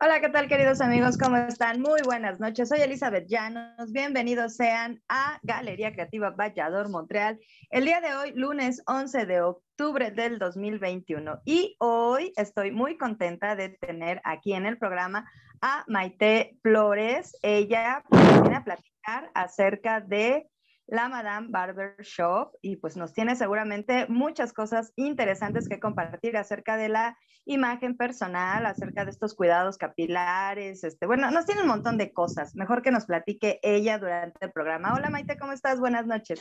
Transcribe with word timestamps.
Hola, 0.00 0.20
¿qué 0.20 0.28
tal 0.28 0.48
queridos 0.48 0.80
amigos? 0.80 1.16
¿Cómo 1.16 1.36
están? 1.36 1.80
Muy 1.80 2.02
buenas 2.04 2.40
noches. 2.40 2.68
Soy 2.68 2.80
Elizabeth 2.80 3.28
Llanos. 3.28 3.92
Bienvenidos 3.92 4.56
sean 4.56 5.00
a 5.08 5.38
Galería 5.44 5.92
Creativa 5.92 6.30
Vallador 6.30 6.88
Montreal. 6.90 7.38
El 7.70 7.84
día 7.84 8.00
de 8.00 8.12
hoy, 8.16 8.32
lunes 8.34 8.82
11 8.86 9.24
de 9.24 9.40
octubre 9.42 10.10
del 10.10 10.40
2021. 10.40 11.42
Y 11.44 11.76
hoy 11.78 12.32
estoy 12.36 12.72
muy 12.72 12.98
contenta 12.98 13.54
de 13.54 13.68
tener 13.68 14.20
aquí 14.24 14.52
en 14.52 14.66
el 14.66 14.78
programa 14.78 15.30
a 15.60 15.84
Maite 15.86 16.58
Flores. 16.60 17.38
Ella 17.42 18.02
viene 18.10 18.56
a 18.56 18.64
platicar 18.64 19.30
acerca 19.32 20.00
de 20.00 20.50
la 20.86 21.08
Madame 21.08 21.48
Barber 21.50 21.96
Shop 22.00 22.52
y 22.60 22.76
pues 22.76 22.96
nos 22.96 23.12
tiene 23.12 23.36
seguramente 23.36 24.06
muchas 24.08 24.52
cosas 24.52 24.92
interesantes 24.96 25.68
que 25.68 25.80
compartir 25.80 26.36
acerca 26.36 26.76
de 26.76 26.88
la 26.88 27.18
imagen 27.46 27.96
personal, 27.96 28.66
acerca 28.66 29.04
de 29.04 29.10
estos 29.10 29.34
cuidados 29.34 29.78
capilares, 29.78 30.84
este, 30.84 31.06
bueno, 31.06 31.30
nos 31.30 31.46
tiene 31.46 31.62
un 31.62 31.68
montón 31.68 31.98
de 31.98 32.12
cosas. 32.12 32.54
Mejor 32.54 32.82
que 32.82 32.90
nos 32.90 33.06
platique 33.06 33.60
ella 33.62 33.98
durante 33.98 34.46
el 34.46 34.52
programa. 34.52 34.94
Hola 34.94 35.10
Maite, 35.10 35.36
¿cómo 35.38 35.52
estás? 35.52 35.80
Buenas 35.80 36.06
noches. 36.06 36.40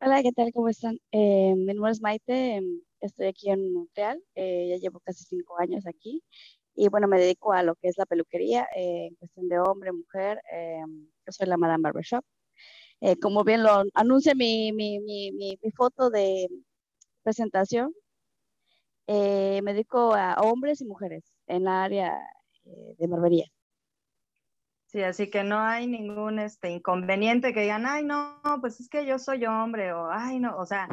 Hola, 0.00 0.22
¿qué 0.22 0.32
tal? 0.32 0.50
¿Cómo 0.52 0.68
están? 0.68 0.98
Eh, 1.12 1.54
mi 1.56 1.72
nombre 1.72 1.92
es 1.92 2.00
Maite, 2.00 2.56
em, 2.56 2.80
estoy 3.00 3.26
aquí 3.26 3.50
en 3.50 3.72
Montreal, 3.72 4.22
eh, 4.34 4.68
ya 4.70 4.76
llevo 4.76 5.00
casi 5.00 5.24
cinco 5.24 5.58
años 5.58 5.86
aquí 5.86 6.22
y 6.76 6.88
bueno, 6.88 7.06
me 7.06 7.18
dedico 7.18 7.52
a 7.52 7.62
lo 7.62 7.76
que 7.76 7.88
es 7.88 7.96
la 7.96 8.06
peluquería 8.06 8.66
eh, 8.76 9.06
en 9.08 9.14
cuestión 9.14 9.48
de 9.48 9.60
hombre, 9.60 9.92
mujer. 9.92 10.40
Em, 10.50 11.06
yo 11.24 11.32
soy 11.32 11.46
la 11.46 11.56
Madame 11.56 11.82
Barber 11.82 12.04
Shop. 12.04 12.24
Eh, 13.06 13.18
como 13.18 13.44
bien 13.44 13.62
lo 13.62 13.84
anuncia 13.92 14.34
mi, 14.34 14.72
foto 15.76 16.08
de 16.08 16.48
presentación, 17.22 17.92
eh, 19.06 19.60
me 19.62 19.74
dedico 19.74 20.14
a 20.14 20.36
hombres 20.40 20.80
y 20.80 20.86
mujeres 20.86 21.22
en 21.46 21.64
la 21.64 21.84
área 21.84 22.18
eh, 22.64 22.94
de 22.96 23.06
barbería. 23.06 23.44
Sí, 24.86 25.02
así 25.02 25.28
que 25.28 25.44
no 25.44 25.58
hay 25.58 25.86
ningún 25.86 26.38
este, 26.38 26.70
inconveniente 26.70 27.52
que 27.52 27.60
digan, 27.60 27.84
ay, 27.84 28.04
no, 28.04 28.40
pues 28.62 28.80
es 28.80 28.88
que 28.88 29.04
yo 29.04 29.18
soy 29.18 29.44
hombre, 29.44 29.92
o 29.92 30.08
ay, 30.10 30.40
no, 30.40 30.56
o 30.56 30.64
sea, 30.64 30.88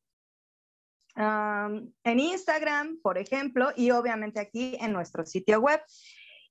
en 1.16 2.20
Instagram, 2.20 3.00
por 3.02 3.18
ejemplo, 3.18 3.72
y 3.76 3.92
obviamente 3.92 4.40
aquí 4.40 4.78
en 4.80 4.94
nuestro 4.94 5.26
sitio 5.26 5.60
web. 5.60 5.82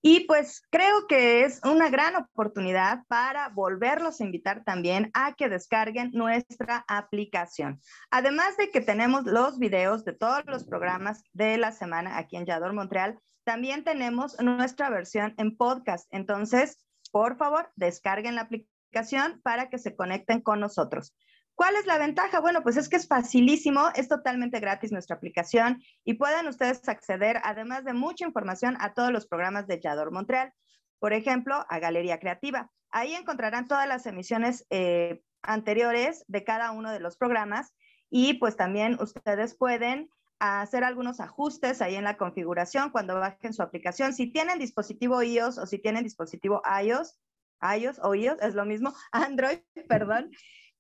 Y 0.02 0.20
pues 0.26 0.62
creo 0.70 1.06
que 1.06 1.44
es 1.44 1.60
una 1.64 1.88
gran 1.88 2.16
oportunidad 2.16 3.04
para 3.08 3.48
volverlos 3.48 4.20
a 4.20 4.24
invitar 4.24 4.64
también 4.64 5.10
a 5.14 5.34
que 5.34 5.48
descarguen 5.48 6.10
nuestra 6.12 6.84
aplicación. 6.88 7.80
Además 8.10 8.56
de 8.56 8.70
que 8.70 8.80
tenemos 8.80 9.24
los 9.24 9.58
videos 9.58 10.04
de 10.04 10.12
todos 10.12 10.44
los 10.46 10.64
programas 10.64 11.22
de 11.32 11.58
la 11.58 11.72
semana 11.72 12.18
aquí 12.18 12.36
en 12.36 12.46
Yador 12.46 12.72
Montreal, 12.72 13.18
también 13.44 13.84
tenemos 13.84 14.40
nuestra 14.40 14.90
versión 14.90 15.34
en 15.38 15.56
podcast. 15.56 16.08
Entonces, 16.10 16.84
por 17.12 17.36
favor, 17.36 17.70
descarguen 17.76 18.34
la 18.34 18.42
aplicación 18.42 19.40
para 19.42 19.68
que 19.70 19.78
se 19.78 19.94
conecten 19.94 20.40
con 20.40 20.60
nosotros. 20.60 21.14
¿Cuál 21.56 21.74
es 21.76 21.86
la 21.86 21.96
ventaja? 21.96 22.40
Bueno, 22.40 22.62
pues 22.62 22.76
es 22.76 22.90
que 22.90 22.96
es 22.96 23.08
facilísimo, 23.08 23.88
es 23.94 24.08
totalmente 24.08 24.60
gratis 24.60 24.92
nuestra 24.92 25.16
aplicación 25.16 25.82
y 26.04 26.14
pueden 26.14 26.48
ustedes 26.48 26.86
acceder, 26.86 27.40
además 27.44 27.82
de 27.84 27.94
mucha 27.94 28.26
información, 28.26 28.76
a 28.78 28.92
todos 28.92 29.10
los 29.10 29.26
programas 29.26 29.66
de 29.66 29.80
Yador 29.80 30.12
Montreal. 30.12 30.52
Por 30.98 31.14
ejemplo, 31.14 31.64
a 31.70 31.78
Galería 31.78 32.20
Creativa. 32.20 32.70
Ahí 32.90 33.14
encontrarán 33.14 33.68
todas 33.68 33.88
las 33.88 34.04
emisiones 34.04 34.66
eh, 34.68 35.22
anteriores 35.40 36.26
de 36.28 36.44
cada 36.44 36.72
uno 36.72 36.92
de 36.92 37.00
los 37.00 37.16
programas 37.16 37.74
y 38.10 38.34
pues 38.34 38.56
también 38.56 38.98
ustedes 39.00 39.56
pueden 39.56 40.10
hacer 40.38 40.84
algunos 40.84 41.20
ajustes 41.20 41.80
ahí 41.80 41.94
en 41.94 42.04
la 42.04 42.18
configuración 42.18 42.90
cuando 42.90 43.18
bajen 43.18 43.54
su 43.54 43.62
aplicación. 43.62 44.12
Si 44.12 44.30
tienen 44.30 44.58
dispositivo 44.58 45.22
iOS 45.22 45.56
o 45.56 45.64
si 45.64 45.78
tienen 45.78 46.04
dispositivo 46.04 46.60
iOS, 46.82 47.18
iOS 47.62 47.98
o 48.02 48.14
iOS 48.14 48.42
es 48.42 48.54
lo 48.54 48.66
mismo, 48.66 48.92
Android, 49.12 49.60
perdón, 49.88 50.30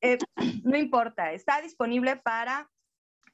eh, 0.00 0.18
no 0.64 0.76
importa, 0.76 1.32
está 1.32 1.60
disponible 1.60 2.16
para 2.16 2.70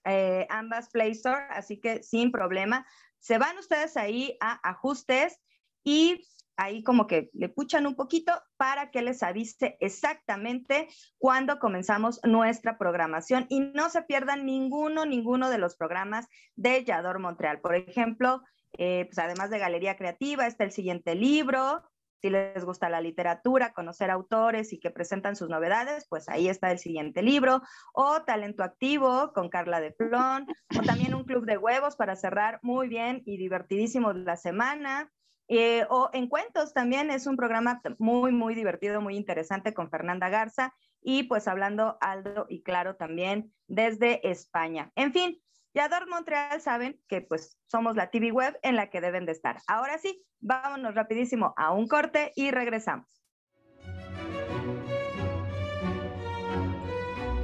eh, 0.05 0.47
ambas 0.51 0.91
Play 0.91 1.13
Store, 1.13 1.47
así 1.51 1.81
que 1.81 2.03
sin 2.03 2.33
problema. 2.33 2.87
Se 3.19 3.39
van 3.39 3.57
ustedes 3.59 3.97
ahí 3.97 4.37
a 4.41 4.59
ajustes 4.69 5.41
y 5.85 6.27
ahí 6.57 6.83
como 6.83 7.07
que 7.07 7.31
le 7.33 7.49
puchan 7.49 7.87
un 7.87 7.95
poquito 7.95 8.33
para 8.57 8.91
que 8.91 9.03
les 9.03 9.23
avise 9.23 9.77
exactamente 9.81 10.89
cuándo 11.19 11.59
comenzamos 11.59 12.21
nuestra 12.25 12.79
programación 12.79 13.47
y 13.49 13.61
no 13.61 13.89
se 13.91 14.03
pierdan 14.03 14.45
ninguno, 14.45 15.07
ninguno 15.07 15.51
de 15.51 15.59
los 15.59 15.77
programas 15.77 16.27
de 16.57 16.85
Yador 16.85 17.19
Montreal. 17.19 17.61
Por 17.61 17.75
ejemplo, 17.75 18.43
eh, 18.79 19.07
pues 19.07 19.19
además 19.19 19.51
de 19.51 19.59
Galería 19.59 19.97
Creativa, 19.97 20.47
está 20.47 20.65
el 20.65 20.73
siguiente 20.73 21.15
libro, 21.15 21.83
si 22.23 22.31
les 22.31 22.65
gusta 22.65 22.89
la 22.89 23.01
literatura, 23.01 23.73
conocer 23.73 24.09
autores 24.11 24.73
y 24.73 24.79
que 24.79 24.93
presentan 24.93 25.35
sus 25.35 25.49
novedades, 25.49 26.07
pues 26.09 26.29
ahí 26.29 26.49
está 26.49 26.71
el 26.71 26.79
siguiente 26.79 27.21
libro, 27.21 27.63
o 27.93 28.23
Talento 28.23 28.63
Activo 28.63 29.33
con 29.35 29.49
Carla 29.49 29.81
de 29.81 29.91
Plon, 29.91 30.47
o 30.79 30.83
también 30.83 31.15
un 31.15 31.25
club 31.25 31.45
de 31.45 31.59
huevos 31.59 31.97
para 31.97 32.15
cerrar 32.15 32.61
muy 32.63 32.87
bien 32.87 33.23
y 33.27 33.39
divertidísimo 33.39 34.13
la 34.13 34.37
semana. 34.37 35.11
Eh, 35.49 35.85
o 35.91 36.11
en 36.13 36.29
cuentos 36.29 36.73
también 36.73 37.11
es 37.11 37.27
un 37.27 37.37
programa 37.37 37.83
muy, 37.99 38.31
muy 38.31 38.55
divertido, 38.55 39.01
muy 39.01 39.17
interesante 39.17 39.75
con 39.75 39.91
Fernanda 39.91 40.29
Garza 40.29 40.73
y 41.03 41.25
pues 41.25 41.49
hablando 41.49 41.99
Aldo 42.01 42.47
y 42.49 42.63
Claro 42.63 42.95
también 42.95 43.53
desde 43.67 44.31
España. 44.31 44.93
En 44.95 45.13
fin, 45.13 45.43
Yador 45.75 46.07
Montreal 46.09 46.61
saben 46.61 47.01
que 47.09 47.23
pues 47.23 47.59
somos 47.67 47.97
la 47.97 48.11
TV 48.11 48.31
web 48.31 48.59
en 48.63 48.77
la 48.77 48.91
que 48.91 49.01
deben 49.01 49.25
de 49.25 49.33
estar. 49.33 49.57
Ahora 49.67 49.97
sí, 49.99 50.23
vámonos 50.41 50.95
rapidísimo 50.95 51.55
a 51.57 51.73
un 51.73 51.89
corte 51.89 52.33
y 52.37 52.51
regresamos. 52.51 53.23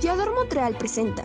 Yador 0.00 0.34
Montreal 0.34 0.76
presenta 0.76 1.24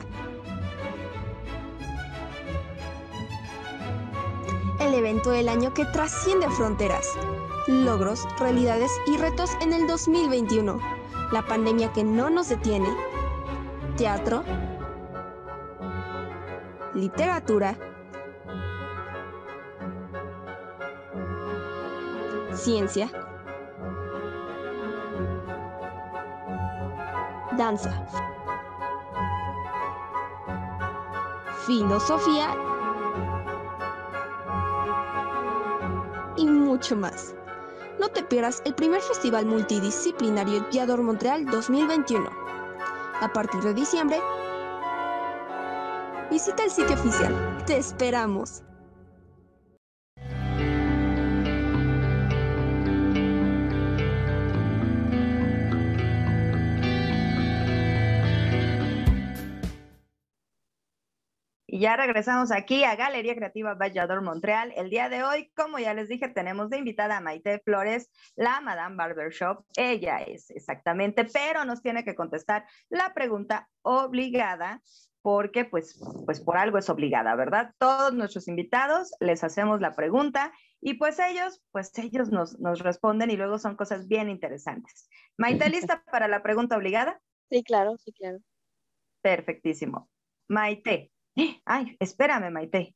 el 4.80 4.94
evento 4.94 5.32
del 5.32 5.50
año 5.50 5.74
que 5.74 5.86
trasciende 5.86 6.50
fronteras, 6.52 7.08
logros, 7.68 8.26
realidades 8.40 8.92
y 9.08 9.18
retos 9.18 9.52
en 9.62 9.74
el 9.74 9.88
2021, 9.88 10.80
la 11.32 11.46
pandemia 11.46 11.92
que 11.94 12.04
no 12.04 12.30
nos 12.30 12.50
detiene, 12.50 12.90
teatro, 13.96 14.44
literatura, 16.94 17.76
ciencia, 22.54 23.10
danza, 27.58 27.92
filosofía 31.66 32.56
y 36.38 36.46
mucho 36.46 36.96
más. 36.96 37.34
No 38.00 38.10
te 38.10 38.24
pierdas 38.24 38.62
el 38.66 38.76
primer 38.76 39.02
festival 39.02 39.46
multidisciplinario 39.46 40.70
Yador 40.72 41.02
Montreal 41.02 41.46
2021. 41.46 42.30
A 43.22 43.32
partir 43.32 43.62
de 43.62 43.74
diciembre, 43.74 44.20
visita 46.34 46.64
el 46.64 46.72
sitio 46.72 46.96
oficial. 46.96 47.64
Te 47.68 47.78
esperamos. 47.78 48.64
Y 61.68 61.80
ya 61.80 61.96
regresamos 61.98 62.52
aquí 62.52 62.84
a 62.84 62.96
Galería 62.96 63.36
Creativa 63.36 63.76
Vallador 63.76 64.24
Montreal. 64.24 64.74
El 64.76 64.90
día 64.90 65.10
de 65.10 65.24
hoy, 65.24 65.52
como 65.56 65.78
ya 65.78 65.94
les 65.94 66.08
dije, 66.08 66.30
tenemos 66.30 66.72
de 66.72 66.80
invitada 66.80 67.18
a 67.18 67.22
Maite 67.22 67.60
Flores, 67.60 68.10
la 68.36 68.60
Madame 68.60 68.96
Barbershop. 68.96 69.66
Ella 69.78 70.18
es 70.18 70.50
exactamente, 70.50 71.26
pero 71.26 71.64
nos 71.64 71.84
tiene 71.84 72.04
que 72.04 72.16
contestar 72.16 72.66
la 72.90 73.14
pregunta 73.14 73.70
obligada 73.84 74.82
porque 75.24 75.66
pues, 75.66 76.00
pues 76.26 76.40
por 76.40 76.58
algo 76.58 76.78
es 76.78 76.90
obligada, 76.92 77.34
¿verdad? 77.36 77.74
Todos 77.80 78.14
nuestros 78.14 78.48
invitados 78.48 79.12
les 79.20 79.44
hacemos 79.44 79.82
la 79.82 79.96
pregunta 79.96 80.54
y 80.80 80.96
pues 80.96 81.18
ellos, 81.18 81.64
pues 81.72 81.98
ellos 81.98 82.30
nos, 82.30 82.60
nos 82.60 82.80
responden 82.82 83.32
y 83.32 83.38
luego 83.38 83.58
son 83.58 83.76
cosas 83.76 84.08
bien 84.08 84.30
interesantes. 84.30 85.10
Maite, 85.38 85.70
¿lista 85.70 86.04
para 86.12 86.28
la 86.28 86.44
pregunta 86.44 86.78
obligada? 86.78 87.20
Sí, 87.50 87.64
claro, 87.64 87.98
sí, 87.98 88.14
claro. 88.14 88.38
Perfectísimo. 89.24 90.10
Maite, 90.48 91.14
Ay, 91.66 91.98
espérame, 92.00 92.52
Maite. 92.52 92.96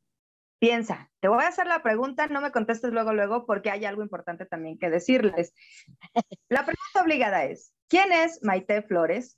Piensa, 0.59 1.12
te 1.19 1.27
voy 1.27 1.44
a 1.44 1.47
hacer 1.47 1.68
la 1.68 1.83
pregunta, 1.83 2.27
no 2.27 2.41
me 2.41 2.51
contestes 2.51 2.91
luego, 2.91 3.13
luego, 3.13 3.45
porque 3.45 3.69
hay 3.69 3.85
algo 3.85 4.01
importante 4.01 4.45
también 4.45 4.80
que 4.80 4.89
decirles. 4.89 5.53
La 6.50 6.65
pregunta 6.65 7.03
obligada 7.03 7.45
es, 7.45 7.73
¿quién 7.88 8.12
es 8.12 8.41
Maite 8.41 8.81
Flores? 8.81 9.38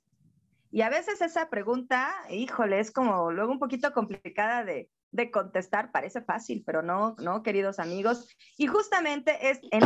Y 0.70 0.82
a 0.82 0.90
veces 0.90 1.20
esa 1.20 1.50
pregunta, 1.50 2.14
híjole, 2.30 2.78
es 2.78 2.92
como 2.92 3.32
luego 3.32 3.50
un 3.50 3.58
poquito 3.58 3.92
complicada 3.92 4.64
de, 4.64 4.88
contestar, 5.32 5.90
parece 5.90 6.22
fácil, 6.22 6.62
pero 6.64 6.82
no, 6.82 7.16
no, 7.18 7.42
queridos 7.42 7.80
amigos. 7.80 8.28
Y 8.56 8.68
justamente 8.68 9.50
es 9.50 9.58
en 9.72 9.80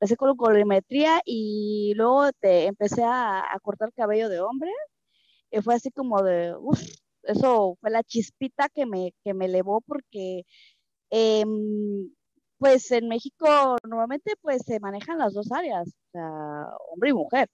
empecé 0.00 0.16
con 0.16 0.36
colorimetría 0.36 1.20
y 1.26 1.92
luego 1.96 2.32
te 2.40 2.66
empecé 2.66 3.04
a, 3.04 3.40
a 3.40 3.60
cortar 3.60 3.92
cabello 3.92 4.28
de 4.30 4.40
hombre. 4.40 4.70
Y 5.50 5.60
fue 5.62 5.74
así 5.74 5.90
como 5.90 6.22
de, 6.22 6.54
uff, 6.58 6.80
eso 7.24 7.76
fue 7.80 7.90
la 7.90 8.02
chispita 8.04 8.68
que 8.70 8.86
me, 8.86 9.12
que 9.24 9.34
me 9.34 9.46
elevó 9.46 9.80
porque, 9.82 10.44
eh, 11.10 11.44
pues 12.58 12.90
en 12.92 13.08
México 13.08 13.76
normalmente 13.88 14.34
pues 14.42 14.62
se 14.66 14.80
manejan 14.80 15.18
las 15.18 15.34
dos 15.34 15.50
áreas, 15.52 15.88
o 15.88 16.10
sea, 16.12 16.66
hombre 16.92 17.10
y 17.10 17.12
mujer. 17.14 17.48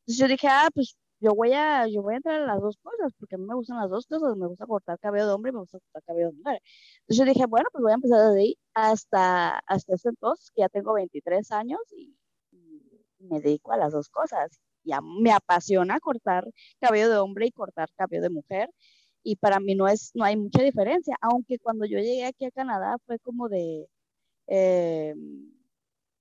Entonces 0.00 0.18
yo 0.18 0.28
dije, 0.28 0.48
ah, 0.48 0.68
pues 0.74 0.96
yo 1.20 1.34
voy 1.34 1.52
a, 1.52 1.86
yo 1.88 2.02
voy 2.02 2.14
a 2.14 2.16
entrar 2.18 2.42
a 2.42 2.46
las 2.46 2.60
dos 2.60 2.76
cosas, 2.82 3.12
porque 3.18 3.34
a 3.36 3.38
mí 3.38 3.44
me 3.46 3.54
gustan 3.54 3.78
las 3.78 3.90
dos 3.90 4.06
cosas, 4.06 4.36
me 4.36 4.46
gusta 4.46 4.66
cortar 4.66 4.98
cabello 5.00 5.26
de 5.26 5.32
hombre 5.32 5.50
y 5.50 5.52
me 5.54 5.60
gusta 5.60 5.78
cortar 5.80 6.02
cabello 6.04 6.28
de 6.28 6.36
mujer. 6.36 6.62
Entonces 7.00 7.26
dije, 7.34 7.46
bueno, 7.46 7.68
pues 7.72 7.82
voy 7.82 7.92
a 7.92 7.94
empezar 7.96 8.20
desde 8.28 8.40
ahí 8.40 8.58
hasta, 8.74 9.58
hasta 9.66 9.94
ese 9.94 10.10
entonces, 10.10 10.50
que 10.54 10.60
ya 10.62 10.68
tengo 10.68 10.94
23 10.94 11.50
años 11.52 11.80
y, 11.96 12.16
y 12.52 13.24
me 13.26 13.40
dedico 13.40 13.72
a 13.72 13.76
las 13.76 13.92
dos 13.92 14.08
cosas. 14.08 14.60
Ya 14.84 15.00
me 15.02 15.32
apasiona 15.32 16.00
cortar 16.00 16.44
cabello 16.80 17.10
de 17.10 17.18
hombre 17.18 17.46
y 17.46 17.52
cortar 17.52 17.88
cabello 17.96 18.22
de 18.22 18.30
mujer. 18.30 18.70
Y 19.22 19.36
para 19.36 19.60
mí 19.60 19.74
no, 19.74 19.88
es, 19.88 20.12
no 20.14 20.24
hay 20.24 20.36
mucha 20.36 20.62
diferencia, 20.62 21.16
aunque 21.20 21.58
cuando 21.58 21.84
yo 21.86 21.98
llegué 21.98 22.24
aquí 22.26 22.44
a 22.46 22.50
Canadá 22.50 22.96
fue 23.06 23.18
como 23.18 23.48
de 23.48 23.88
eh, 24.46 25.14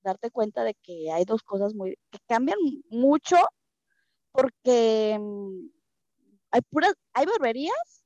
darte 0.04 0.32
cuenta 0.32 0.64
de 0.64 0.74
que 0.76 1.12
hay 1.12 1.26
dos 1.26 1.44
cosas 1.44 1.74
muy, 1.76 1.98
que 2.12 2.20
cambian 2.28 2.58
mucho 2.90 3.38
porque 4.32 5.18
mm, 5.20 5.70
hay 6.52 6.62
puras, 6.70 6.94
hay 7.14 7.26
barberías 7.26 8.04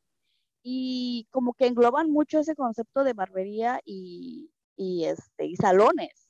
y 0.63 1.27
como 1.31 1.53
que 1.53 1.67
engloban 1.67 2.11
mucho 2.11 2.39
ese 2.39 2.55
concepto 2.55 3.03
de 3.03 3.13
barbería 3.13 3.81
y, 3.85 4.51
y, 4.75 5.05
este, 5.05 5.45
y 5.45 5.55
salones. 5.55 6.29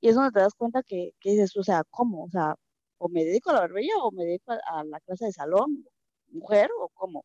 Y 0.00 0.08
es 0.08 0.14
donde 0.16 0.32
te 0.32 0.40
das 0.40 0.54
cuenta 0.54 0.82
que, 0.82 1.12
que, 1.20 1.30
dices, 1.32 1.56
o 1.56 1.62
sea, 1.64 1.84
¿cómo? 1.90 2.24
O 2.24 2.30
sea, 2.30 2.54
o 2.98 3.08
me 3.08 3.24
dedico 3.24 3.50
a 3.50 3.54
la 3.54 3.60
barbería 3.60 3.96
o 3.98 4.12
me 4.12 4.24
dedico 4.24 4.52
a, 4.52 4.84
la 4.84 5.00
clase 5.00 5.26
de 5.26 5.32
salón, 5.32 5.84
mujer 6.28 6.70
o 6.80 6.88
cómo. 6.90 7.24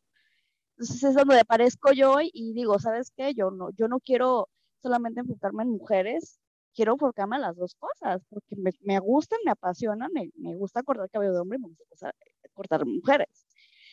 Entonces 0.76 1.04
es 1.04 1.14
donde 1.14 1.40
aparezco 1.40 1.92
yo 1.92 2.18
y 2.22 2.52
digo, 2.54 2.78
¿sabes 2.78 3.12
qué? 3.16 3.34
Yo 3.34 3.50
no, 3.50 3.70
yo 3.76 3.88
no 3.88 4.00
quiero 4.00 4.48
solamente 4.82 5.20
enfocarme 5.20 5.64
en 5.64 5.70
mujeres, 5.70 6.40
quiero 6.74 6.94
enfocarme 6.94 7.36
a 7.36 7.40
las 7.40 7.56
dos 7.56 7.74
cosas, 7.76 8.22
porque 8.28 8.56
me, 8.56 8.70
me 8.82 8.98
gustan, 9.00 9.38
me 9.44 9.52
apasionan, 9.52 10.10
me, 10.12 10.30
me, 10.36 10.54
gusta 10.56 10.82
cortar 10.82 11.10
cabello 11.10 11.32
de 11.34 11.40
hombre 11.40 11.58
y 11.58 11.62
me 11.62 11.68
gusta 11.90 12.12
cortar 12.54 12.84
mujeres. 12.86 13.46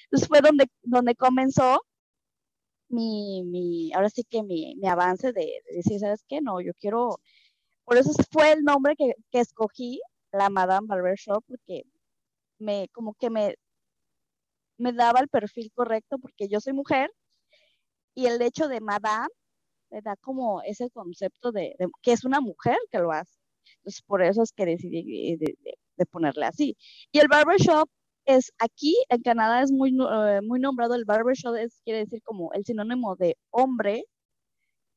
Entonces 0.05 0.27
fue 0.27 0.41
donde, 0.41 0.67
donde 0.83 1.15
comenzó 1.15 1.81
mi, 2.89 3.43
mi, 3.45 3.93
ahora 3.93 4.09
sí 4.09 4.23
que 4.29 4.43
mi, 4.43 4.75
mi 4.75 4.88
avance 4.88 5.31
de, 5.33 5.41
de, 5.41 5.77
decir, 5.77 6.00
¿sabes 6.00 6.23
qué? 6.27 6.41
No, 6.41 6.61
yo 6.61 6.73
quiero, 6.79 7.19
por 7.85 7.97
eso 7.97 8.11
fue 8.31 8.53
el 8.53 8.63
nombre 8.63 8.95
que, 8.97 9.13
que 9.31 9.39
escogí, 9.39 10.01
la 10.31 10.50
Madame 10.50 10.88
Barber 10.88 11.15
Shop, 11.17 11.43
porque 11.47 11.83
me, 12.59 12.88
como 12.93 13.13
que 13.15 13.29
me, 13.29 13.55
me 14.77 14.93
daba 14.93 15.19
el 15.21 15.29
perfil 15.29 15.71
correcto, 15.73 16.17
porque 16.19 16.47
yo 16.50 16.59
soy 16.61 16.73
mujer, 16.73 17.11
y 18.15 18.27
el 18.27 18.41
hecho 18.41 18.67
de 18.67 18.81
Madame 18.81 19.29
le 19.91 20.01
da 20.01 20.15
como 20.17 20.62
ese 20.63 20.89
concepto 20.91 21.51
de, 21.51 21.75
de, 21.79 21.88
que 22.01 22.13
es 22.13 22.25
una 22.25 22.41
mujer 22.41 22.77
que 22.91 23.00
lo 23.00 23.12
hace. 23.12 23.38
Entonces, 23.77 24.01
por 24.03 24.21
eso 24.24 24.43
es 24.43 24.51
que 24.53 24.65
decidí 24.65 25.38
de, 25.38 25.55
de, 25.60 25.74
de 25.98 26.05
ponerle 26.05 26.45
así. 26.45 26.77
Y 27.12 27.19
el 27.19 27.27
barbershop 27.27 27.89
es 28.25 28.51
aquí 28.60 28.95
en 29.10 29.21
Canadá 29.21 29.62
es 29.63 29.71
muy, 29.71 29.91
uh, 30.00 30.41
muy 30.43 30.60
nombrado 30.60 30.95
el 30.95 31.05
barbershop, 31.05 31.55
es, 31.55 31.81
quiere 31.83 32.00
decir 32.00 32.21
como 32.24 32.53
el 32.53 32.65
sinónimo 32.65 33.15
de 33.15 33.38
hombre, 33.51 34.05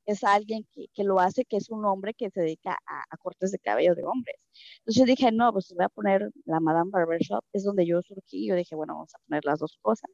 es 0.06 0.22
alguien 0.24 0.66
que, 0.72 0.86
que, 0.94 1.04
lo 1.04 1.18
hace, 1.20 1.44
que 1.46 1.56
es 1.56 1.70
un 1.70 1.84
hombre 1.86 2.14
que 2.14 2.30
se 2.30 2.40
dedica 2.42 2.72
a, 2.86 3.04
a, 3.10 3.16
cortes 3.18 3.52
de 3.52 3.58
cabello 3.58 3.94
de 3.94 4.04
hombres. 4.04 4.36
Entonces 4.78 5.00
yo 5.00 5.04
dije, 5.06 5.32
no, 5.32 5.52
pues 5.52 5.72
voy 5.74 5.84
a 5.84 5.88
poner 5.88 6.30
la 6.44 6.60
Madame 6.60 6.90
Barbershop, 6.90 7.42
es 7.52 7.64
donde 7.64 7.86
yo 7.86 8.02
surgí, 8.02 8.46
yo 8.48 8.54
dije, 8.54 8.74
bueno, 8.76 8.94
vamos 8.94 9.14
a 9.14 9.18
poner 9.26 9.44
las 9.44 9.60
dos 9.60 9.78
cosas. 9.82 10.10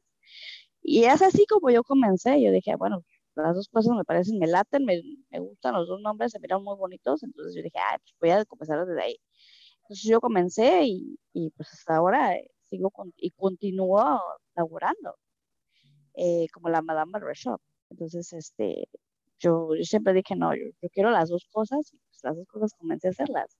Y 0.81 1.05
es 1.05 1.21
así 1.21 1.45
como 1.47 1.69
yo 1.71 1.83
comencé, 1.83 2.41
yo 2.41 2.51
dije, 2.51 2.75
bueno, 2.75 3.03
las 3.35 3.55
dos 3.55 3.69
cosas 3.69 3.95
me 3.95 4.03
parecen, 4.05 4.39
me 4.39 4.47
laten, 4.47 4.85
me, 4.85 5.01
me, 5.29 5.39
gustan 5.39 5.73
los 5.75 5.87
dos 5.87 6.01
nombres, 6.01 6.31
se 6.31 6.39
miran 6.39 6.63
muy 6.63 6.75
bonitos, 6.77 7.23
entonces 7.23 7.55
yo 7.55 7.63
dije, 7.63 7.77
ah, 7.79 7.97
pues 7.99 8.15
voy 8.21 8.29
a 8.31 8.45
comenzar 8.45 8.85
desde 8.85 9.01
ahí. 9.03 9.17
Entonces 9.83 10.05
yo 10.09 10.21
comencé 10.21 10.85
y, 10.85 11.19
y 11.33 11.51
pues 11.51 11.69
hasta 11.73 11.95
ahora 11.97 12.35
sigo 12.69 12.91
con, 12.91 13.13
y 13.17 13.31
continúo 13.31 14.21
laborando. 14.55 15.15
eh, 16.15 16.47
como 16.53 16.69
la 16.69 16.81
Madame 16.81 17.11
Barbershop. 17.13 17.61
Entonces, 17.89 18.31
este, 18.33 18.87
yo, 19.39 19.69
siempre 19.83 20.13
dije, 20.13 20.35
no, 20.35 20.55
yo, 20.55 20.63
quiero 20.93 21.11
las 21.11 21.29
dos 21.29 21.47
cosas, 21.51 21.93
y 21.93 21.97
pues 21.97 22.19
las 22.23 22.35
dos 22.37 22.47
cosas 22.47 22.73
comencé 22.77 23.07
a 23.07 23.11
hacerlas. 23.11 23.57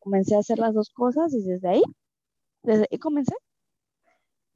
Comencé 0.00 0.34
a 0.34 0.40
hacer 0.40 0.58
las 0.58 0.74
dos 0.74 0.90
cosas 0.90 1.32
y 1.34 1.42
desde 1.42 1.68
ahí, 1.68 1.82
desde 2.62 2.86
ahí 2.90 2.98
comencé. 2.98 3.34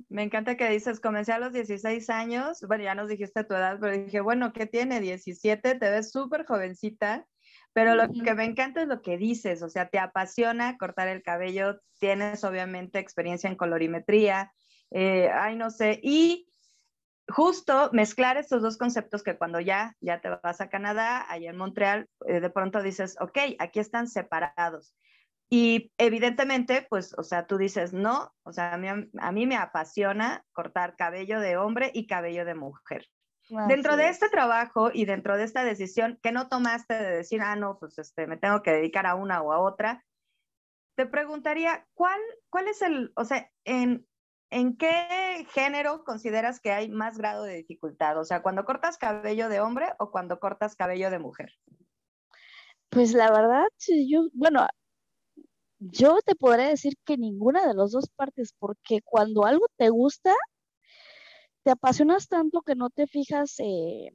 Me 0.08 0.22
encanta 0.22 0.56
que 0.56 0.68
dices, 0.68 1.00
comencé 1.00 1.32
a 1.32 1.38
los 1.38 1.52
16 1.52 2.08
años, 2.10 2.62
bueno, 2.66 2.84
ya 2.84 2.94
nos 2.94 3.08
dijiste 3.08 3.44
tu 3.44 3.54
edad, 3.54 3.78
pero 3.80 3.96
dije, 3.96 4.20
bueno, 4.20 4.52
¿qué 4.52 4.66
tiene? 4.66 5.00
17, 5.00 5.74
te 5.74 5.90
ves 5.90 6.10
súper 6.10 6.44
jovencita, 6.46 7.26
pero 7.72 7.94
lo 7.94 8.08
que 8.08 8.34
me 8.34 8.44
encanta 8.44 8.82
es 8.82 8.88
lo 8.88 9.02
que 9.02 9.16
dices, 9.16 9.62
o 9.62 9.68
sea, 9.68 9.88
te 9.88 9.98
apasiona 9.98 10.76
cortar 10.76 11.08
el 11.08 11.22
cabello, 11.22 11.80
tienes 11.98 12.44
obviamente 12.44 12.98
experiencia 12.98 13.48
en 13.48 13.56
colorimetría, 13.56 14.52
eh, 14.90 15.30
ay, 15.32 15.56
no 15.56 15.70
sé, 15.70 15.98
y 16.02 16.46
justo 17.28 17.90
mezclar 17.92 18.36
estos 18.36 18.62
dos 18.62 18.76
conceptos 18.76 19.22
que 19.22 19.36
cuando 19.38 19.60
ya, 19.60 19.96
ya 20.00 20.20
te 20.20 20.28
vas 20.28 20.60
a 20.60 20.68
Canadá, 20.68 21.24
allá 21.30 21.50
en 21.50 21.56
Montreal, 21.56 22.08
eh, 22.26 22.40
de 22.40 22.50
pronto 22.50 22.82
dices, 22.82 23.16
ok, 23.20 23.38
aquí 23.58 23.80
están 23.80 24.08
separados. 24.08 24.94
Y 25.54 25.92
evidentemente, 25.98 26.86
pues, 26.88 27.12
o 27.18 27.22
sea, 27.22 27.46
tú 27.46 27.58
dices, 27.58 27.92
no, 27.92 28.32
o 28.42 28.54
sea, 28.54 28.72
a 28.72 28.78
mí, 28.78 28.88
a 28.88 29.32
mí 29.32 29.46
me 29.46 29.56
apasiona 29.56 30.46
cortar 30.52 30.96
cabello 30.96 31.40
de 31.40 31.58
hombre 31.58 31.90
y 31.92 32.06
cabello 32.06 32.46
de 32.46 32.54
mujer. 32.54 33.06
dentro 33.68 33.98
de 33.98 34.08
este 34.08 34.30
trabajo 34.30 34.90
y 34.94 35.04
dentro 35.04 35.36
de 35.36 35.44
esta 35.44 35.62
decisión 35.62 36.18
que 36.22 36.32
no 36.32 36.48
tomaste 36.48 36.94
de 36.94 37.16
decir, 37.16 37.42
ah, 37.42 37.54
no, 37.54 37.78
pues 37.78 37.98
este, 37.98 38.26
me 38.26 38.38
tengo 38.38 38.62
que 38.62 38.70
dedicar 38.70 39.04
a 39.04 39.14
una 39.14 39.42
o 39.42 39.52
a 39.52 39.58
otra, 39.58 40.02
te 40.96 41.04
preguntaría, 41.04 41.86
¿cuál, 41.92 42.18
cuál 42.48 42.68
es 42.68 42.80
el, 42.80 43.12
o 43.14 43.26
sea, 43.26 43.50
en, 43.64 44.06
¿en 44.48 44.78
qué 44.78 45.46
género 45.50 46.02
consideras 46.04 46.60
que 46.60 46.72
hay 46.72 46.88
más 46.88 47.18
grado 47.18 47.44
de 47.44 47.56
dificultad? 47.56 48.18
O 48.18 48.24
sea, 48.24 48.40
cuando 48.40 48.64
cortas 48.64 48.96
cabello 48.96 49.50
de 49.50 49.60
hombre 49.60 49.92
o 49.98 50.10
cuando 50.10 50.40
cortas 50.40 50.76
cabello 50.76 51.10
de 51.10 51.18
mujer. 51.18 51.52
Pues 52.88 53.12
la 53.12 53.30
verdad, 53.30 53.66
yo, 54.08 54.28
bueno, 54.32 54.66
yo 55.90 56.18
te 56.24 56.34
podría 56.34 56.68
decir 56.68 56.94
que 57.04 57.16
ninguna 57.16 57.66
de 57.66 57.74
las 57.74 57.92
dos 57.92 58.08
partes, 58.16 58.54
porque 58.58 59.00
cuando 59.02 59.44
algo 59.44 59.66
te 59.76 59.88
gusta, 59.90 60.34
te 61.64 61.70
apasionas 61.70 62.28
tanto 62.28 62.62
que 62.62 62.74
no 62.74 62.90
te 62.90 63.06
fijas, 63.06 63.54
eh, 63.58 64.10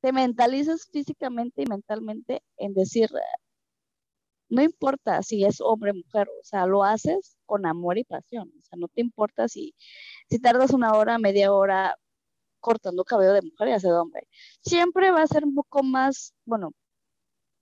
te 0.00 0.12
mentalizas 0.12 0.86
físicamente 0.92 1.62
y 1.62 1.66
mentalmente 1.66 2.42
en 2.58 2.74
decir, 2.74 3.10
no 4.48 4.62
importa 4.62 5.22
si 5.22 5.44
es 5.44 5.60
hombre 5.60 5.90
o 5.92 5.94
mujer, 5.94 6.28
o 6.28 6.44
sea, 6.44 6.66
lo 6.66 6.84
haces 6.84 7.36
con 7.46 7.66
amor 7.66 7.98
y 7.98 8.04
pasión, 8.04 8.52
o 8.58 8.62
sea, 8.62 8.78
no 8.78 8.88
te 8.88 9.00
importa 9.00 9.48
si, 9.48 9.74
si 10.28 10.38
tardas 10.38 10.72
una 10.72 10.92
hora, 10.94 11.18
media 11.18 11.52
hora 11.52 11.96
cortando 12.60 13.04
cabello 13.04 13.32
de 13.32 13.42
mujer 13.42 13.68
y 13.68 13.72
hace 13.72 13.88
de 13.88 13.94
hombre. 13.94 14.28
Siempre 14.62 15.10
va 15.12 15.22
a 15.22 15.26
ser 15.26 15.44
un 15.44 15.54
poco 15.54 15.82
más, 15.82 16.34
bueno, 16.44 16.72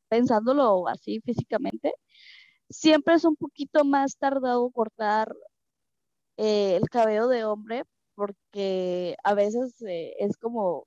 pensándolo 0.09 0.88
así 0.88 1.21
físicamente, 1.21 1.94
siempre 2.71 3.14
es 3.14 3.25
un 3.25 3.37
poquito 3.37 3.85
más 3.85 4.16
tardado 4.16 4.71
cortar 4.71 5.35
eh, 6.37 6.76
el 6.76 6.88
cabello 6.88 7.28
de 7.28 7.44
hombre 7.44 7.85
porque 8.14 9.16
a 9.25 9.35
veces 9.35 9.80
eh, 9.83 10.14
es 10.18 10.37
como 10.37 10.87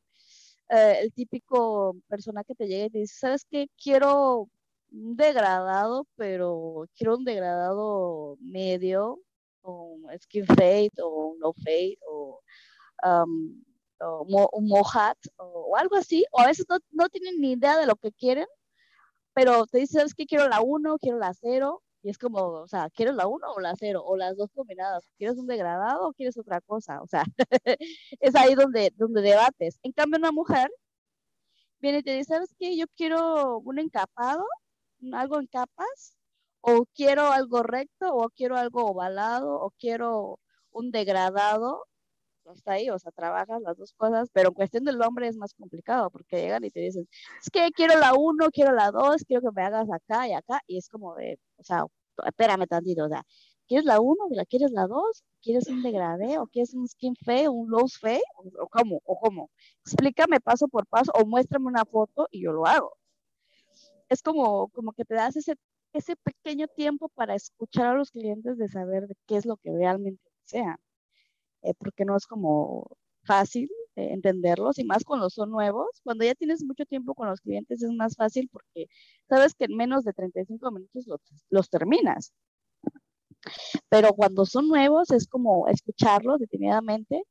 eh, 0.70 1.00
el 1.02 1.14
típico 1.14 1.96
persona 2.08 2.44
que 2.44 2.56
te 2.56 2.68
llega 2.68 2.86
y 2.86 2.90
te 2.90 3.00
dice, 3.00 3.16
¿sabes 3.20 3.46
qué? 3.50 3.68
Quiero 3.82 4.50
un 4.92 5.16
degradado, 5.16 6.08
pero 6.16 6.88
quiero 6.96 7.18
un 7.18 7.26
degradado 7.26 8.38
medio, 8.42 9.20
o 9.62 10.00
skin 10.20 10.46
fade, 10.46 10.92
o 11.02 11.36
no 11.40 11.54
fade, 11.54 11.98
o, 12.08 12.42
um, 13.04 13.64
un 14.54 14.68
mohat, 14.68 15.18
o, 15.38 15.76
algo 15.78 15.96
así, 15.98 16.26
o 16.32 16.40
a 16.42 16.48
veces 16.48 16.66
no, 16.70 16.78
no 16.92 17.10
tienen 17.10 17.40
ni 17.42 17.54
idea 17.54 17.78
de 17.78 17.86
lo 17.88 17.96
que 17.96 18.12
quieren 18.12 18.48
pero 19.38 19.68
te 19.68 19.78
dices, 19.78 19.94
¿sabes 19.94 20.16
qué? 20.16 20.26
Quiero 20.26 20.48
la 20.50 20.62
1, 20.62 20.98
quiero 20.98 21.20
la 21.20 21.32
0, 21.32 21.84
y 22.02 22.10
es 22.10 22.18
como, 22.18 22.40
o 22.40 22.68
sea, 22.68 22.90
¿quieres 22.90 23.14
la 23.14 23.28
1 23.28 23.48
o 23.56 23.60
la 23.60 23.76
0? 23.76 24.04
O 24.04 24.18
las 24.18 24.36
dos 24.36 24.50
combinadas. 24.52 25.12
¿Quieres 25.16 25.38
un 25.38 25.46
degradado 25.46 26.08
o 26.08 26.14
quieres 26.14 26.38
otra 26.40 26.60
cosa? 26.62 27.02
O 27.04 27.08
sea, 27.08 27.24
es 28.20 28.36
ahí 28.36 28.56
donde, 28.56 28.92
donde 28.96 29.22
debates. 29.22 29.78
En 29.84 29.92
cambio, 29.92 30.18
una 30.18 30.32
mujer 30.32 30.72
viene 31.80 32.00
y 32.00 32.04
te 32.04 32.14
dice, 32.16 32.34
¿sabes 32.34 32.56
qué? 32.58 32.76
Yo 32.78 32.86
quiero 32.96 33.60
un 33.60 33.78
encapado, 33.78 34.44
algo 35.14 35.40
en 35.40 35.46
capas, 35.46 36.18
o 36.62 36.86
quiero 36.96 37.32
algo 37.32 37.62
recto, 37.62 38.16
o 38.16 38.30
quiero 38.30 38.58
algo 38.58 38.86
ovalado, 38.88 39.62
o 39.62 39.70
quiero 39.78 40.40
un 40.72 40.90
degradado, 40.92 41.86
está 42.54 42.74
ahí, 42.74 42.90
o 42.90 43.00
sea, 43.00 43.12
trabajas 43.12 43.62
las 43.62 43.78
dos 43.78 43.94
cosas, 43.94 44.30
pero 44.34 44.50
en 44.50 44.56
cuestión 44.56 44.84
del 44.84 45.02
hombre 45.02 45.28
es 45.28 45.38
más 45.38 45.54
complicado 45.54 46.10
porque 46.10 46.38
llegan 46.38 46.64
y 46.66 46.72
te 46.72 46.80
dicen, 46.82 47.08
es 47.42 47.50
que 47.50 47.72
quiero 47.72 47.98
la 48.00 48.14
uno, 48.14 48.50
quiero 48.52 48.74
la 48.74 48.92
dos, 48.92 49.24
quiero 49.26 49.42
que 49.42 49.56
me 49.56 49.64
hagas 49.64 49.88
acá 49.92 50.28
y 50.28 50.34
acá, 50.34 50.62
y 50.68 50.78
es 50.78 50.90
como 50.90 51.16
de, 51.16 51.40
o 51.58 51.64
sea, 51.64 51.86
espérame 52.26 52.68
tantito, 52.68 53.06
o 53.06 53.10
sea, 53.10 53.24
¿quieres 53.68 53.86
la 53.86 54.00
uno, 54.00 54.28
la 54.32 54.46
quieres 54.46 54.72
la 54.72 54.88
dos? 54.88 55.24
¿Quieres 55.42 55.68
un 55.68 55.82
degradé 55.84 56.40
o 56.40 56.48
quieres 56.48 56.74
un 56.74 56.88
skin 56.88 57.16
fe, 57.16 57.48
un 57.48 57.70
low 57.70 57.88
fe? 57.88 58.22
¿O 58.60 58.68
cómo? 58.68 59.02
¿O 59.06 59.20
cómo? 59.20 59.50
Explícame 59.86 60.40
paso 60.42 60.68
por 60.68 60.86
paso 60.88 61.12
o 61.14 61.26
muéstrame 61.26 61.68
una 61.68 61.86
foto 61.86 62.28
y 62.32 62.44
yo 62.44 62.52
lo 62.52 62.66
hago. 62.66 62.98
Es 64.10 64.22
como, 64.22 64.70
como 64.70 64.94
que 64.94 65.06
te 65.06 65.16
das 65.16 65.36
ese, 65.36 65.56
ese 65.94 66.16
pequeño 66.16 66.68
tiempo 66.68 67.10
para 67.10 67.36
escuchar 67.36 67.88
a 67.88 67.94
los 67.94 68.12
clientes 68.12 68.58
de 68.58 68.68
saber 68.68 69.08
de 69.08 69.16
qué 69.26 69.38
es 69.38 69.46
lo 69.46 69.58
que 69.58 69.72
realmente 69.72 70.22
desean. 70.42 70.78
Eh, 71.64 71.74
porque 71.78 72.06
no 72.06 72.16
es 72.16 72.26
como 72.28 72.88
fácil 73.24 73.70
eh, 73.96 74.14
entenderlos 74.14 74.80
y 74.80 74.86
más 74.86 75.04
cuando 75.04 75.30
son 75.30 75.52
nuevos. 75.52 75.88
Cuando 76.04 76.26
ya 76.26 76.36
tienes 76.36 76.64
mucho 76.64 76.86
tiempo 76.86 77.16
con 77.16 77.28
los 77.30 77.42
clientes 77.42 77.84
es 77.84 77.92
más 77.92 78.16
fácil 78.16 78.50
porque 78.52 78.88
sabes 79.30 79.54
que 79.56 79.66
en 79.66 79.76
menos 79.76 80.04
de 80.04 80.14
35 80.14 80.72
minutos 80.72 81.06
los, 81.50 81.70
terminas. 81.70 82.34
Pero 83.90 84.14
cuando 84.14 84.46
son 84.46 84.68
nuevos 84.68 85.12
es 85.12 85.28
como 85.28 85.68
escucharlos 85.68 86.40
detenidamente 86.40 87.24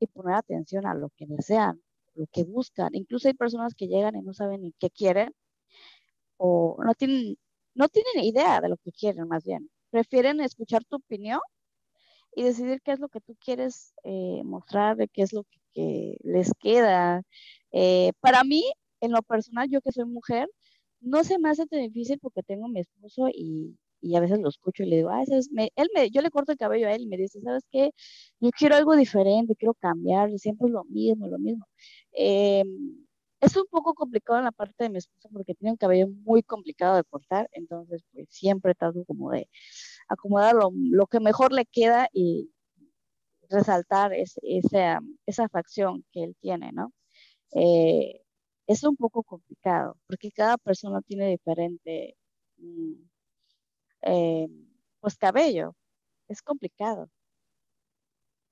y 0.00 0.06
poner 0.06 0.36
atención 0.36 0.86
a 0.86 0.94
lo 0.94 1.10
que 1.16 1.26
desean, 1.26 1.80
lo 2.14 2.26
que 2.32 2.44
buscan. 2.44 2.90
Incluso 2.94 3.28
hay 3.28 3.34
personas 3.34 3.74
que 3.74 3.86
llegan 3.88 4.16
y 4.16 4.22
no 4.22 4.34
saben 4.34 4.62
ni 4.62 4.72
qué 4.78 4.90
quieren 4.90 5.32
o 6.38 6.76
no 6.84 6.94
tienen, 6.94 7.36
no 7.74 7.88
tienen 7.88 8.24
idea 8.24 8.60
de 8.60 8.68
lo 8.68 8.76
que 8.78 8.92
quieren 8.92 9.28
más 9.28 9.44
bien. 9.44 9.70
Prefieren 9.90 10.40
escuchar 10.40 10.84
tu 10.84 10.96
opinión 10.96 11.40
y 12.34 12.42
decidir 12.44 12.80
qué 12.82 12.92
es 12.92 13.00
lo 13.00 13.08
que 13.08 13.20
tú 13.20 13.36
quieres 13.44 13.94
eh, 14.04 14.42
mostrar, 14.44 14.96
qué 15.12 15.22
es 15.22 15.32
lo 15.32 15.44
que, 15.44 16.16
les 16.22 16.52
queda. 16.60 17.22
Eh, 17.72 18.12
para 18.20 18.44
mí, 18.44 18.64
en 19.00 19.12
lo 19.12 19.22
personal, 19.22 19.68
yo 19.70 19.80
que 19.80 19.92
soy 19.92 20.04
mujer, 20.04 20.48
no 21.00 21.24
se 21.24 21.38
me 21.38 21.48
hace 21.50 21.66
tan 21.66 21.80
difícil 21.80 22.18
porque 22.20 22.42
tengo 22.42 22.66
a 22.66 22.68
mi 22.68 22.80
esposo 22.80 23.28
y, 23.32 23.76
y 24.00 24.16
a 24.16 24.20
veces 24.20 24.40
lo 24.40 24.48
escucho 24.48 24.82
y 24.82 24.86
le 24.86 24.96
digo, 24.96 25.10
ah, 25.10 25.22
es, 25.26 25.50
me, 25.52 25.70
él 25.76 25.88
me, 25.94 26.10
yo 26.10 26.22
le 26.22 26.30
corto 26.30 26.52
el 26.52 26.58
cabello 26.58 26.88
a 26.88 26.94
él 26.94 27.02
y 27.02 27.06
me 27.06 27.16
dice, 27.16 27.40
¿sabes 27.40 27.64
qué? 27.70 27.92
Yo 28.40 28.50
quiero 28.50 28.76
algo 28.76 28.96
diferente, 28.96 29.54
quiero 29.56 29.74
cambiar, 29.74 30.30
siempre 30.38 30.66
es 30.68 30.72
lo 30.72 30.84
mismo, 30.84 31.28
lo 31.28 31.38
mismo. 31.38 31.66
Eh, 32.12 32.64
es 33.40 33.56
un 33.56 33.66
poco 33.70 33.94
complicado 33.94 34.38
en 34.38 34.44
la 34.44 34.52
parte 34.52 34.84
de 34.84 34.90
mi 34.90 34.98
esposo 34.98 35.28
porque 35.32 35.54
tiene 35.54 35.72
un 35.72 35.76
cabello 35.78 36.08
muy 36.08 36.42
complicado 36.42 36.96
de 36.96 37.04
cortar, 37.04 37.48
entonces 37.52 38.02
pues 38.12 38.26
siempre 38.30 38.74
trato 38.74 39.04
como 39.06 39.30
de 39.30 39.48
acomodar 40.10 40.54
lo, 40.54 41.06
que 41.06 41.20
mejor 41.20 41.52
le 41.52 41.64
queda 41.66 42.08
y 42.12 42.52
resaltar 43.48 44.12
esa, 44.12 45.00
esa 45.26 45.48
facción 45.48 46.04
que 46.12 46.24
él 46.24 46.36
tiene, 46.40 46.72
¿no? 46.72 46.92
Eh, 47.52 48.22
es 48.66 48.84
un 48.84 48.96
poco 48.96 49.22
complicado 49.24 49.96
porque 50.06 50.30
cada 50.32 50.56
persona 50.58 51.00
tiene 51.02 51.28
diferente 51.30 52.16
mm, 52.58 52.92
eh, 54.02 54.48
pues 55.00 55.16
cabello. 55.16 55.74
Es 56.28 56.42
complicado. 56.42 57.10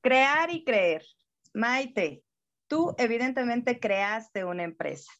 Crear 0.00 0.50
y 0.50 0.64
creer. 0.64 1.02
Maite, 1.52 2.22
tú 2.68 2.94
evidentemente 2.96 3.80
creaste 3.80 4.44
una 4.44 4.62
empresa 4.62 5.10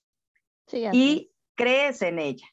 Sí, 0.68 0.84
y 0.92 1.32
crees 1.56 2.02
en 2.02 2.18
ella. 2.18 2.46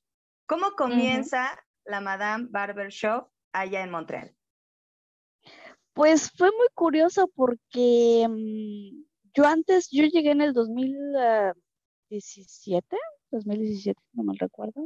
¿Cómo 0.48 0.72
comienza 0.72 1.64
la 1.86 2.02
Madame 2.02 2.48
Barber 2.50 2.90
Shop 2.90 3.33
allá 3.54 3.84
en 3.84 3.92
Montreal? 3.92 4.36
Pues 5.94 6.32
fue 6.36 6.50
muy 6.52 6.68
curioso 6.74 7.30
porque 7.36 8.28
mm, 8.28 9.04
yo 9.36 9.46
antes, 9.46 9.90
yo 9.92 10.06
llegué 10.06 10.32
en 10.32 10.42
el 10.42 10.54
2017, 10.54 12.98
2017, 13.32 14.00
no 14.14 14.24
mal 14.24 14.38
recuerdo. 14.38 14.86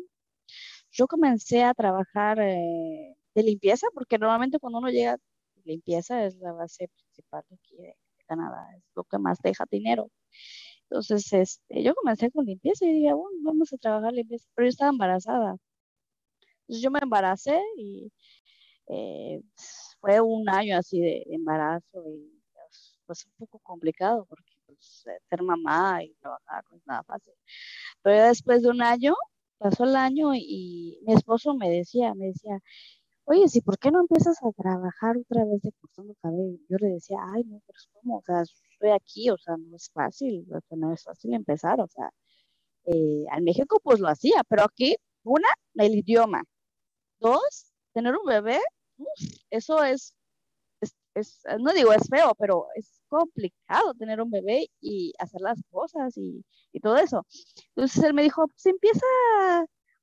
Yo 0.91 1.07
comencé 1.07 1.63
a 1.63 1.73
trabajar 1.73 2.39
eh, 2.39 3.15
de 3.35 3.43
limpieza, 3.43 3.87
porque 3.93 4.17
normalmente 4.17 4.59
cuando 4.59 4.79
uno 4.79 4.89
llega, 4.89 5.17
limpieza 5.65 6.25
es 6.25 6.35
la 6.37 6.53
base 6.53 6.87
principal 6.89 7.43
aquí 7.51 7.75
de 7.77 7.95
Canadá, 8.25 8.65
es 8.77 8.83
lo 8.95 9.03
que 9.03 9.17
más 9.17 9.39
deja 9.41 9.65
dinero. 9.69 10.09
Entonces, 10.89 11.31
este, 11.33 11.83
yo 11.83 11.93
comencé 11.95 12.31
con 12.31 12.45
limpieza 12.45 12.85
y 12.85 12.93
dije, 12.93 13.13
bueno, 13.13 13.37
vamos 13.43 13.73
a 13.73 13.77
trabajar 13.77 14.13
limpieza, 14.13 14.47
pero 14.55 14.65
yo 14.67 14.69
estaba 14.69 14.91
embarazada. 14.91 15.57
Entonces 16.61 16.83
yo 16.83 16.91
me 16.91 16.99
embaracé 17.01 17.59
y 17.77 18.11
eh, 18.87 19.41
fue 19.99 20.21
un 20.21 20.49
año 20.49 20.77
así 20.77 20.99
de 21.01 21.23
embarazo 21.29 22.03
y 22.09 22.37
pues 23.07 23.25
un 23.25 23.33
poco 23.37 23.59
complicado 23.59 24.25
porque 24.29 24.51
pues, 24.65 25.05
eh, 25.07 25.19
ser 25.29 25.41
mamá 25.43 26.03
y 26.03 26.13
trabajar 26.15 26.63
no 26.69 26.77
es 26.77 26.85
nada 26.85 27.03
fácil. 27.03 27.33
Pero 28.03 28.27
después 28.27 28.61
de 28.63 28.69
un 28.69 28.81
año, 28.81 29.15
pasó 29.57 29.85
el 29.85 29.95
año 29.95 30.33
y 30.35 30.99
mi 31.05 31.13
esposo 31.13 31.55
me 31.55 31.69
decía, 31.69 32.13
me 32.15 32.27
decía, 32.27 32.59
oye, 33.25 33.47
¿sí 33.49 33.61
por 33.61 33.79
qué 33.79 33.91
no 33.91 34.01
empiezas 34.01 34.37
a 34.43 34.51
trabajar 34.53 35.17
otra 35.17 35.45
vez 35.45 35.61
de 35.63 35.71
cortando 35.81 36.15
cabello? 36.21 36.57
Yo 36.69 36.77
le 36.79 36.89
decía, 36.89 37.17
ay, 37.33 37.43
no, 37.45 37.61
pero 37.65 37.77
es 37.77 37.87
como, 37.93 38.17
o 38.19 38.21
sea, 38.23 38.41
estoy 38.43 38.91
aquí, 38.91 39.29
o 39.29 39.37
sea, 39.37 39.55
no 39.57 39.75
es 39.75 39.89
fácil, 39.93 40.45
o 40.53 40.59
sea, 40.61 40.77
no 40.77 40.93
es 40.93 41.03
fácil 41.03 41.33
empezar, 41.33 41.79
o 41.81 41.87
sea, 41.87 42.09
eh, 42.85 43.25
en 43.35 43.43
México 43.43 43.79
pues 43.83 43.99
lo 43.99 44.09
hacía, 44.09 44.43
pero 44.49 44.63
aquí, 44.65 44.95
una, 45.23 45.49
el 45.75 45.95
idioma, 45.95 46.43
dos, 47.19 47.73
tener 47.93 48.15
un 48.15 48.25
bebé, 48.27 48.59
eso 49.49 49.83
es, 49.83 50.13
es, 50.81 50.95
es, 51.15 51.41
no 51.59 51.73
digo 51.73 51.93
es 51.93 52.07
feo, 52.09 52.35
pero 52.39 52.67
es 52.75 53.01
complicado 53.09 53.93
tener 53.95 54.21
un 54.21 54.31
bebé 54.31 54.69
y 54.81 55.13
hacer 55.19 55.41
las 55.41 55.61
cosas 55.71 56.17
y, 56.17 56.43
y 56.73 56.79
todo 56.79 56.97
eso. 56.97 57.25
Entonces 57.75 58.03
él 58.03 58.13
me 58.13 58.23
dijo, 58.23 58.47
pues 58.47 58.65
empieza 58.65 59.05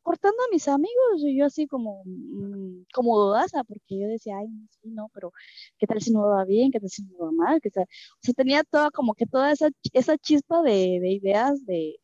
cortando 0.04 0.36
a 0.44 0.52
mis 0.52 0.68
amigos, 0.68 1.22
y 1.24 1.38
yo 1.38 1.46
así 1.46 1.66
como, 1.66 2.02
mm, 2.04 2.84
como 2.92 3.18
dudosa, 3.18 3.64
porque 3.64 3.98
yo 4.00 4.06
decía, 4.08 4.36
ay, 4.38 4.48
sí, 4.82 4.90
no, 4.90 5.08
pero 5.14 5.32
¿qué 5.78 5.86
tal 5.86 6.00
si 6.02 6.12
no 6.12 6.20
va 6.28 6.44
bien? 6.44 6.70
¿Qué 6.70 6.78
tal 6.80 6.90
si 6.90 7.02
no 7.04 7.16
va 7.18 7.32
mal? 7.32 7.60
¿Qué 7.62 7.70
tal? 7.70 7.84
O 7.84 8.18
sea, 8.20 8.34
tenía 8.34 8.62
toda, 8.64 8.90
como 8.90 9.14
que 9.14 9.26
toda 9.26 9.52
esa, 9.52 9.70
esa 9.94 10.18
chispa 10.18 10.62
de, 10.62 11.00
de 11.00 11.10
ideas, 11.12 11.64
de 11.66 11.96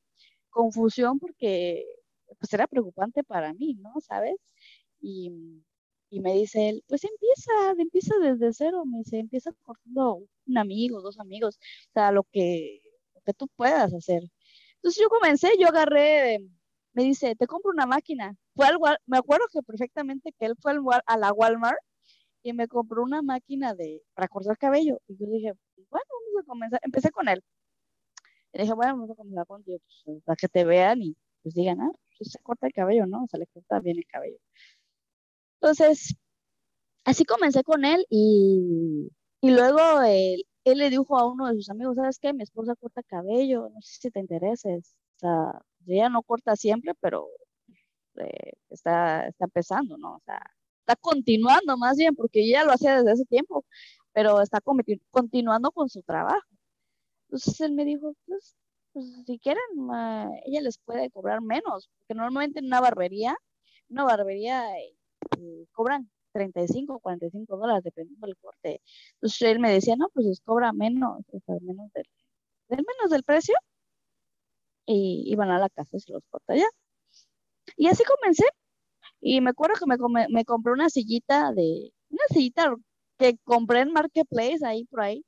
confusión, 0.50 1.18
porque 1.18 1.84
pues 2.38 2.52
era 2.54 2.66
preocupante 2.66 3.24
para 3.24 3.52
mí, 3.54 3.74
¿no? 3.74 3.92
¿Sabes? 4.00 4.36
Y, 5.00 5.32
y 6.10 6.20
me 6.20 6.34
dice 6.34 6.68
él, 6.70 6.84
pues 6.88 7.04
empieza, 7.04 7.52
empieza 7.78 8.14
desde 8.18 8.52
cero, 8.52 8.84
me 8.84 8.98
dice, 8.98 9.18
empieza 9.18 9.52
cortando 9.62 10.22
un 10.46 10.58
amigo, 10.58 11.00
dos 11.00 11.18
amigos, 11.20 11.58
o 11.90 11.92
sea, 11.94 12.12
lo 12.12 12.24
que, 12.24 12.80
lo 13.14 13.20
que 13.22 13.34
tú 13.34 13.48
puedas 13.56 13.94
hacer. 13.94 14.22
Entonces 14.76 15.02
yo 15.02 15.08
comencé, 15.08 15.50
yo 15.58 15.68
agarré 15.68 16.40
me 16.92 17.04
dice, 17.04 17.36
te 17.36 17.46
compro 17.46 17.70
una 17.70 17.86
máquina. 17.86 18.36
Fue 18.54 18.66
al 18.66 18.78
me 19.06 19.18
acuerdo 19.18 19.46
que 19.52 19.62
perfectamente 19.62 20.32
que 20.38 20.46
él 20.46 20.54
fue 20.60 20.72
al 20.72 20.80
a 21.06 21.16
la 21.16 21.32
Walmart 21.32 21.78
y 22.42 22.52
me 22.52 22.68
compró 22.68 23.02
una 23.02 23.22
máquina 23.22 23.74
de, 23.74 24.02
para 24.14 24.28
cortar 24.28 24.58
cabello. 24.58 25.00
Y 25.08 25.16
yo 25.16 25.26
dije, 25.30 25.52
bueno, 25.90 26.06
vamos 26.08 26.42
a 26.42 26.46
comenzar. 26.46 26.80
Empecé 26.82 27.10
con 27.10 27.28
él. 27.28 27.42
Y 28.52 28.60
dije, 28.60 28.72
bueno, 28.74 28.94
vamos 28.94 29.10
a 29.10 29.14
comenzar 29.14 29.46
contigo, 29.46 29.78
pues, 30.04 30.22
para 30.24 30.36
que 30.36 30.48
te 30.48 30.64
vean 30.64 31.02
y 31.02 31.16
pues 31.42 31.54
digan, 31.54 31.80
ah, 31.80 31.90
pues 32.18 32.32
se 32.32 32.38
corta 32.40 32.66
el 32.66 32.72
cabello, 32.72 33.06
¿no? 33.06 33.24
O 33.24 33.28
sea, 33.28 33.38
le 33.38 33.46
corta 33.46 33.80
bien 33.80 33.98
el 33.98 34.06
cabello. 34.06 34.38
Entonces, 35.60 36.14
así 37.04 37.24
comencé 37.24 37.62
con 37.64 37.84
él 37.84 38.06
y, 38.10 39.10
y 39.40 39.50
luego 39.50 40.02
él, 40.02 40.44
él 40.64 40.78
le 40.78 40.90
dijo 40.90 41.18
a 41.18 41.26
uno 41.30 41.48
de 41.48 41.54
sus 41.56 41.70
amigos, 41.70 41.96
¿sabes 41.96 42.18
qué? 42.18 42.32
Mi 42.32 42.42
esposa 42.42 42.74
corta 42.76 43.02
cabello, 43.02 43.68
no 43.70 43.80
sé 43.82 44.00
si 44.00 44.10
te 44.10 44.20
intereses. 44.20 44.94
O 45.16 45.18
sea, 45.20 45.62
ella 45.86 46.08
no 46.08 46.22
corta 46.22 46.56
siempre, 46.56 46.94
pero 47.00 47.28
eh, 48.16 48.52
está, 48.70 49.26
está 49.28 49.44
empezando, 49.46 49.96
¿no? 49.98 50.16
O 50.16 50.22
sea, 50.24 50.40
está 50.80 50.96
continuando 50.96 51.76
más 51.78 51.96
bien, 51.96 52.14
porque 52.14 52.40
ella 52.42 52.64
lo 52.64 52.72
hacía 52.72 52.96
desde 52.96 53.12
ese 53.12 53.24
tiempo, 53.26 53.64
pero 54.12 54.40
está 54.42 54.60
continuando 55.10 55.72
con 55.72 55.88
su 55.88 56.02
trabajo. 56.02 56.46
Entonces 57.28 57.60
él 57.60 57.72
me 57.72 57.84
dijo, 57.84 58.14
pues, 58.26 58.56
pues, 58.92 59.06
si 59.26 59.38
quieren, 59.38 59.62
ma, 59.76 60.28
ella 60.46 60.62
les 60.62 60.78
puede 60.78 61.10
cobrar 61.10 61.40
menos, 61.42 61.88
porque 61.98 62.14
normalmente 62.14 62.60
en 62.60 62.66
una 62.66 62.80
barbería, 62.80 63.36
una 63.88 64.04
barbería 64.04 64.64
eh, 65.38 65.66
cobran 65.72 66.10
35 66.32 66.94
o 66.94 67.00
45 67.00 67.56
dólares 67.56 67.84
dependiendo 67.84 68.26
del 68.26 68.36
corte. 68.38 68.80
Entonces 69.14 69.42
él 69.42 69.58
me 69.60 69.72
decía, 69.72 69.96
no, 69.96 70.08
pues 70.14 70.40
cobra 70.44 70.72
menos, 70.72 71.20
o 71.32 71.40
sea, 71.46 71.56
menos 71.62 71.92
del, 71.92 72.04
del 72.68 72.78
menos 72.86 73.10
del 73.10 73.24
precio, 73.24 73.54
y 74.86 75.24
iban 75.32 75.50
a 75.50 75.58
la 75.58 75.68
casa 75.70 75.96
y 75.96 76.00
se 76.00 76.12
los 76.12 76.22
corta 76.30 76.56
ya. 76.56 76.66
Y 77.76 77.86
así 77.88 78.02
comencé. 78.04 78.44
Y 79.20 79.40
me 79.40 79.50
acuerdo 79.50 79.76
que 79.78 79.86
me, 79.86 79.98
come- 79.98 80.28
me 80.30 80.44
compré 80.44 80.72
una 80.72 80.90
sillita 80.90 81.52
de, 81.52 81.92
una 82.10 82.24
sillita 82.30 82.74
que 83.18 83.38
compré 83.44 83.80
en 83.82 83.92
Marketplace, 83.92 84.60
ahí 84.66 84.84
por 84.86 85.02
ahí, 85.02 85.24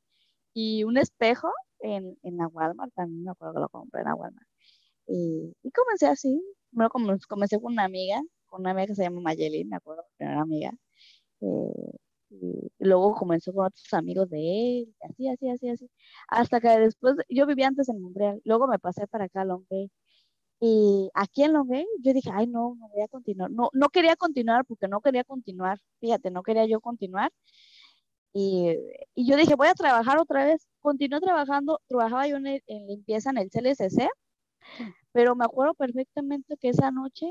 y 0.55 0.85
un 0.85 0.99
espejo 0.99 1.51
en, 1.81 2.19
en 2.23 2.37
la 2.39 2.49
Walmart, 2.49 2.93
también 2.95 3.25
me 3.25 3.33
acuerdo 3.33 3.55
que 3.55 3.61
lo 3.61 3.69
compré 3.71 4.03
en 4.03 4.09
la 4.09 4.15
Walmart. 4.17 4.49
Y, 5.09 5.55
y 5.63 5.71
comencé 5.73 6.07
así, 6.09 6.41
bueno, 6.73 6.91
comencé 7.29 7.61
con 7.61 7.73
una 7.75 7.85
amiga, 7.85 8.21
con 8.53 8.61
una 8.63 8.73
amiga 8.73 8.89
que 8.89 8.95
se 8.97 9.03
llama 9.05 9.21
Mayelin, 9.23 9.69
me 9.71 9.77
acuerdo, 9.77 10.05
que 10.19 10.25
era 10.25 10.41
amiga. 10.43 10.73
Eh, 11.43 11.99
y 12.31 12.73
luego 12.81 13.15
comenzó 13.15 13.53
con 13.55 13.67
otros 13.67 13.93
amigos 13.95 14.31
de 14.31 14.81
él, 14.81 14.97
así, 15.03 15.29
así, 15.29 15.51
así, 15.51 15.69
así. 15.71 15.91
Hasta 16.29 16.61
que 16.61 16.69
después, 16.81 17.17
yo 17.29 17.47
vivía 17.47 17.69
antes 17.69 17.89
en 17.91 18.01
Montreal, 18.03 18.41
luego 18.45 18.67
me 18.69 18.79
pasé 18.79 19.07
para 19.09 19.27
acá 19.27 19.43
a 19.43 19.45
Long 19.47 19.65
Bay. 19.71 19.91
Y 20.61 21.11
aquí 21.15 21.45
en 21.45 21.53
Long 21.55 21.69
Bay, 21.69 21.87
yo 22.03 22.13
dije, 22.15 22.31
ay, 22.35 22.47
no, 22.47 22.77
no 22.79 22.89
voy 22.89 23.03
a 23.03 23.09
continuar. 23.09 23.51
No, 23.51 23.71
no 23.75 23.89
quería 23.91 24.17
continuar 24.17 24.65
porque 24.67 24.89
no 24.89 25.01
quería 25.01 25.25
continuar. 25.25 25.79
Fíjate, 26.01 26.31
no 26.31 26.43
quería 26.43 26.67
yo 26.67 26.81
continuar. 26.81 27.33
Y, 28.35 28.77
y 29.15 29.27
yo 29.27 29.37
dije, 29.37 29.55
voy 29.57 29.69
a 29.69 29.75
trabajar 29.75 30.19
otra 30.19 30.45
vez. 30.47 30.67
Continué 30.81 31.21
trabajando, 31.21 31.81
trabajaba 31.89 32.27
yo 32.29 32.37
en, 32.37 32.47
el- 32.47 32.63
en 32.67 32.87
limpieza 32.87 33.31
en 33.31 33.39
el 33.39 33.51
CLSC, 33.51 34.09
pero 35.13 35.35
me 35.37 35.45
acuerdo 35.45 35.75
perfectamente 35.75 36.57
que 36.59 36.71
esa 36.71 36.91
noche 36.91 37.31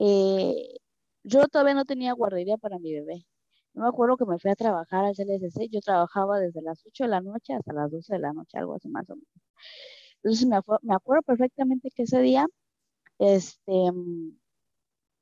eh, 0.00 0.78
yo 1.24 1.48
todavía 1.48 1.74
no 1.74 1.84
tenía 1.86 2.12
guardería 2.14 2.58
para 2.58 2.78
mi 2.78 2.92
bebé. 2.94 3.26
No 3.74 3.82
me 3.84 3.88
acuerdo 3.88 4.16
que 4.16 4.26
me 4.26 4.38
fui 4.38 4.50
a 4.50 4.56
trabajar 4.56 5.04
al 5.04 5.14
CLSC. 5.16 5.68
Yo 5.70 5.80
trabajaba 5.80 6.40
desde 6.40 6.62
las 6.62 6.84
8 6.86 7.04
de 7.04 7.10
la 7.10 7.20
noche 7.20 7.54
hasta 7.54 7.72
las 7.74 7.90
12 7.92 8.14
de 8.14 8.20
la 8.20 8.32
noche, 8.32 8.58
algo 8.58 8.74
así 8.74 8.88
más 8.88 9.08
o 9.10 9.16
menos. 9.16 9.28
Entonces 10.22 10.46
me, 10.48 10.58
me 10.82 10.94
acuerdo 10.94 11.22
perfectamente 11.22 11.90
que 11.94 12.04
ese 12.04 12.20
día, 12.20 12.46
este, 13.18 13.72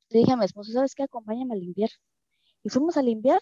le 0.09 0.19
dije 0.19 0.31
a 0.33 0.37
mi 0.37 0.45
esposo, 0.45 0.71
¿sabes 0.71 0.95
qué? 0.95 1.03
Acompáñame 1.03 1.53
a 1.55 1.57
limpiar. 1.57 1.89
Y 2.63 2.69
fuimos 2.69 2.97
a 2.97 3.01
limpiar 3.03 3.41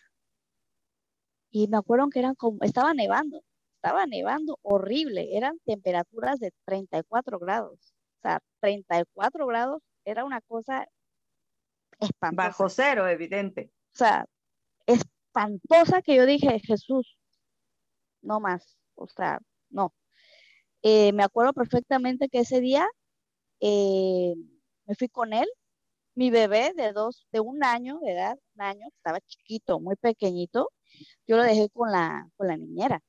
y 1.52 1.68
me 1.68 1.78
acuerdo 1.78 2.10
que 2.10 2.20
eran 2.20 2.36
como, 2.36 2.60
estaba 2.64 2.94
nevando, 2.94 3.42
estaba 3.76 4.06
nevando 4.06 4.60
horrible, 4.62 5.36
eran 5.38 5.60
temperaturas 5.66 6.40
de 6.40 6.52
34 6.66 7.40
grados. 7.40 7.94
O 8.20 8.22
sea, 8.22 8.40
34 8.62 9.46
grados 9.48 9.82
era 10.06 10.26
una 10.26 10.42
cosa 10.42 10.88
espantosa. 12.00 12.48
Bajo 12.48 12.70
cero, 12.70 13.08
evidente. 13.08 13.72
O 13.94 13.98
sea, 13.98 14.26
espantosa 14.86 16.02
que 16.02 16.16
yo 16.16 16.26
dije, 16.26 16.60
Jesús, 16.60 17.18
no 18.22 18.40
más. 18.40 18.78
O 18.96 19.08
sea, 19.08 19.40
no. 19.70 19.94
Eh, 20.82 21.12
me 21.14 21.24
acuerdo 21.24 21.54
perfectamente 21.54 22.30
que 22.30 22.40
ese 22.40 22.60
día 22.62 22.88
eh, 23.60 24.36
me 24.86 24.96
fui 24.96 25.10
con 25.10 25.34
él, 25.34 25.48
mi 26.16 26.32
bebé 26.32 26.74
de 26.76 26.94
dos, 26.94 27.28
de 27.32 27.40
un 27.40 27.64
año 27.64 28.00
de 28.02 28.12
edad, 28.14 28.38
un 28.56 28.62
año, 28.62 28.88
estaba 28.96 29.20
chiquito, 29.22 29.80
muy 29.80 29.96
pequeñito, 29.96 30.72
yo 31.28 31.38
lo 31.38 31.44
dejé 31.44 31.70
con 31.70 31.92
la, 31.92 32.28
con 32.36 32.48
la 32.48 32.58
niñera. 32.58 33.02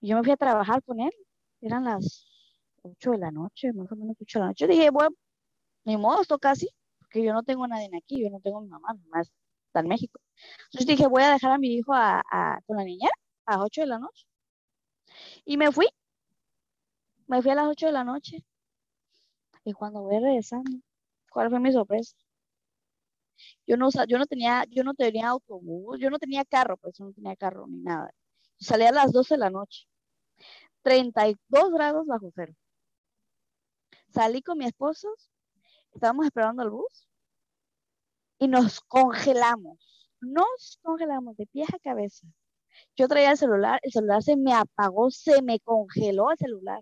Y 0.00 0.08
yo 0.08 0.16
me 0.16 0.22
fui 0.22 0.32
a 0.32 0.36
trabajar 0.36 0.82
con 0.82 1.00
él, 1.00 1.12
eran 1.60 1.84
las 1.84 2.26
8 2.82 3.12
de 3.12 3.18
la 3.18 3.30
noche, 3.30 3.72
más 3.72 3.90
o 3.92 3.96
menos 3.96 4.16
8 4.20 4.38
de 4.38 4.42
la 4.42 4.48
noche. 4.48 4.64
Yo 4.66 4.72
dije, 4.72 4.90
bueno, 4.90 5.14
ni 5.84 5.96
modo, 5.96 6.22
esto 6.22 6.38
casi, 6.38 6.68
porque 7.12 7.24
yo 7.26 7.32
no 7.34 7.42
tengo 7.42 7.64
a 7.64 7.68
nadie 7.68 7.90
aquí, 7.96 8.22
yo 8.22 8.30
no 8.30 8.40
tengo 8.40 8.58
a 8.58 8.62
mi 8.62 8.68
mamá, 8.68 8.94
mi 8.94 9.00
mamá 9.08 9.22
está 9.22 9.80
en 9.80 9.88
México. 9.88 10.20
Entonces 10.66 10.86
dije, 10.86 11.06
voy 11.08 11.22
a 11.22 11.32
dejar 11.32 11.52
a 11.52 11.58
mi 11.58 11.68
hijo 11.74 11.92
a, 11.94 12.22
a- 12.30 12.60
con 12.66 12.76
la 12.78 12.84
niñera 12.84 13.12
a 13.46 13.52
las 13.58 13.66
8 13.66 13.82
de 13.82 13.88
la 13.88 13.98
noche. 13.98 14.26
Y 15.44 15.56
me 15.56 15.70
fui, 15.72 15.86
me 17.26 17.42
fui 17.42 17.50
a 17.50 17.56
las 17.56 17.66
8 17.66 17.86
de 17.86 17.92
la 17.92 18.04
noche. 18.04 18.44
Y 19.64 19.72
cuando 19.72 20.02
voy 20.02 20.20
regresando, 20.20 20.70
¿cuál 21.28 21.50
fue 21.50 21.58
mi 21.58 21.72
sorpresa? 21.72 22.14
Yo 23.66 23.76
no, 23.76 23.88
yo 24.08 24.18
no 24.18 24.26
tenía, 24.26 24.64
yo 24.70 24.84
no 24.84 24.94
tenía 24.94 25.28
autobús, 25.28 25.98
yo 26.00 26.10
no 26.10 26.18
tenía 26.18 26.44
carro, 26.44 26.76
pues 26.76 26.94
yo 26.98 27.04
no 27.06 27.12
tenía 27.12 27.36
carro 27.36 27.66
ni 27.68 27.78
nada. 27.80 28.12
Salí 28.58 28.84
a 28.84 28.92
las 28.92 29.12
12 29.12 29.34
de 29.34 29.38
la 29.38 29.50
noche. 29.50 29.86
32 30.82 31.72
grados 31.72 32.06
bajo 32.06 32.30
cero. 32.34 32.54
Salí 34.14 34.42
con 34.42 34.58
mi 34.58 34.66
esposo, 34.66 35.08
estábamos 35.94 36.26
esperando 36.26 36.62
el 36.62 36.70
bus 36.70 37.08
y 38.38 38.48
nos 38.48 38.80
congelamos. 38.80 39.78
Nos 40.20 40.78
congelamos 40.82 41.36
de 41.36 41.46
pies 41.46 41.68
a 41.74 41.78
cabeza. 41.78 42.26
Yo 42.96 43.08
traía 43.08 43.32
el 43.32 43.38
celular, 43.38 43.80
el 43.82 43.92
celular 43.92 44.22
se 44.22 44.36
me 44.36 44.54
apagó, 44.54 45.10
se 45.10 45.42
me 45.42 45.60
congeló 45.60 46.30
el 46.30 46.38
celular. 46.38 46.80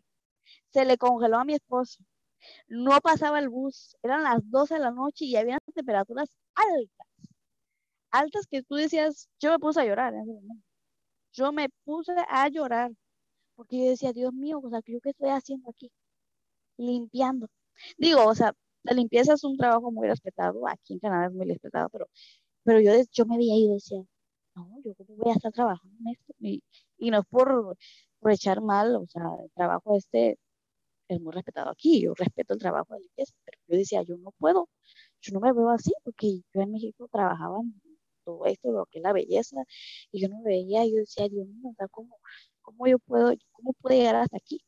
Se 0.73 0.85
le 0.85 0.99
congeló 0.99 1.39
a 1.39 1.45
mi 1.45 1.55
esposo. 1.55 2.05
No 2.69 3.01
pasaba 3.01 3.39
el 3.39 3.49
bus, 3.51 3.97
eran 4.03 4.23
las 4.25 4.41
12 4.51 4.75
de 4.75 4.81
la 4.81 4.91
noche 4.91 5.27
y 5.27 5.37
había 5.37 5.59
temperaturas 5.75 6.31
altas. 6.55 7.07
Altas 8.11 8.47
que 8.47 8.63
tú 8.63 8.77
decías, 8.77 9.29
yo 9.41 9.53
me 9.53 9.59
puse 9.59 9.81
a 9.81 9.85
llorar 9.85 10.15
en 10.15 10.23
ese 10.23 10.33
momento. 10.33 10.65
Yo 11.33 11.53
me 11.53 11.69
puse 11.85 12.13
a 12.29 12.49
llorar 12.49 12.93
porque 13.57 13.79
yo 13.79 13.91
decía, 13.91 14.13
Dios 14.13 14.33
mío, 14.33 14.61
o 14.63 14.71
sea, 14.71 14.81
¿yo 14.87 15.01
qué 15.03 15.11
estoy 15.11 15.31
haciendo 15.31 15.71
aquí? 15.71 15.93
Limpiando. 16.79 17.49
Digo, 17.99 18.27
o 18.27 18.35
sea, 18.35 18.55
la 18.83 18.95
limpieza 18.95 19.35
es 19.35 19.45
un 19.45 19.57
trabajo 19.57 19.91
muy 19.91 20.09
respetado, 20.09 20.67
aquí 20.69 20.95
en 20.95 21.01
Canadá 21.01 21.27
es 21.27 21.33
muy 21.33 21.47
respetado, 21.47 21.89
pero, 21.91 22.07
pero 22.65 22.81
yo, 22.81 22.93
yo 23.13 23.27
me 23.27 23.37
veía 23.39 23.57
y 23.57 23.69
decía, 23.69 24.01
no, 24.55 24.69
yo 24.85 24.95
voy 25.09 25.33
a 25.33 25.35
estar 25.37 25.53
trabajando 25.53 25.97
en 26.01 26.09
esto. 26.13 26.35
Y, 26.41 26.63
y 26.99 27.11
no 27.11 27.21
es 27.21 27.27
por, 27.29 27.77
por 28.21 28.33
echar 28.33 28.61
mal, 28.63 28.97
o 28.97 29.07
sea, 29.07 29.23
el 29.45 29.51
trabajo 29.53 29.97
este 29.97 30.39
es 31.09 31.21
muy 31.21 31.33
respetado 31.33 31.71
aquí, 31.71 32.03
yo 32.03 32.15
respeto 32.15 32.55
el 32.55 32.61
trabajo 32.61 32.95
de 32.95 33.01
limpieza, 33.01 33.35
pero 33.45 33.59
yo 33.69 33.77
decía, 33.79 34.03
yo 34.03 34.17
no 34.19 34.33
puedo, 34.39 34.69
yo 35.23 35.33
no 35.35 35.41
me 35.41 35.53
veo 35.53 35.71
así, 35.71 35.93
porque 36.05 36.43
yo 36.55 36.63
en 36.63 36.73
México 36.73 37.09
trabajaba 37.13 37.61
en 37.61 37.75
todo 38.25 38.47
esto, 38.47 38.71
lo 38.73 38.87
que 38.87 38.99
es 39.01 39.03
la 39.05 39.13
belleza, 39.13 39.57
y 40.13 40.21
yo 40.23 40.29
no 40.29 40.43
veía, 40.43 40.85
yo 40.87 40.97
decía, 40.97 41.29
Dios 41.29 41.47
mío, 41.49 41.73
¿cómo, 41.91 42.19
cómo 42.63 42.87
yo 42.87 42.99
puedo, 43.01 43.35
cómo 43.53 43.73
puedo 43.75 43.97
llegar 43.97 44.17
hasta 44.17 44.37
aquí? 44.37 44.61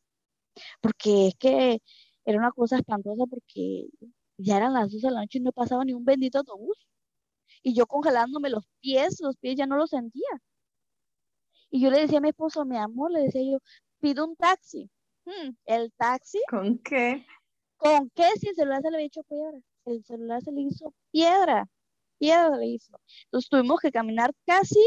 Porque 0.80 1.28
es 1.28 1.34
que 1.36 1.80
era 2.24 2.38
una 2.38 2.52
cosa 2.52 2.76
espantosa 2.76 3.24
porque 3.26 3.86
ya 4.38 4.56
eran 4.56 4.74
las 4.74 4.90
12 4.90 5.06
de 5.08 5.12
la 5.12 5.20
noche 5.20 5.38
y 5.38 5.42
no 5.42 5.52
pasaba 5.52 5.84
ni 5.84 5.92
un 5.92 6.04
bendito 6.04 6.38
autobús. 6.38 6.86
Y 7.62 7.74
yo 7.74 7.86
congelándome 7.86 8.50
los 8.50 8.64
pies, 8.80 9.20
los 9.20 9.36
pies 9.36 9.56
ya 9.56 9.66
no 9.66 9.76
los 9.76 9.90
sentía. 9.90 10.28
Y 11.70 11.80
yo 11.80 11.90
le 11.90 12.00
decía 12.00 12.18
a 12.18 12.20
mi 12.20 12.28
esposo, 12.30 12.64
mi 12.64 12.76
amor, 12.76 13.10
le 13.12 13.22
decía 13.22 13.42
yo, 13.42 13.58
pido 14.00 14.26
un 14.26 14.36
taxi. 14.36 14.90
Hmm, 15.24 15.50
¿El 15.64 15.92
taxi? 15.92 16.40
¿Con 16.48 16.78
qué? 16.78 17.24
¿Con 17.76 18.10
qué 18.10 18.28
si 18.38 18.48
el 18.48 18.54
celular 18.54 18.82
se 18.82 18.90
le 18.90 18.96
había 18.96 19.06
hecho 19.06 19.22
piedra? 19.24 19.58
El 19.86 20.04
celular 20.04 20.42
se 20.42 20.52
le 20.52 20.60
hizo 20.62 20.92
piedra. 21.10 21.68
Piedra 22.18 22.50
se 22.50 22.56
le 22.58 22.66
hizo. 22.66 23.00
Entonces 23.24 23.48
tuvimos 23.48 23.80
que 23.80 23.90
caminar 23.90 24.32
casi 24.46 24.80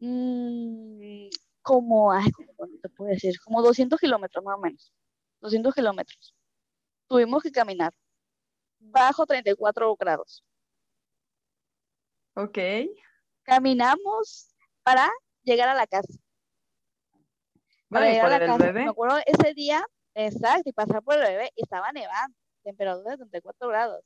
mmm, 0.00 1.28
como, 1.62 2.12
ay, 2.12 2.30
¿cómo 2.32 2.70
te 2.80 2.88
puedo 2.90 3.10
decir? 3.10 3.34
Como 3.44 3.62
200 3.62 3.98
kilómetros 4.00 4.44
más 4.44 4.56
o 4.56 4.60
menos. 4.60 4.92
200 5.40 5.74
kilómetros. 5.74 6.34
Tuvimos 7.06 7.42
que 7.42 7.50
caminar 7.50 7.92
bajo 8.78 9.26
34 9.26 9.96
grados. 9.96 10.44
Ok. 12.34 12.58
Caminamos 13.42 14.54
para 14.82 15.10
llegar 15.42 15.68
a 15.68 15.74
la 15.74 15.86
casa. 15.86 16.12
Para 17.88 18.10
llegar 18.10 18.32
a 18.32 18.38
la 18.38 18.46
casa. 18.46 18.66
Bebé? 18.66 18.84
Me 18.84 18.90
acuerdo 18.90 19.18
ese 19.26 19.54
día, 19.54 19.84
exacto, 20.14 20.68
y 20.68 20.72
pasar 20.72 21.02
por 21.02 21.14
el 21.14 21.22
bebé, 21.22 21.50
y 21.56 21.62
estaba 21.62 21.90
nevando, 21.92 22.36
temperatura 22.62 23.12
de 23.12 23.16
34 23.16 23.68
grados. 23.68 24.04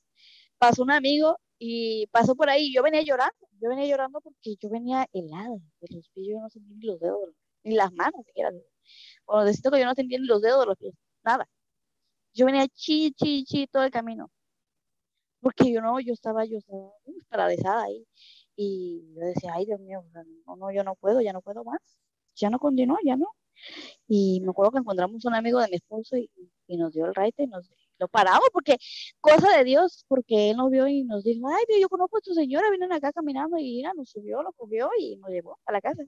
Pasó 0.59 0.83
un 0.83 0.93
amigo 0.93 1.39
y 1.59 2.07
pasó 2.07 2.35
por 2.37 2.49
ahí, 2.49 2.69
y 2.69 2.75
yo 2.75 2.83
venía 2.83 3.03
llorando, 3.03 3.35
yo 3.61 3.69
venía 3.69 3.87
llorando 3.87 4.21
porque 4.21 4.57
yo 4.61 4.71
venía 4.71 5.07
helada 5.13 5.57
de 5.81 5.89
los 5.95 6.09
pies, 6.11 6.29
yo 6.29 6.41
no 6.41 6.49
sentía 6.49 6.77
ni 6.77 6.87
los 6.87 7.01
dedos, 7.01 7.19
ni 7.65 7.75
las 7.75 7.93
manos 7.93 8.25
siquiera. 8.25 8.51
Cuando 9.25 9.47
decía 9.47 9.71
que 9.71 9.81
yo 9.81 9.85
no 9.85 9.95
sentía 9.95 10.19
ni 10.19 10.27
los 10.27 10.41
dedos 10.41 10.61
de 10.61 10.67
los 10.67 10.79
pies, 10.79 10.95
nada. 11.25 11.49
Yo 12.35 12.47
venía 12.47 12.67
chi, 12.69 13.13
chi, 13.13 13.45
chi 13.45 13.67
todo 13.67 13.85
el 13.85 13.91
camino. 13.91 14.31
Porque 15.41 15.73
yo 15.73 15.81
no, 15.83 16.01
yo 16.01 16.13
estaba, 16.13 16.45
yo 16.45 16.59
estaba 16.59 16.93
paralizada 17.29 17.85
ahí. 17.85 18.07
Y 18.57 19.13
yo 19.15 19.21
decía, 19.23 19.53
ay 19.55 19.67
Dios 19.67 19.81
mío, 19.81 20.05
no, 20.47 20.57
no, 20.57 20.73
yo 20.73 20.85
no 20.85 20.95
puedo, 20.97 21.21
ya 21.21 21.33
no 21.33 21.43
puedo 21.43 21.65
más. 21.65 21.81
Ya 22.37 22.51
no 22.51 22.59
continuó, 22.59 22.97
ya 23.05 23.17
no. 23.17 23.27
Y 24.09 24.41
me 24.43 24.51
acuerdo 24.51 24.73
que 24.73 24.79
encontramos 24.79 25.25
un 25.25 25.35
amigo 25.35 25.61
de 25.61 25.69
mi 25.69 25.77
esposo 25.77 26.17
y, 26.17 26.31
nos 26.69 26.93
dio 26.95 27.05
el 27.07 27.15
raite 27.15 27.43
y 27.43 27.47
nos 27.47 27.71
lo 27.99 28.09
paramos 28.09 28.49
porque 28.53 28.79
cosa 29.21 29.59
de 29.59 29.65
Dios, 29.65 30.05
porque 30.09 30.51
él 30.51 30.57
nos 30.57 30.71
vio 30.71 30.89
y 30.89 31.05
nos 31.05 31.23
dijo, 31.25 31.47
ay, 31.49 31.81
yo 31.81 31.89
conozco 31.91 32.17
a 32.19 32.21
tu 32.21 32.33
señora, 32.35 32.71
vienen 32.71 32.93
acá 32.93 33.13
caminando 33.13 33.59
y 33.59 33.65
mira, 33.65 33.93
nos 33.95 34.11
subió, 34.11 34.43
lo 34.43 34.53
cogió 34.53 34.91
y 34.99 35.17
nos 35.17 35.31
llevó 35.31 35.59
a 35.67 35.73
la 35.73 35.81
casa. 35.83 36.03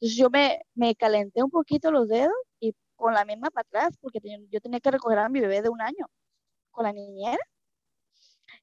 Entonces 0.00 0.18
yo 0.18 0.30
me, 0.30 0.60
me 0.74 0.94
calenté 0.94 1.42
un 1.42 1.50
poquito 1.50 1.90
los 1.90 2.08
dedos 2.08 2.34
y 2.60 2.74
con 2.96 3.14
la 3.14 3.24
misma 3.24 3.50
para 3.50 3.66
atrás, 3.68 3.96
porque 4.00 4.20
yo 4.50 4.60
tenía 4.60 4.80
que 4.80 4.90
recoger 4.90 5.18
a 5.18 5.28
mi 5.28 5.40
bebé 5.40 5.62
de 5.62 5.68
un 5.68 5.80
año 5.80 6.06
con 6.70 6.84
la 6.84 6.92
niñera. 6.92 7.38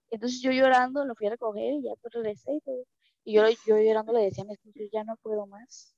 Entonces 0.10 0.42
yo 0.42 0.52
llorando 0.52 1.06
lo 1.06 1.16
fui 1.16 1.28
a 1.28 1.32
recoger 1.32 1.74
y 1.74 1.84
ya 1.84 1.92
pues 2.02 2.14
regresé 2.14 2.54
y 2.56 2.62
todo. 2.62 2.84
Y 3.24 3.34
yo, 3.34 3.44
yo 3.68 3.78
llorando 3.78 4.14
le 4.14 4.22
decía 4.24 4.44
a 4.44 4.48
mi 4.48 4.54
esposo, 4.54 4.80
ya 4.92 5.04
no 5.04 5.16
puedo 5.18 5.46
más, 5.48 5.94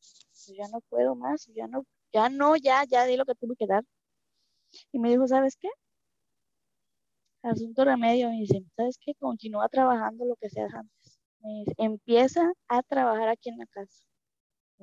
ya 0.47 0.67
no 0.69 0.81
puedo 0.89 1.15
más, 1.15 1.47
ya 1.55 1.67
no, 1.67 1.85
ya 2.11 2.29
no, 2.29 2.55
ya, 2.57 2.83
ya 2.85 3.05
di 3.05 3.15
lo 3.17 3.25
que 3.25 3.35
tuve 3.35 3.55
que 3.57 3.67
dar. 3.67 3.83
Y 4.91 4.99
me 4.99 5.09
dijo, 5.09 5.27
¿sabes 5.27 5.55
qué? 5.57 5.69
Asunto 7.43 7.85
remedio, 7.85 8.29
me 8.29 8.37
dice, 8.37 8.63
¿sabes 8.75 8.97
qué? 8.99 9.13
Continúa 9.15 9.67
trabajando 9.69 10.25
lo 10.25 10.35
que 10.35 10.49
seas 10.49 10.73
antes. 10.73 11.19
empieza 11.77 12.51
a 12.67 12.83
trabajar 12.83 13.29
aquí 13.29 13.49
en 13.49 13.57
la 13.57 13.65
casa. 13.67 14.03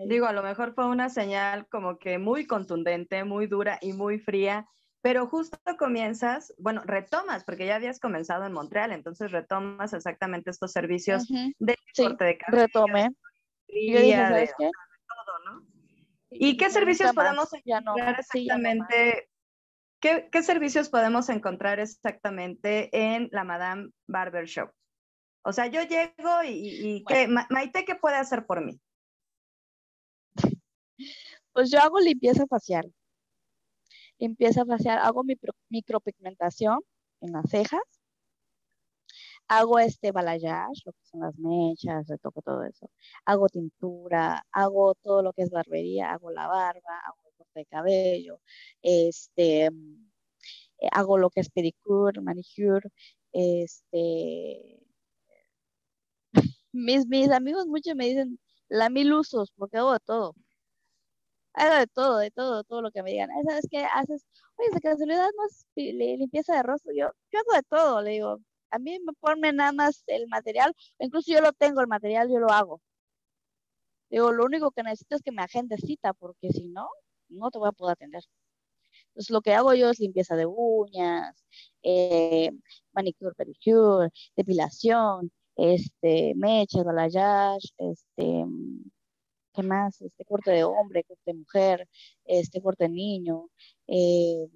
Digo, 0.06 0.26
a 0.26 0.32
lo 0.32 0.42
mejor 0.42 0.74
fue 0.74 0.86
una 0.86 1.08
señal 1.08 1.66
como 1.68 1.98
que 1.98 2.18
muy 2.18 2.46
contundente, 2.46 3.24
muy 3.24 3.46
dura 3.46 3.78
y 3.80 3.92
muy 3.92 4.18
fría, 4.18 4.68
pero 5.02 5.26
justo 5.26 5.58
comienzas, 5.78 6.54
bueno, 6.58 6.82
retomas, 6.84 7.44
porque 7.44 7.66
ya 7.66 7.76
habías 7.76 7.98
comenzado 7.98 8.44
en 8.46 8.52
Montreal, 8.52 8.92
entonces 8.92 9.30
retomas 9.30 9.92
exactamente 9.92 10.50
estos 10.50 10.72
servicios 10.72 11.26
de 11.58 11.76
corte 11.96 12.24
de 12.24 12.38
cabello. 12.38 12.62
retomé. 12.64 13.10
Y 13.66 13.92
yo 13.92 14.00
dije, 14.00 14.16
¿sabes 14.16 14.54
qué? 14.58 14.70
Todo, 14.70 15.38
¿no? 15.54 15.66
¿Y 16.30 16.56
qué 16.56 16.70
servicios 16.70 17.12
podemos 17.12 17.48
encontrar 17.52 18.20
exactamente? 18.20 19.28
¿qué, 20.00 20.28
¿Qué 20.30 20.42
servicios 20.42 20.88
podemos 20.88 21.28
encontrar 21.28 21.80
exactamente 21.80 22.90
en 22.92 23.28
la 23.32 23.44
Madame 23.44 23.90
Barber 24.06 24.46
Shop? 24.46 24.70
O 25.42 25.52
sea, 25.52 25.66
yo 25.66 25.82
llego 25.82 26.42
y, 26.44 26.98
y 26.98 27.04
¿qué, 27.04 27.28
Maite, 27.28 27.84
¿qué 27.84 27.94
puede 27.94 28.16
hacer 28.16 28.46
por 28.46 28.64
mí? 28.64 28.78
Pues 31.52 31.70
yo 31.70 31.80
hago 31.80 32.00
limpieza 32.00 32.46
facial. 32.46 32.92
Limpieza 34.18 34.64
facial, 34.64 34.98
hago 34.98 35.24
mi 35.24 35.34
micropigmentación 35.70 36.80
en 37.20 37.32
las 37.32 37.50
cejas. 37.50 37.80
Hago 39.48 39.78
este 39.78 40.12
balayage, 40.12 40.82
lo 40.84 40.92
que 40.92 41.04
son 41.04 41.20
las 41.20 41.38
mechas, 41.38 42.06
retoco 42.08 42.42
todo 42.42 42.62
eso. 42.64 42.90
Hago 43.24 43.48
tintura, 43.48 44.44
hago 44.52 44.94
todo 44.96 45.22
lo 45.22 45.32
que 45.32 45.42
es 45.42 45.50
barbería, 45.50 46.12
hago 46.12 46.30
la 46.30 46.46
barba, 46.46 47.00
hago 47.06 47.18
el 47.26 47.34
corte 47.36 47.60
de 47.60 47.66
cabello, 47.66 48.40
este, 48.82 49.66
eh, 49.66 50.88
hago 50.92 51.18
lo 51.18 51.30
que 51.30 51.40
es 51.40 51.50
pedicure, 51.50 52.20
manicure, 52.20 52.90
este, 53.32 54.80
mis, 56.72 57.06
mis 57.06 57.30
amigos 57.30 57.66
muchos 57.66 57.94
me 57.96 58.06
dicen 58.06 58.38
la 58.68 58.90
mil 58.90 59.12
usos, 59.12 59.52
porque 59.56 59.78
hago 59.78 59.92
de 59.94 60.00
todo 60.00 60.34
hago 61.54 61.74
de 61.76 61.86
todo, 61.88 62.18
de 62.18 62.30
todo, 62.30 62.64
todo 62.64 62.82
lo 62.82 62.90
que 62.90 63.02
me 63.02 63.10
digan. 63.12 63.30
¿Sabes 63.46 63.66
qué 63.70 63.84
haces? 63.84 64.26
Oye, 64.56 64.68
esa 64.70 64.80
casualidad 64.80 65.28
más 65.36 65.66
limpieza 65.74 66.56
de 66.56 66.62
rostro. 66.62 66.92
Yo, 66.94 67.10
yo 67.32 67.40
hago 67.40 67.52
de 67.54 67.62
todo, 67.68 68.02
le 68.02 68.10
digo. 68.12 68.38
A 68.70 68.78
mí 68.78 68.98
me 69.00 69.12
ponen 69.14 69.56
nada 69.56 69.72
más 69.72 70.04
el 70.06 70.28
material, 70.28 70.74
incluso 70.98 71.32
yo 71.32 71.40
lo 71.40 71.52
tengo, 71.52 71.80
el 71.80 71.86
material 71.88 72.28
yo 72.30 72.38
lo 72.38 72.50
hago. 72.50 72.80
Digo, 74.10 74.32
lo 74.32 74.44
único 74.44 74.70
que 74.70 74.82
necesito 74.82 75.16
es 75.16 75.22
que 75.22 75.32
me 75.32 75.42
agende 75.42 75.76
cita, 75.78 76.12
porque 76.14 76.50
si 76.50 76.68
no, 76.68 76.88
no 77.28 77.50
te 77.50 77.58
voy 77.58 77.68
a 77.68 77.72
poder 77.72 77.92
atender. 77.94 78.22
Entonces, 79.08 79.30
lo 79.30 79.40
que 79.42 79.54
hago 79.54 79.74
yo 79.74 79.90
es 79.90 80.00
limpieza 80.00 80.36
de 80.36 80.46
uñas, 80.46 81.44
eh, 81.82 82.50
manicure, 82.92 83.34
pedicure, 83.34 84.10
depilación, 84.36 85.30
este, 85.56 86.34
mechas, 86.36 86.84
balayage, 86.84 87.68
este, 87.78 88.44
¿qué 89.52 89.62
más? 89.62 90.00
Este 90.00 90.24
corte 90.24 90.50
de 90.50 90.64
hombre, 90.64 91.04
corte 91.04 91.22
de 91.26 91.34
mujer, 91.34 91.88
este 92.24 92.60
corte 92.62 92.84
de 92.84 92.90
niño, 92.90 93.48
eh, 93.86 94.48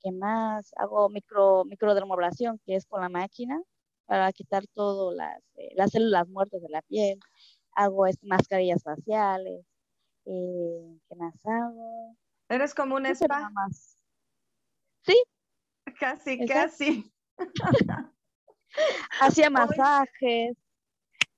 ¿qué 0.00 0.12
más? 0.12 0.72
Hago 0.76 1.08
micro, 1.08 1.64
microdermobración, 1.64 2.60
que 2.64 2.76
es 2.76 2.86
con 2.86 3.00
la 3.00 3.08
máquina, 3.08 3.60
para 4.06 4.32
quitar 4.32 4.64
todas 4.74 5.16
las, 5.16 5.42
eh, 5.56 5.72
las 5.74 5.90
células 5.90 6.28
muertas 6.28 6.62
de 6.62 6.68
la 6.68 6.82
piel. 6.82 7.18
Hago 7.72 8.06
este, 8.06 8.26
mascarillas 8.26 8.82
faciales. 8.82 9.64
Eh, 10.24 10.98
¿Qué 11.08 11.14
más 11.16 11.34
hago? 11.44 12.16
¿Eres 12.48 12.74
como 12.74 12.96
un 12.96 13.06
spa? 13.06 13.50
Más. 13.50 13.96
Sí. 15.02 15.22
Casi, 15.98 16.46
casi. 16.46 17.12
Hacía 19.20 19.50
masajes. 19.50 20.56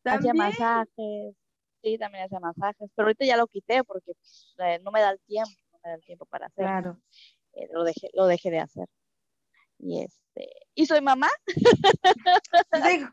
Hacía 0.04 0.32
masajes 0.32 1.36
Sí, 1.82 1.98
también 1.98 2.24
hacía 2.24 2.40
masajes, 2.40 2.90
pero 2.94 3.06
ahorita 3.06 3.24
ya 3.24 3.36
lo 3.36 3.46
quité 3.46 3.84
porque 3.84 4.12
pues, 4.14 4.54
eh, 4.58 4.80
no 4.82 4.90
me 4.90 5.00
da 5.00 5.10
el 5.10 5.20
tiempo, 5.20 5.50
no 5.72 5.78
me 5.82 5.90
da 5.90 5.96
el 5.96 6.02
tiempo 6.02 6.26
para 6.26 6.46
hacerlo. 6.46 6.70
Claro. 6.70 7.00
Eh, 7.54 7.68
lo, 7.72 7.84
dejé, 7.84 8.10
lo 8.14 8.26
dejé 8.26 8.50
de 8.50 8.58
hacer. 8.60 8.88
Y 9.78 10.02
este, 10.02 10.50
y 10.74 10.86
soy 10.86 11.00
mamá. 11.00 11.28
Digo, 12.84 13.08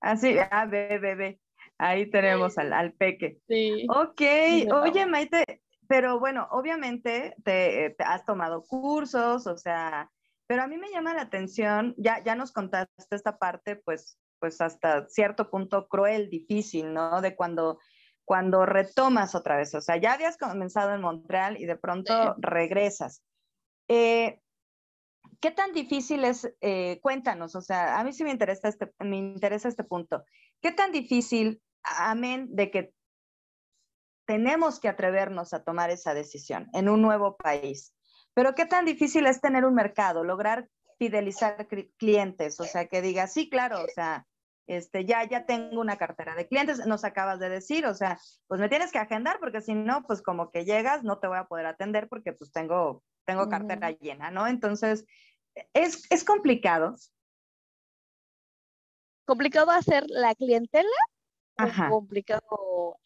así, 0.00 0.36
ah, 0.50 0.66
ve, 0.66 0.98
ve, 0.98 1.14
ve. 1.14 1.40
Ahí 1.78 2.08
tenemos 2.10 2.56
al, 2.58 2.72
al 2.72 2.92
peque. 2.94 3.40
Sí. 3.48 3.86
Ok, 3.90 4.18
Sí, 4.18 4.68
oye 4.72 5.04
no. 5.04 5.10
Maite, 5.10 5.62
pero 5.88 6.18
bueno, 6.18 6.48
obviamente 6.50 7.34
te, 7.44 7.94
te 7.98 8.04
has 8.04 8.24
tomado 8.24 8.62
cursos, 8.62 9.46
o 9.46 9.56
sea, 9.56 10.10
pero 10.46 10.62
a 10.62 10.66
mí 10.68 10.78
me 10.78 10.90
llama 10.90 11.14
la 11.14 11.22
atención, 11.22 11.94
ya, 11.98 12.22
ya 12.24 12.34
nos 12.34 12.52
contaste 12.52 13.14
esta 13.14 13.38
parte, 13.38 13.76
pues, 13.76 14.18
pues 14.38 14.60
hasta 14.60 15.08
cierto 15.08 15.50
punto 15.50 15.88
cruel, 15.88 16.30
difícil, 16.30 16.92
¿no? 16.92 17.20
De 17.20 17.34
cuando, 17.34 17.78
cuando 18.26 18.66
retomas 18.66 19.34
otra 19.34 19.56
vez, 19.56 19.74
o 19.74 19.80
sea, 19.80 19.96
ya 19.96 20.12
habías 20.12 20.36
comenzado 20.36 20.92
en 20.94 21.00
Montreal 21.00 21.56
y 21.58 21.64
de 21.64 21.76
pronto 21.76 22.12
Sí. 22.12 22.28
regresas. 22.38 23.22
Eh, 23.88 24.40
¿Qué 25.40 25.50
tan 25.52 25.72
difícil 25.72 26.24
es? 26.24 26.52
eh, 26.60 26.98
cuéntanos, 27.02 27.54
o 27.54 27.60
sea, 27.60 27.98
a 28.00 28.04
mí 28.04 28.12
sí 28.12 28.24
me 28.24 28.30
interesa 28.32 28.68
este, 28.68 28.92
me 28.98 29.16
interesa 29.16 29.68
este 29.68 29.84
punto. 29.84 30.24
¿Qué 30.60 30.72
tan 30.72 30.90
difícil, 30.92 31.62
amén, 31.82 32.48
de 32.50 32.70
que 32.70 32.92
tenemos 34.26 34.80
que 34.80 34.88
atrevernos 34.88 35.54
a 35.54 35.62
tomar 35.62 35.90
esa 35.90 36.12
decisión 36.14 36.68
en 36.72 36.88
un 36.88 37.00
nuevo 37.02 37.36
país? 37.36 37.94
Pero 38.34 38.54
¿qué 38.54 38.66
tan 38.66 38.84
difícil 38.84 39.26
es 39.26 39.40
tener 39.40 39.64
un 39.64 39.74
mercado, 39.74 40.24
lograr 40.24 40.68
fidelizar 40.98 41.68
cli- 41.68 41.92
clientes? 41.96 42.58
O 42.60 42.64
sea, 42.64 42.86
que 42.88 43.02
diga, 43.02 43.28
sí, 43.28 43.48
claro, 43.48 43.82
o 43.84 43.88
sea, 43.94 44.26
este, 44.66 45.04
ya, 45.04 45.24
ya 45.24 45.46
tengo 45.46 45.80
una 45.80 45.96
cartera 45.96 46.34
de 46.34 46.48
clientes, 46.48 46.86
nos 46.86 47.04
acabas 47.04 47.38
de 47.38 47.48
decir, 47.48 47.86
o 47.86 47.94
sea, 47.94 48.18
pues 48.46 48.60
me 48.60 48.68
tienes 48.68 48.92
que 48.92 48.98
agendar 48.98 49.38
porque 49.38 49.60
si 49.60 49.74
no, 49.74 50.02
pues 50.06 50.22
como 50.22 50.50
que 50.50 50.64
llegas, 50.64 51.04
no 51.04 51.18
te 51.18 51.28
voy 51.28 51.38
a 51.38 51.44
poder 51.44 51.66
atender 51.66 52.08
porque 52.08 52.32
pues 52.32 52.52
tengo, 52.52 53.02
tengo 53.24 53.48
cartera 53.48 53.90
llena, 53.92 54.30
¿no? 54.30 54.46
Entonces, 54.46 55.06
es, 55.72 56.10
es 56.10 56.24
complicado. 56.24 56.96
¿Complicado 59.24 59.70
hacer 59.70 60.04
la 60.08 60.34
clientela? 60.34 60.88
Ajá. 61.56 61.88
complicado? 61.88 62.98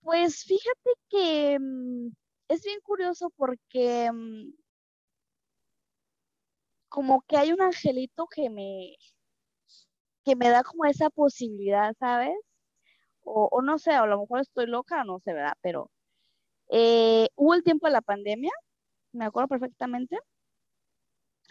Pues 0.00 0.44
fíjate 0.44 0.90
que 1.10 1.58
mm, 1.60 2.08
es 2.48 2.62
bien 2.62 2.80
curioso 2.82 3.30
porque 3.36 4.10
mm, 4.10 4.52
como 6.88 7.22
que 7.22 7.36
hay 7.36 7.52
un 7.52 7.60
angelito 7.60 8.26
que 8.26 8.48
me, 8.48 8.96
que 10.24 10.36
me 10.36 10.48
da 10.50 10.62
como 10.64 10.84
esa 10.84 11.10
posibilidad, 11.10 11.94
¿sabes? 11.98 12.36
O, 13.24 13.62
no 13.62 13.78
sé, 13.78 13.92
a 13.92 14.06
lo 14.06 14.20
mejor 14.20 14.40
estoy 14.40 14.66
loca, 14.66 15.04
no 15.04 15.20
sé, 15.20 15.32
¿verdad? 15.34 15.54
Pero 15.60 15.90
eh, 16.70 17.28
hubo 17.36 17.54
el 17.54 17.62
tiempo 17.64 17.86
de 17.86 17.92
la 17.94 18.02
pandemia, 18.02 18.52
me 19.12 19.26
acuerdo 19.26 19.48
perfectamente, 19.48 20.18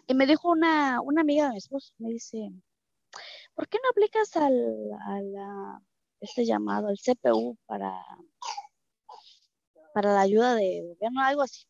y 0.07 0.13
me 0.15 0.25
dijo 0.25 0.49
una, 0.51 1.01
una 1.01 1.21
amiga 1.21 1.45
de 1.45 1.51
mi 1.51 1.57
esposo, 1.57 1.93
me 1.99 2.09
dice, 2.09 2.49
¿por 3.53 3.67
qué 3.67 3.77
no 3.83 3.89
aplicas 3.89 4.35
al, 4.37 4.91
a 5.07 5.81
este 6.21 6.45
llamado, 6.45 6.87
al 6.87 6.97
CPU 6.97 7.57
para, 7.65 7.93
para 9.93 10.13
la 10.13 10.21
ayuda 10.21 10.55
de 10.55 10.83
gobierno, 10.87 11.21
algo 11.21 11.41
así? 11.43 11.65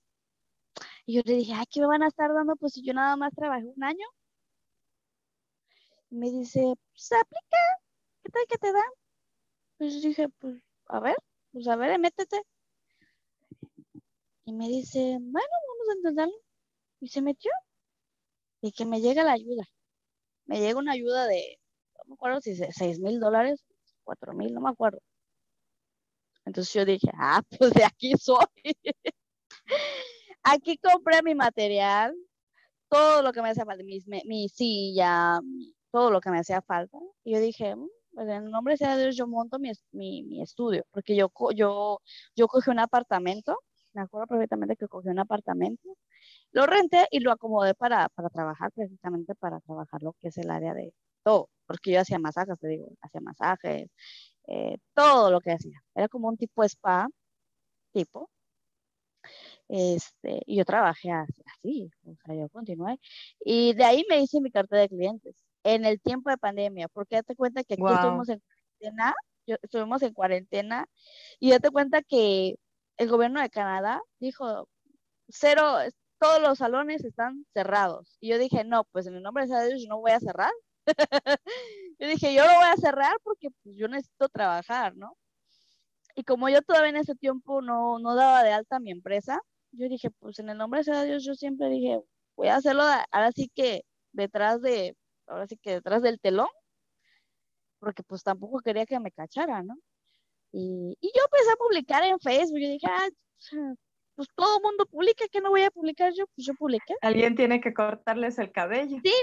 Y 1.05 1.15
yo 1.15 1.21
le 1.25 1.35
dije, 1.35 1.53
ay, 1.53 1.65
¿qué 1.71 1.79
me 1.79 1.87
van 1.87 2.03
a 2.03 2.07
estar 2.07 2.33
dando? 2.33 2.55
Pues 2.57 2.73
si 2.73 2.83
yo 2.83 2.93
nada 2.93 3.15
más 3.15 3.33
trabajé 3.33 3.65
un 3.65 3.83
año. 3.83 4.05
Me 6.09 6.29
dice, 6.31 6.73
pues 6.91 7.11
aplica, 7.13 7.57
¿qué 8.23 8.31
tal 8.31 8.43
que 8.49 8.57
te 8.57 8.73
dan? 8.73 8.83
Pues 9.77 10.01
dije, 10.03 10.29
pues 10.39 10.55
a 10.87 10.99
ver, 11.01 11.17
pues 11.53 11.67
a 11.69 11.75
ver, 11.77 11.99
métete. 11.99 12.41
Y 14.45 14.51
me 14.53 14.67
dice, 14.67 14.99
bueno, 15.21 15.47
vamos 15.67 15.89
a 15.91 15.97
intentarlo. 15.97 16.33
Y 17.01 17.09
se 17.09 17.21
metió. 17.21 17.51
Y 18.61 18.71
que 18.71 18.85
me 18.85 19.01
llega 19.01 19.23
la 19.23 19.31
ayuda. 19.33 19.63
Me 20.45 20.59
llega 20.61 20.79
una 20.79 20.93
ayuda 20.93 21.27
de, 21.27 21.59
no 21.99 22.03
me 22.09 22.13
acuerdo 22.15 22.41
si 22.41 22.51
es 22.51 22.61
seis 22.75 22.99
mil 22.99 23.19
dólares, 23.19 23.65
cuatro 24.03 24.33
mil, 24.33 24.53
no 24.53 24.61
me 24.61 24.69
acuerdo. 24.71 24.99
Entonces 26.45 26.73
yo 26.73 26.85
dije, 26.85 27.09
ah, 27.15 27.41
pues 27.59 27.73
de 27.73 27.83
aquí 27.85 28.13
soy. 28.19 28.45
Aquí 30.43 30.77
compré 30.77 31.21
mi 31.23 31.35
material, 31.35 32.15
todo 32.89 33.23
lo 33.23 33.33
que 33.33 33.43
me 33.43 33.51
hacía 33.51 33.65
falta, 33.65 33.83
mi, 33.85 33.99
mi 34.25 34.49
silla, 34.49 35.41
mi- 35.43 35.75
todo 35.97 36.11
lo 36.11 36.21
que 36.21 36.29
me 36.29 36.39
hacía 36.39 36.61
falta. 36.61 36.97
Y 37.23 37.33
yo 37.33 37.39
dije, 37.39 37.75
"Mm, 37.75 37.87
pues 38.13 38.27
en 38.29 38.51
nombre 38.51 38.75
de 38.79 38.97
Dios, 39.03 39.15
yo 39.17 39.25
monto 39.27 39.57
mi, 39.59 39.71
mi, 39.93 40.41
estudio, 40.43 40.83
porque 40.91 41.15
yo, 41.15 41.31
yo, 41.55 41.99
yo 42.35 42.47
cogí 42.47 42.69
un 42.69 42.79
apartamento, 42.79 43.57
me 43.93 44.01
acuerdo 44.03 44.27
perfectamente 44.27 44.75
que 44.77 44.87
cogí 44.87 45.09
un 45.09 45.19
apartamento, 45.19 45.89
lo 46.51 46.65
renté 46.67 47.07
y 47.11 47.19
lo 47.21 47.31
acomodé 47.31 47.73
para, 47.75 48.09
para 48.09 48.29
trabajar, 48.29 48.71
precisamente 48.73 49.35
para 49.35 49.59
trabajar 49.61 50.03
lo 50.03 50.13
que 50.13 50.29
es 50.29 50.37
el 50.37 50.51
área 50.51 50.73
de 50.75 50.93
todo, 51.23 51.49
porque 51.67 51.91
yo 51.93 52.01
hacía 52.01 52.19
masajes, 52.19 52.59
te 52.59 52.67
digo, 52.69 52.89
hacía 53.01 53.21
masajes, 53.21 53.89
eh, 54.47 54.77
todo 54.95 55.31
lo 55.31 55.41
que 55.41 55.51
hacía. 55.53 55.81
Era 55.95 56.07
como 56.09 56.27
un 56.29 56.37
tipo 56.37 56.63
spa, 56.65 57.07
tipo. 57.93 58.29
Este, 59.67 60.41
y 60.45 60.57
yo 60.57 60.65
trabajé 60.65 61.11
as- 61.11 61.41
así, 61.57 61.89
o 62.05 62.15
sea, 62.25 62.35
yo 62.35 62.49
continué. 62.49 62.99
Y 63.45 63.73
de 63.73 63.83
ahí 63.85 64.05
me 64.09 64.21
hice 64.21 64.41
mi 64.41 64.51
cartera 64.51 64.81
de 64.83 64.89
clientes 64.89 65.35
en 65.67 65.83
el 65.85 65.99
tiempo 65.99 66.29
de 66.29 66.37
pandemia, 66.37 66.87
porque 66.87 67.17
date 67.17 67.35
cuenta 67.35 67.63
que 67.63 67.73
aquí 67.73 67.83
Wow. 67.83 67.93
estuvimos 67.95 68.29
en 68.29 68.39
cuarentena, 68.39 69.15
yo, 69.45 69.55
estuvimos 69.61 70.01
en 70.01 70.13
cuarentena, 70.13 70.87
y 71.39 71.51
date 71.51 71.69
cuenta 71.71 72.01
que 72.01 72.55
el 72.97 73.09
gobierno 73.09 73.41
de 73.41 73.49
Canadá 73.49 74.01
dijo, 74.19 74.69
cero, 75.27 75.77
todos 76.19 76.41
los 76.41 76.57
salones 76.59 77.03
están 77.03 77.45
cerrados. 77.53 78.17
Y 78.21 78.29
yo 78.29 78.37
dije, 78.39 78.63
no, 78.63 78.85
pues 78.85 79.07
en 79.07 79.15
el 79.15 79.23
nombre 79.23 79.45
de 79.45 79.67
Dios 79.67 79.81
yo 79.83 79.89
no 79.89 79.99
voy 79.99 80.11
a 80.11 80.19
cerrar. 80.19 80.51
Yo 81.99 82.07
dije, 82.07 82.33
yo 82.33 82.45
lo 82.45 82.53
voy 82.53 82.69
a 82.71 82.77
cerrar 82.77 83.17
porque 83.23 83.49
pues, 83.63 83.75
yo 83.75 83.87
necesito 83.87 84.29
trabajar, 84.29 84.95
¿no? 84.95 85.17
Y 86.15 86.23
como 86.23 86.47
yo 86.47 86.61
todavía 86.61 86.91
en 86.91 86.97
ese 86.97 87.15
tiempo 87.15 87.61
no, 87.61 87.99
no 87.99 88.15
daba 88.15 88.43
de 88.43 88.51
alta 88.53 88.79
mi 88.79 88.91
empresa, 88.91 89.41
yo 89.71 89.89
dije, 89.89 90.11
pues 90.11 90.39
en 90.39 90.49
el 90.49 90.57
nombre 90.57 90.83
de 90.83 91.05
Dios, 91.07 91.25
yo 91.25 91.33
siempre 91.33 91.69
dije, 91.69 91.99
voy 92.35 92.47
a 92.49 92.57
hacerlo 92.57 92.83
ahora 93.11 93.31
sí 93.31 93.51
que 93.53 93.83
detrás 94.13 94.61
de, 94.61 94.95
ahora 95.27 95.47
sí 95.47 95.57
que 95.57 95.71
detrás 95.71 96.01
del 96.01 96.19
telón, 96.19 96.47
porque 97.79 98.03
pues 98.03 98.23
tampoco 98.23 98.59
quería 98.59 98.85
que 98.85 98.99
me 98.99 99.11
cacharan, 99.11 99.67
¿no? 99.67 99.75
Y, 100.51 100.97
y 100.99 101.11
yo 101.15 101.23
empecé 101.25 101.51
a 101.51 101.55
publicar 101.57 102.03
en 102.03 102.19
Facebook, 102.19 102.59
yo 102.59 102.69
dije, 102.69 102.87
ah, 102.89 103.07
pues 104.15 104.29
todo 104.33 104.59
mundo 104.61 104.85
publica, 104.87 105.25
¿qué 105.31 105.41
no 105.41 105.49
voy 105.49 105.63
a 105.63 105.71
publicar 105.71 106.11
yo? 106.13 106.25
Pues 106.35 106.47
yo 106.47 106.53
publiqué. 106.55 106.95
Alguien 107.01 107.35
tiene 107.35 107.61
que 107.61 107.73
cortarles 107.73 108.39
el 108.39 108.51
cabello. 108.51 108.97
Sí. 109.03 109.13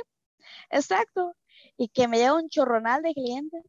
Exacto. 0.70 1.34
Y 1.76 1.88
que 1.88 2.06
me 2.06 2.18
llega 2.18 2.34
un 2.34 2.48
chorronal 2.48 3.02
de 3.02 3.12
clientes. 3.12 3.64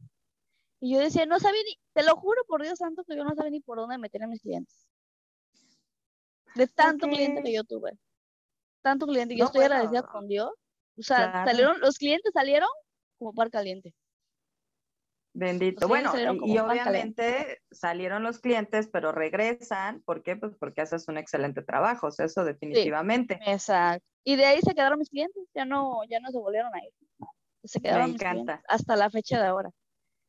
Y 0.78 0.94
yo 0.94 1.00
decía, 1.00 1.26
no 1.26 1.40
sabía 1.40 1.62
ni, 1.64 1.80
te 1.94 2.04
lo 2.04 2.14
juro 2.16 2.44
por 2.46 2.62
Dios 2.62 2.78
santo 2.78 3.02
que 3.04 3.16
yo 3.16 3.24
no 3.24 3.34
sabía 3.34 3.50
ni 3.50 3.60
por 3.60 3.78
dónde 3.78 3.98
meter 3.98 4.22
a 4.22 4.28
mis 4.28 4.40
clientes. 4.40 4.86
De 6.54 6.68
tanto 6.68 7.08
cliente 7.08 7.42
que 7.42 7.52
yo 7.52 7.64
tuve. 7.64 7.98
Tanto 8.82 9.06
cliente. 9.06 9.34
Yo 9.34 9.44
No, 9.44 9.46
estoy 9.46 9.60
bueno. 9.62 9.74
agradecida 9.74 10.06
con 10.06 10.28
Dios. 10.28 10.50
O 10.98 11.02
sea, 11.02 11.30
Claro. 11.30 11.50
salieron, 11.50 11.80
los 11.80 11.98
clientes 11.98 12.32
salieron 12.32 12.68
como 13.18 13.32
par 13.34 13.50
caliente. 13.50 13.94
Bendito. 15.34 15.86
Bueno, 15.86 16.12
y, 16.16 16.52
y 16.54 16.58
obviamente 16.58 17.60
salieron 17.70 18.22
los 18.22 18.38
clientes, 18.38 18.88
pero 18.90 19.12
regresan. 19.12 20.00
¿Por 20.02 20.22
qué? 20.22 20.34
Pues 20.36 20.54
porque 20.58 20.80
haces 20.80 21.08
un 21.08 21.18
excelente 21.18 21.62
trabajo, 21.62 22.06
o 22.06 22.10
sea, 22.10 22.24
eso 22.24 22.42
definitivamente. 22.44 23.38
Exacto. 23.46 24.06
Y 24.24 24.36
de 24.36 24.46
ahí 24.46 24.60
se 24.62 24.74
quedaron 24.74 24.98
mis 24.98 25.10
clientes. 25.10 25.44
Ya 25.54 25.66
no, 25.66 26.00
ya 26.08 26.20
no 26.20 26.30
se 26.30 26.38
volvieron 26.38 26.74
a 26.74 26.78
ir. 26.82 26.90
Se 27.64 27.80
quedaron 27.80 28.12
encanta. 28.12 28.62
hasta 28.66 28.96
la 28.96 29.10
fecha 29.10 29.38
de 29.40 29.46
ahora. 29.46 29.70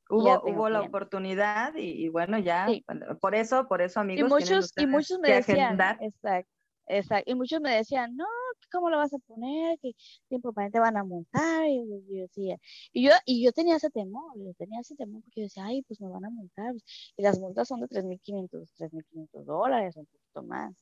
Hubo, 0.09 0.41
hubo 0.43 0.69
la 0.69 0.81
oportunidad 0.81 1.75
y, 1.75 2.05
y 2.05 2.09
bueno, 2.09 2.37
ya, 2.39 2.65
Sí. 2.67 2.83
por 3.21 3.35
eso, 3.35 3.67
por 3.67 3.81
eso, 3.81 3.99
Y 3.99 4.03
amigos, 4.03 4.37
tienen 4.37 4.57
muchos, 4.57 4.73
y 4.77 4.87
muchos 4.87 5.19
me 5.19 5.31
decían, 5.33 5.73
exacto, 5.99 6.49
exacto, 6.87 7.29
y 7.31 7.35
muchos 7.35 7.59
me 7.59 7.75
decían, 7.75 8.15
no, 8.15 8.25
¿cómo 8.71 8.89
lo 8.89 8.97
vas 8.97 9.13
a 9.13 9.19
poner? 9.19 9.79
Que 9.79 9.93
tiempo 10.27 10.53
para 10.53 10.69
te 10.69 10.79
van 10.79 10.97
a 10.97 11.03
montar, 11.03 11.67
y 11.67 11.77
yo, 11.77 11.97
yo 12.09 12.21
decía, 12.23 12.57
y 12.93 13.05
yo, 13.07 13.11
y 13.25 13.43
yo 13.43 13.51
tenía 13.51 13.75
ese 13.77 13.89
temor, 13.89 14.33
yo 14.37 14.53
tenía 14.55 14.79
ese 14.81 14.95
temor 14.95 15.21
porque 15.23 15.41
yo 15.41 15.45
decía, 15.45 15.65
ay, 15.65 15.81
pues 15.83 16.01
me 16.01 16.09
van 16.09 16.25
a 16.25 16.29
multar, 16.29 16.71
pues, 16.71 16.83
y 17.17 17.23
las 17.23 17.39
multas 17.39 17.67
son 17.67 17.81
de 17.81 17.87
3.500, 17.87 18.73
3.500 18.77 19.45
dólares, 19.45 19.95
un 19.97 20.05
poquito 20.05 20.43
más, 20.43 20.73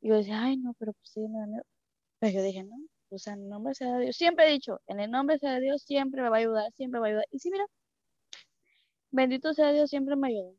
y 0.00 0.08
yo 0.08 0.16
decía, 0.16 0.42
ay, 0.42 0.56
no, 0.58 0.74
pero 0.78 0.92
pues 0.92 1.10
sí, 1.10 1.20
me 1.28 1.40
da 1.40 1.46
miedo. 1.46 1.64
pero 2.20 2.32
yo 2.32 2.42
dije, 2.42 2.64
no, 2.64 2.76
o 3.10 3.18
sea, 3.18 3.34
en 3.34 3.42
el 3.42 3.48
nombre 3.48 3.74
sea 3.74 3.94
de 3.94 4.04
Dios, 4.04 4.16
siempre 4.16 4.48
he 4.48 4.52
dicho, 4.52 4.80
en 4.86 5.00
el 5.00 5.10
nombre 5.10 5.38
sea 5.38 5.54
de 5.54 5.60
Dios, 5.60 5.82
siempre 5.82 6.22
me 6.22 6.28
va 6.30 6.36
a 6.36 6.40
ayudar, 6.40 6.72
siempre 6.72 7.00
me 7.00 7.02
va 7.02 7.06
a 7.06 7.10
ayudar, 7.10 7.26
y 7.30 7.38
sí, 7.38 7.50
mira, 7.50 7.66
bendito 9.10 9.54
sea 9.54 9.72
Dios, 9.72 9.90
siempre 9.90 10.16
me 10.16 10.28
ayudó. 10.28 10.56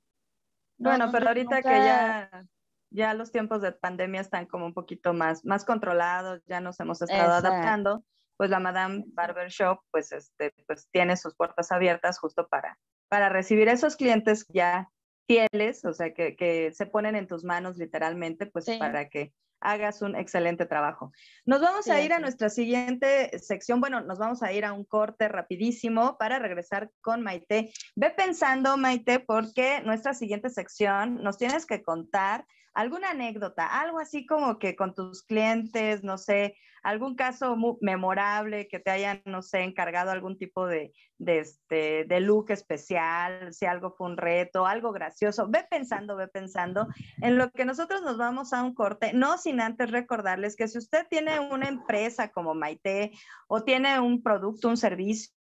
No, 0.80 0.92
Bueno, 0.92 1.06
no, 1.08 1.12
pero 1.12 1.28
ahorita 1.28 1.62
que 1.62 1.70
ya, 1.70 2.48
ya 2.90 3.14
los 3.14 3.32
tiempos 3.32 3.62
de 3.62 3.72
pandemia 3.72 4.22
están 4.22 4.46
como 4.46 4.66
un 4.66 4.74
poquito 4.74 5.14
más, 5.14 5.46
más 5.46 5.66
controlados, 5.66 6.42
ya 6.46 6.60
nos 6.62 6.80
hemos 6.80 7.02
estado 7.02 7.38
Exacto. 7.38 7.48
adaptando, 7.48 8.04
pues 8.38 8.50
la 8.50 8.60
Madame 8.60 9.04
Barber 9.08 9.50
Shop, 9.50 9.80
pues, 9.92 10.12
este, 10.12 10.54
pues 10.66 10.88
tiene 10.92 11.18
sus 11.18 11.36
puertas 11.36 11.72
abiertas 11.72 12.20
justo 12.20 12.48
para, 12.48 12.78
para 13.10 13.30
recibir 13.30 13.68
esos 13.68 13.96
clientes 13.96 14.46
ya 14.50 14.90
fieles, 15.28 15.84
o 15.86 15.94
sea, 15.94 16.14
que, 16.14 16.72
se 16.74 16.86
ponen 16.86 17.16
en 17.16 17.28
tus 17.28 17.44
manos 17.44 17.78
literalmente, 17.78 18.46
pues 18.46 18.66
para 18.80 19.10
que 19.10 19.34
hagas 19.60 20.02
un 20.02 20.16
excelente 20.16 20.66
trabajo. 20.66 21.12
Nos 21.46 21.62
vamos 21.62 21.88
a 21.90 22.02
ir 22.02 22.14
a 22.14 22.20
nuestra 22.20 22.50
siguiente 22.50 23.38
sección. 23.40 23.80
Bueno, 23.80 24.02
nos 24.02 24.20
vamos 24.20 24.44
a 24.44 24.54
ir 24.54 24.66
a 24.66 24.74
un 24.74 24.86
corte 24.86 25.28
rapidísimo 25.28 26.18
para 26.18 26.40
regresar 26.40 26.92
con 27.02 27.22
Maite. 27.22 27.72
Ve 27.96 28.12
pensando, 28.12 28.78
Maite, 28.78 29.20
porque 29.20 29.82
nuestra 29.82 30.14
siguiente 30.14 30.50
sección 30.50 31.24
nos 31.24 31.38
tienes 31.38 31.66
que 31.66 31.82
contar 31.82 32.46
alguna 32.78 33.10
anécdota, 33.10 33.66
algo 33.66 33.98
así 34.00 34.28
como 34.28 34.60
que 34.60 34.76
con 34.76 34.94
tus 34.94 35.24
clientes, 35.24 36.04
no 36.04 36.20
sé, 36.20 36.56
algún 36.84 37.16
caso 37.16 37.58
memorable 37.82 38.68
que 38.68 38.78
te 38.78 38.92
hayan, 38.92 39.24
no 39.26 39.42
sé, 39.42 39.64
encargado 39.64 40.12
algún 40.12 40.38
tipo 40.38 40.68
de, 40.68 40.94
de, 41.18 41.40
este, 41.40 42.06
de 42.06 42.20
look 42.20 42.52
especial, 42.52 43.52
si 43.52 43.66
algo 43.66 43.96
fue 43.98 44.06
un 44.06 44.16
reto, 44.16 44.68
algo 44.68 44.92
gracioso. 44.92 45.48
Ve 45.50 45.66
pensando, 45.68 46.16
ve 46.16 46.28
pensando 46.28 46.88
en 47.20 47.40
lo 47.40 47.50
que 47.50 47.66
nosotros 47.66 48.04
nos 48.04 48.20
vamos 48.20 48.54
a 48.54 48.62
un 48.62 48.76
corte, 48.76 49.12
no 49.12 49.40
sin 49.40 49.60
antes 49.60 49.90
recordarles 49.90 50.56
que 50.56 50.68
si 50.68 50.78
usted 50.78 51.08
tiene 51.10 51.40
una 51.40 51.68
empresa 51.68 52.32
como 52.32 52.54
Maite 52.54 53.12
o 53.48 53.64
tiene 53.64 54.00
un 54.00 54.22
producto, 54.22 54.70
un 54.70 54.78
servicio, 54.78 55.34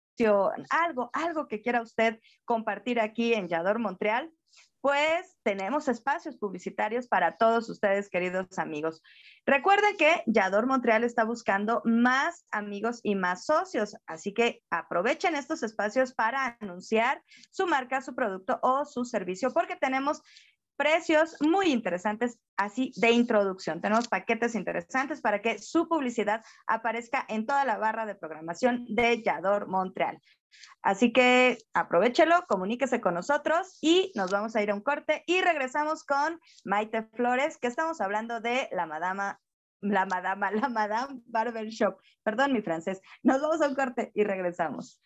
algo, 0.70 1.10
algo 1.12 1.48
que 1.48 1.60
quiera 1.60 1.82
usted 1.82 2.18
compartir 2.46 2.98
aquí 2.98 3.34
en 3.34 3.48
Yador 3.48 3.78
Montreal, 3.78 4.32
pues 4.86 5.36
tenemos 5.42 5.88
espacios 5.88 6.36
publicitarios 6.36 7.08
para 7.08 7.38
todos 7.38 7.68
ustedes, 7.68 8.08
queridos 8.08 8.56
amigos. 8.56 9.02
Recuerden 9.44 9.96
que 9.96 10.22
Yador 10.26 10.68
Montreal 10.68 11.02
está 11.02 11.24
buscando 11.24 11.82
más 11.84 12.46
amigos 12.52 13.00
y 13.02 13.16
más 13.16 13.46
socios, 13.46 13.96
así 14.06 14.32
que 14.32 14.62
aprovechen 14.70 15.34
estos 15.34 15.64
espacios 15.64 16.14
para 16.14 16.56
anunciar 16.60 17.20
su 17.50 17.66
marca, 17.66 18.00
su 18.00 18.14
producto 18.14 18.60
o 18.62 18.84
su 18.84 19.04
servicio, 19.04 19.52
porque 19.52 19.74
tenemos 19.74 20.22
precios 20.76 21.34
muy 21.40 21.72
interesantes 21.72 22.38
así 22.56 22.92
de 22.94 23.10
introducción. 23.10 23.80
Tenemos 23.80 24.06
paquetes 24.06 24.54
interesantes 24.54 25.20
para 25.20 25.42
que 25.42 25.58
su 25.58 25.88
publicidad 25.88 26.44
aparezca 26.68 27.24
en 27.28 27.44
toda 27.44 27.64
la 27.64 27.76
barra 27.76 28.06
de 28.06 28.14
programación 28.14 28.84
de 28.88 29.20
Yador 29.20 29.66
Montreal. 29.66 30.20
Así 30.82 31.12
que 31.12 31.58
aprovechelo, 31.74 32.44
comuníquese 32.48 33.00
con 33.00 33.14
nosotros 33.14 33.78
y 33.80 34.12
nos 34.14 34.30
vamos 34.30 34.54
a 34.54 34.62
ir 34.62 34.70
a 34.70 34.74
un 34.74 34.82
corte 34.82 35.24
y 35.26 35.40
regresamos 35.40 36.04
con 36.04 36.40
Maite 36.64 37.02
Flores, 37.14 37.58
que 37.58 37.66
estamos 37.66 38.00
hablando 38.00 38.40
de 38.40 38.68
la 38.72 38.86
madama, 38.86 39.40
la 39.80 40.06
madama, 40.06 40.50
la 40.50 40.68
madame 40.68 41.20
barber 41.26 41.68
shop. 41.68 41.96
Perdón 42.22 42.52
mi 42.52 42.62
francés. 42.62 43.00
Nos 43.22 43.40
vamos 43.40 43.60
a 43.62 43.68
un 43.68 43.74
corte 43.74 44.12
y 44.14 44.24
regresamos. 44.24 45.00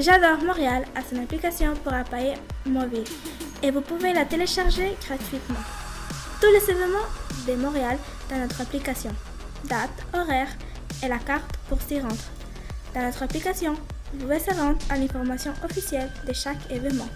J'adore 0.00 0.42
Montréal 0.42 0.86
a 0.94 1.02
son 1.02 1.22
application 1.22 1.74
pour 1.84 1.92
appareil 1.92 2.32
mobile 2.64 3.04
et 3.62 3.70
vous 3.70 3.82
pouvez 3.82 4.14
la 4.14 4.24
télécharger 4.24 4.96
gratuitement. 5.06 5.60
Tous 6.40 6.46
les 6.46 6.70
événements 6.70 7.10
de 7.46 7.52
Montréal 7.56 7.98
dans 8.30 8.38
notre 8.38 8.62
application. 8.62 9.10
Date, 9.64 9.90
horaire 10.14 10.48
et 11.02 11.08
la 11.08 11.18
carte 11.18 11.54
pour 11.68 11.82
s'y 11.82 12.00
rendre. 12.00 12.16
Dans 12.94 13.02
notre 13.02 13.24
application, 13.24 13.74
vous 14.14 14.20
pouvez 14.20 14.38
se 14.38 14.54
rendre 14.54 14.78
à 14.88 14.96
l'information 14.96 15.52
officielle 15.62 16.10
de 16.26 16.32
chaque 16.32 16.70
événement. 16.70 17.08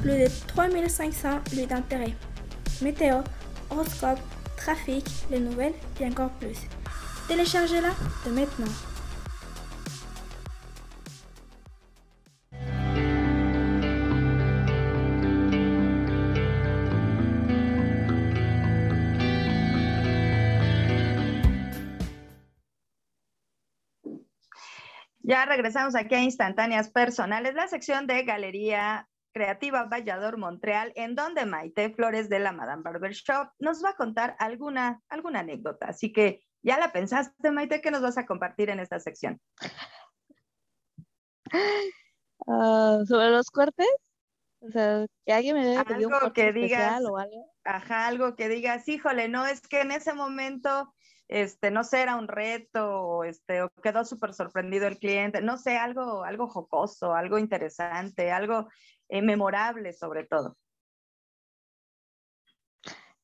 Plus 0.00 0.12
de 0.12 0.30
3500 0.46 1.28
lieux 1.54 1.66
d'intérêt. 1.66 2.14
Météo, 2.80 3.16
horoscope, 3.68 4.20
trafic, 4.56 5.04
les 5.30 5.40
nouvelles 5.40 5.74
et 6.00 6.06
encore 6.06 6.30
plus. 6.30 6.56
Téléchargez-la 7.28 7.90
de 8.24 8.34
maintenant. 8.34 8.72
Ya 25.26 25.44
regresamos 25.44 25.96
aquí 25.96 26.14
a 26.14 26.22
Instantáneas 26.22 26.88
Personales, 26.88 27.52
la 27.54 27.66
sección 27.66 28.06
de 28.06 28.22
Galería 28.22 29.08
Creativa 29.34 29.82
Vallador 29.82 30.38
Montreal, 30.38 30.92
en 30.94 31.16
donde 31.16 31.44
Maite 31.46 31.90
Flores 31.90 32.28
de 32.28 32.38
la 32.38 32.52
Madame 32.52 32.84
Barber 32.84 33.10
Shop 33.10 33.50
nos 33.58 33.82
va 33.82 33.90
a 33.90 33.96
contar 33.96 34.36
alguna, 34.38 35.02
alguna 35.08 35.40
anécdota. 35.40 35.86
Así 35.88 36.12
que 36.12 36.44
ya 36.62 36.78
la 36.78 36.92
pensaste, 36.92 37.50
Maite, 37.50 37.80
¿qué 37.80 37.90
nos 37.90 38.02
vas 38.02 38.16
a 38.18 38.24
compartir 38.24 38.70
en 38.70 38.78
esta 38.78 39.00
sección? 39.00 39.40
Ah, 42.46 43.00
¿Sobre 43.04 43.30
los 43.30 43.50
cortes? 43.50 43.88
O 44.60 44.70
sea, 44.70 45.06
que 45.24 45.32
alguien 45.32 45.56
me 45.56 45.76
algo 45.76 46.32
que 46.32 46.52
digas, 46.52 47.02
o 47.04 47.16
algo. 47.16 47.52
Ajá, 47.64 48.06
algo 48.06 48.36
que 48.36 48.48
digas, 48.48 48.86
híjole, 48.86 49.28
no, 49.28 49.44
es 49.44 49.60
que 49.62 49.80
en 49.80 49.90
ese 49.90 50.12
momento 50.12 50.94
este, 51.28 51.70
no 51.70 51.84
sé, 51.84 52.02
era 52.02 52.16
un 52.16 52.28
reto, 52.28 53.24
este, 53.24 53.62
o 53.62 53.70
quedó 53.82 54.04
súper 54.04 54.32
sorprendido 54.34 54.86
el 54.86 54.98
cliente, 54.98 55.40
no 55.42 55.58
sé, 55.58 55.76
algo, 55.76 56.24
algo 56.24 56.48
jocoso, 56.48 57.14
algo 57.14 57.38
interesante, 57.38 58.30
algo 58.30 58.68
eh, 59.08 59.22
memorable 59.22 59.92
sobre 59.92 60.24
todo. 60.24 60.56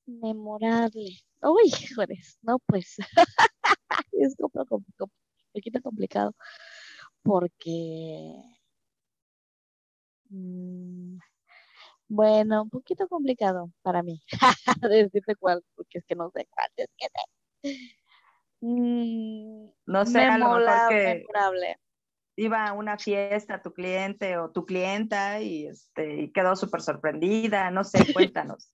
Memorable. 0.07 1.19
Uy, 1.43 1.71
joder, 1.95 2.19
no, 2.43 2.59
pues 2.67 2.97
es 4.13 4.35
un 4.39 4.51
poquito 5.53 5.83
complicado 5.83 6.35
porque, 7.23 8.35
mm, 10.31 11.19
bueno, 12.09 12.63
un 12.65 12.71
poquito 12.71 13.09
complicado 13.09 13.71
para 13.83 14.03
mí 14.03 14.23
decirte 14.91 15.37
cuál, 15.37 15.65
porque 15.77 15.99
es 15.99 16.05
que 16.07 16.15
no 16.17 16.31
sé 16.35 16.47
cuál 16.51 16.71
es 16.77 16.89
Mm, 16.99 17.42
no 18.61 20.07
sé, 20.07 20.21
a 20.21 20.39
lo 20.39 20.59
mejor 20.59 20.89
que 20.89 21.25
iba 22.37 22.67
a 22.67 22.73
una 22.73 22.99
fiesta 22.99 23.63
tu 23.63 23.73
cliente 23.73 24.39
o 24.39 24.51
tu 24.51 24.65
clienta 24.65 25.41
y, 25.41 25.67
este, 25.67 26.23
y 26.23 26.33
quedó 26.33 26.57
súper 26.57 26.81
sorprendida, 26.81 27.71
no 27.71 27.85
sé, 27.85 27.99
cuéntanos. 28.33 28.73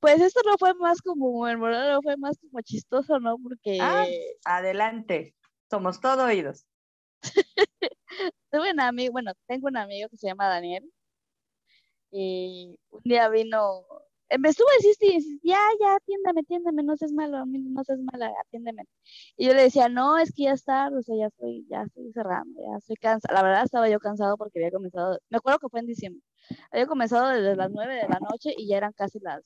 Pues 0.00 0.20
esto 0.20 0.40
no 0.44 0.56
fue 0.58 0.74
más 0.74 1.00
como, 1.02 1.46
el 1.48 1.58
no 1.58 2.02
fue 2.02 2.16
más 2.16 2.38
como 2.38 2.60
chistoso, 2.62 3.18
¿no? 3.20 3.36
Porque... 3.38 3.78
Ah, 3.80 4.06
adelante, 4.44 5.34
somos 5.70 6.00
todo 6.00 6.24
oídos. 6.24 6.66
Tuve 8.50 8.72
un 8.72 8.80
amigo, 8.80 9.12
bueno, 9.12 9.32
tengo 9.46 9.68
un 9.68 9.76
amigo 9.76 10.08
que 10.08 10.16
se 10.16 10.28
llama 10.28 10.48
Daniel 10.48 10.90
y 12.10 12.78
un 12.90 13.02
día 13.04 13.28
vino 13.28 13.84
me 14.38 14.48
estuvo 14.50 14.68
diciendo, 14.82 15.40
ya, 15.42 15.58
ya, 15.80 15.96
atiéndeme, 15.96 16.40
atiéndeme, 16.40 16.82
no 16.82 16.96
seas 16.96 17.12
malo, 17.12 17.44
no 17.46 17.84
seas 17.84 17.98
mala, 18.00 18.32
atiéndeme. 18.44 18.84
Y 19.36 19.46
yo 19.46 19.54
le 19.54 19.62
decía, 19.62 19.88
no, 19.88 20.18
es 20.18 20.32
que 20.34 20.44
ya 20.44 20.52
está, 20.52 20.88
o 20.88 21.02
sea, 21.02 21.16
ya 21.16 21.26
estoy, 21.28 21.66
ya 21.70 21.82
estoy 21.82 22.12
cerrando, 22.12 22.60
ya 22.60 22.76
estoy 22.78 22.96
cansada. 22.96 23.34
La 23.34 23.42
verdad 23.42 23.64
estaba 23.64 23.88
yo 23.88 23.98
cansado 24.00 24.36
porque 24.36 24.58
había 24.58 24.70
comenzado, 24.72 25.18
me 25.30 25.38
acuerdo 25.38 25.60
que 25.60 25.68
fue 25.70 25.80
en 25.80 25.86
diciembre, 25.86 26.22
había 26.70 26.86
comenzado 26.86 27.28
desde 27.28 27.56
las 27.56 27.70
9 27.70 27.94
de 27.94 28.08
la 28.08 28.18
noche 28.20 28.54
y 28.56 28.68
ya 28.68 28.76
eran 28.78 28.92
casi 28.92 29.18
las, 29.20 29.42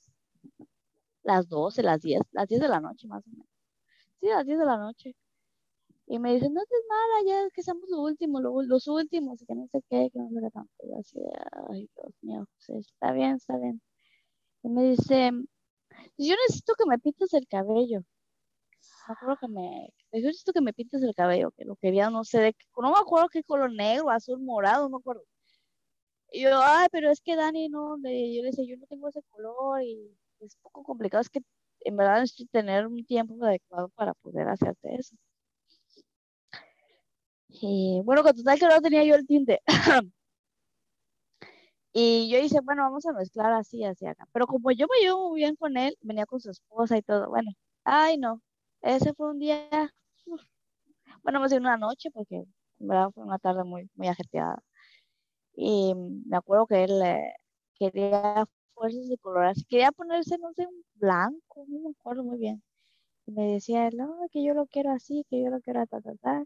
las 1.22 1.48
12, 1.48 1.82
las 1.82 2.00
10, 2.00 2.20
las 2.32 2.48
10 2.48 2.60
de 2.60 2.68
la 2.68 2.80
noche 2.80 3.06
más 3.08 3.24
o 3.26 3.30
menos. 3.30 3.46
Sí, 4.20 4.28
las 4.28 4.46
10 4.46 4.58
de 4.58 4.66
la 4.66 4.76
noche. 4.78 5.14
Y 6.06 6.18
me 6.18 6.34
dicen, 6.34 6.52
no 6.54 6.60
seas 6.68 6.82
mala, 6.88 7.28
ya 7.28 7.46
es 7.46 7.52
que 7.52 7.62
somos 7.62 7.88
lo 7.90 8.02
último, 8.02 8.40
los 8.40 8.88
últimos, 8.88 9.40
y 9.42 9.46
que 9.46 9.54
no 9.54 9.66
sé 9.68 9.82
qué, 9.88 10.10
que 10.12 10.18
no 10.18 10.28
sé 10.30 10.40
qué 10.42 10.50
tanto. 10.50 10.72
Y 10.84 10.94
así, 10.98 11.18
ay, 11.70 11.88
Dios 11.96 12.14
mío, 12.22 12.46
pues, 12.66 12.86
está 12.86 13.12
bien, 13.12 13.36
está 13.36 13.56
bien. 13.58 13.80
Y 14.62 14.68
me 14.68 14.84
dice, 14.90 15.32
yo 16.18 16.34
necesito 16.46 16.74
que 16.74 16.86
me 16.86 16.98
pintes 16.98 17.32
el 17.34 17.46
cabello. 17.48 18.02
Me 19.08 19.14
acuerdo 19.14 19.36
que 19.40 19.48
me, 19.48 19.88
yo 20.12 20.26
necesito 20.28 20.52
que 20.52 20.60
me 20.60 20.72
pintes 20.72 21.02
el 21.02 21.14
cabello, 21.14 21.50
que 21.52 21.64
lo 21.64 21.76
quería, 21.76 22.10
no 22.10 22.24
sé, 22.24 22.40
de, 22.40 22.56
no 22.76 22.92
me 22.92 22.98
acuerdo 22.98 23.28
qué 23.28 23.42
color 23.44 23.72
negro, 23.72 24.10
azul, 24.10 24.40
morado, 24.40 24.84
no 24.84 24.98
me 24.98 25.00
acuerdo. 25.00 25.24
Y 26.32 26.42
yo, 26.42 26.60
ay, 26.62 26.88
pero 26.90 27.10
es 27.10 27.20
que 27.20 27.36
Dani, 27.36 27.68
no, 27.68 27.96
le, 27.98 28.34
yo 28.34 28.42
le 28.42 28.48
decía, 28.50 28.64
yo 28.66 28.76
no 28.76 28.86
tengo 28.86 29.08
ese 29.08 29.22
color 29.30 29.82
y 29.82 30.16
es 30.40 30.54
un 30.56 30.62
poco 30.62 30.82
complicado, 30.82 31.20
es 31.20 31.30
que 31.30 31.40
en 31.80 31.96
verdad 31.96 32.20
necesito 32.20 32.50
tener 32.52 32.86
un 32.86 33.04
tiempo 33.04 33.34
adecuado 33.44 33.88
para 33.90 34.14
poder 34.14 34.48
hacerte 34.48 34.94
eso. 34.96 35.16
Y 37.48 38.00
bueno, 38.04 38.22
con 38.22 38.34
total 38.34 38.58
que 38.58 38.66
no 38.66 38.80
tenía 38.80 39.04
yo 39.04 39.14
el 39.14 39.26
tinte. 39.26 39.60
Y 41.92 42.30
yo 42.30 42.38
dije, 42.40 42.60
bueno, 42.62 42.82
vamos 42.82 43.06
a 43.06 43.12
mezclar 43.12 43.52
así, 43.52 43.84
así 43.84 44.06
acá. 44.06 44.26
Pero 44.32 44.46
como 44.46 44.70
yo 44.72 44.86
me 44.88 45.04
llevo 45.04 45.30
muy 45.30 45.40
bien 45.40 45.56
con 45.56 45.76
él, 45.76 45.96
venía 46.00 46.26
con 46.26 46.40
su 46.40 46.50
esposa 46.50 46.96
y 46.96 47.02
todo. 47.02 47.28
Bueno, 47.28 47.50
ay, 47.84 48.18
no. 48.18 48.40
Ese 48.82 49.14
fue 49.14 49.30
un 49.30 49.38
día, 49.38 49.68
bueno, 51.22 51.40
más 51.40 51.50
bien 51.52 51.62
una 51.62 51.76
noche, 51.76 52.10
porque 52.10 52.36
en 52.36 52.88
verdad 52.88 53.10
fue 53.14 53.24
una 53.24 53.38
tarde 53.38 53.64
muy, 53.64 53.90
muy 53.94 54.08
ajetreada. 54.08 54.62
Y 55.54 55.94
me 56.26 56.36
acuerdo 56.36 56.66
que 56.66 56.84
él, 56.84 57.02
quería 57.78 58.46
fuerzas 58.74 59.08
de 59.08 59.18
colorarse, 59.18 59.62
quería 59.68 59.92
ponerse, 59.92 60.38
no 60.38 60.52
sé, 60.54 60.66
un 60.66 60.84
blanco, 60.94 61.64
no 61.68 61.80
me 61.80 61.90
acuerdo 61.90 62.24
muy 62.24 62.38
bien. 62.38 62.62
Y 63.26 63.32
me 63.32 63.52
decía, 63.54 63.90
no, 63.92 64.16
que 64.32 64.44
yo 64.44 64.54
lo 64.54 64.66
quiero 64.66 64.92
así, 64.92 65.24
que 65.30 65.42
yo 65.42 65.50
lo 65.50 65.60
quiero 65.60 65.86
ta, 65.86 66.00
ta, 66.00 66.14
ta. 66.22 66.44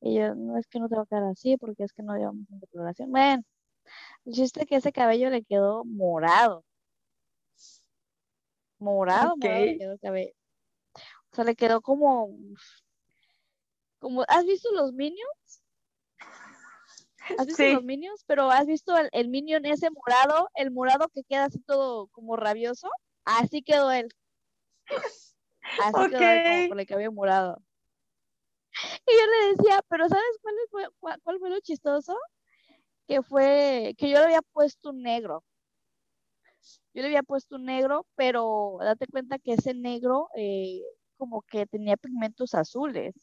Y 0.00 0.16
yo, 0.16 0.34
no 0.34 0.58
es 0.58 0.66
que 0.68 0.80
no 0.80 0.88
te 0.88 0.96
va 0.96 1.02
a 1.04 1.06
quedar 1.06 1.24
así, 1.24 1.56
porque 1.58 1.84
es 1.84 1.92
que 1.92 2.02
no 2.02 2.16
llevamos 2.16 2.46
una 2.50 2.60
decoloración. 2.60 3.10
Bueno, 3.10 3.42
chiste 4.30 4.62
es 4.62 4.66
que 4.66 4.76
ese 4.76 4.92
cabello 4.92 5.30
le 5.30 5.42
quedó 5.42 5.84
morado. 5.84 6.64
Morado, 8.78 9.36
morado 9.36 9.64
le 9.64 9.78
quedó 9.78 9.92
el 9.92 10.00
cabello. 10.00 10.32
O 11.30 11.34
sea, 11.34 11.44
le 11.44 11.54
quedó 11.54 11.80
como, 11.80 12.36
como, 13.98 14.24
¿has 14.28 14.44
visto 14.44 14.70
los 14.72 14.92
Minions? 14.92 15.62
¿Has 17.38 17.46
visto 17.46 17.64
los 17.64 17.84
Minions? 17.84 18.24
Pero 18.26 18.50
¿has 18.50 18.66
visto 18.66 18.96
el, 18.96 19.08
el 19.12 19.28
Minion 19.28 19.64
ese 19.64 19.88
morado? 19.90 20.50
El 20.54 20.70
morado 20.72 21.08
que 21.08 21.22
queda 21.22 21.44
así 21.44 21.60
todo 21.60 22.08
como 22.08 22.36
rabioso. 22.36 22.90
Así 23.24 23.62
quedó 23.62 23.90
él. 23.90 24.08
Así 25.80 26.10
quedó 26.10 26.20
él, 26.20 26.42
como 26.44 26.68
con 26.70 26.80
el 26.80 26.86
cabello 26.86 27.12
morado. 27.12 27.62
Y 29.06 29.12
yo 29.12 29.26
le 29.26 29.56
decía, 29.56 29.82
pero 29.88 30.08
¿sabes 30.08 30.38
cuál 30.42 30.54
fue, 30.70 30.88
cuál 31.22 31.38
fue 31.38 31.50
lo 31.50 31.60
chistoso? 31.60 32.18
Que 33.06 33.22
fue 33.22 33.94
que 33.98 34.08
yo 34.08 34.18
le 34.18 34.24
había 34.24 34.42
puesto 34.42 34.90
un 34.90 35.02
negro. 35.02 35.44
Yo 36.94 37.02
le 37.02 37.08
había 37.08 37.22
puesto 37.22 37.56
un 37.56 37.64
negro, 37.64 38.06
pero 38.14 38.78
date 38.80 39.06
cuenta 39.06 39.38
que 39.38 39.54
ese 39.54 39.74
negro 39.74 40.28
eh, 40.36 40.82
como 41.16 41.42
que 41.42 41.66
tenía 41.66 41.96
pigmentos 41.96 42.54
azules. 42.54 43.14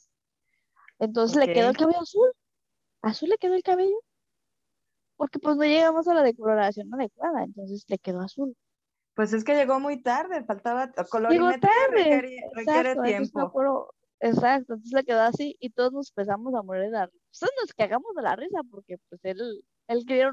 Entonces 0.99 1.37
le 1.37 1.53
quedó 1.53 1.69
el 1.69 1.77
cabello 1.77 2.01
azul. 2.01 2.31
Azul 3.01 3.29
le 3.29 3.37
quedó 3.37 3.55
el 3.55 3.63
cabello. 3.63 3.99
Porque 5.15 5.39
pues 5.39 5.57
no 5.57 5.63
llegamos 5.63 6.07
a 6.07 6.13
la 6.13 6.23
decoloración 6.23 6.93
adecuada, 6.93 7.43
entonces 7.43 7.83
le 7.87 7.97
quedó 7.97 8.21
azul. 8.21 8.55
Pues 9.15 9.33
es 9.33 9.43
que 9.43 9.53
llegó 9.53 9.79
muy 9.79 10.01
tarde, 10.01 10.45
faltaba 10.45 10.89
color 11.09 11.31
Llegó 11.31 11.49
tarde. 11.59 12.39
requiere, 12.53 12.95
tiempo. 13.03 13.93
Exacto, 14.21 14.73
entonces 14.73 14.93
le 14.93 15.03
quedó 15.03 15.21
así 15.21 15.57
y 15.59 15.71
todos 15.71 15.91
nos 15.91 16.09
empezamos 16.11 16.53
a 16.53 16.61
morir 16.61 16.83
de 16.83 16.91
la 16.91 17.09
nos 17.61 17.73
cagamos 17.75 18.15
de 18.15 18.21
la 18.21 18.35
risa 18.35 18.61
porque 18.69 18.97
pues 19.09 19.21
él, 19.23 19.63
él 19.87 20.05
quería 20.07 20.31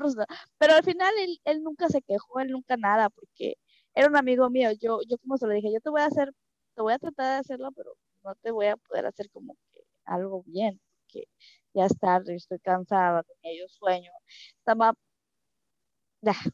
Pero 0.58 0.74
al 0.74 0.82
final 0.84 1.12
él, 1.18 1.38
él 1.44 1.62
nunca 1.62 1.88
se 1.88 2.02
quejó, 2.02 2.40
él 2.40 2.50
nunca 2.50 2.76
nada, 2.76 3.10
porque 3.10 3.56
era 3.94 4.08
un 4.08 4.16
amigo 4.16 4.50
mío. 4.50 4.70
Yo, 4.72 5.00
yo 5.08 5.18
como 5.18 5.36
se 5.38 5.46
lo 5.46 5.52
dije, 5.52 5.72
yo 5.72 5.80
te 5.80 5.90
voy 5.90 6.02
a 6.02 6.06
hacer, 6.06 6.32
te 6.74 6.82
voy 6.82 6.94
a 6.94 6.98
tratar 6.98 7.26
de 7.34 7.40
hacerlo, 7.40 7.72
pero 7.72 7.92
no 8.24 8.34
te 8.36 8.50
voy 8.50 8.66
a 8.66 8.76
poder 8.76 9.06
hacer 9.06 9.30
como 9.30 9.54
que 9.72 9.80
algo 10.04 10.42
bien, 10.46 10.80
porque 11.00 11.28
ya 11.74 11.86
es 11.86 11.98
tarde, 11.98 12.34
estoy 12.36 12.58
cansada, 12.60 13.22
tenía 13.22 13.60
yo 13.60 13.68
sueño, 13.68 14.12
estaba 14.58 14.94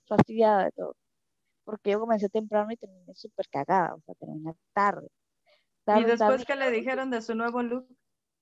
fastidiada 0.06 0.64
de 0.66 0.72
todo. 0.72 0.96
Porque 1.64 1.92
yo 1.92 2.00
comencé 2.00 2.28
temprano 2.28 2.72
y 2.72 2.76
terminé 2.76 3.14
súper 3.14 3.48
cagada, 3.48 3.94
o 3.94 4.00
sea, 4.02 4.14
terminé 4.16 4.54
tarde 4.74 5.08
y 5.86 6.04
después 6.04 6.44
que 6.44 6.56
le 6.56 6.70
dijeron 6.70 7.10
de 7.10 7.22
su 7.22 7.34
nuevo 7.34 7.62
look, 7.62 7.88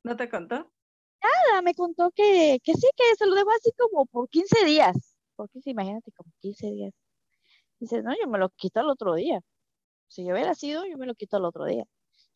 ¿no 0.04 0.16
te 0.16 0.28
contó? 0.28 0.70
Nada, 1.22 1.62
me 1.62 1.74
contó 1.74 2.10
que, 2.12 2.58
que 2.62 2.74
sí, 2.74 2.88
que 2.96 3.16
se 3.16 3.26
lo 3.26 3.34
dejó 3.34 3.50
así 3.50 3.70
como 3.76 4.06
por 4.06 4.28
15 4.28 4.64
días. 4.64 5.16
Por 5.36 5.50
15, 5.50 5.70
imagínate, 5.70 6.12
como 6.12 6.30
15 6.40 6.66
días. 6.70 6.92
Dice, 7.78 8.02
no, 8.02 8.12
yo 8.20 8.28
me 8.28 8.38
lo 8.38 8.50
quito 8.50 8.80
al 8.80 8.90
otro 8.90 9.14
día. 9.14 9.40
Si 10.08 10.24
yo 10.24 10.34
hubiera 10.34 10.54
sido, 10.54 10.86
yo 10.86 10.98
me 10.98 11.06
lo 11.06 11.14
quito 11.14 11.36
al 11.36 11.44
otro 11.44 11.64
día. 11.64 11.84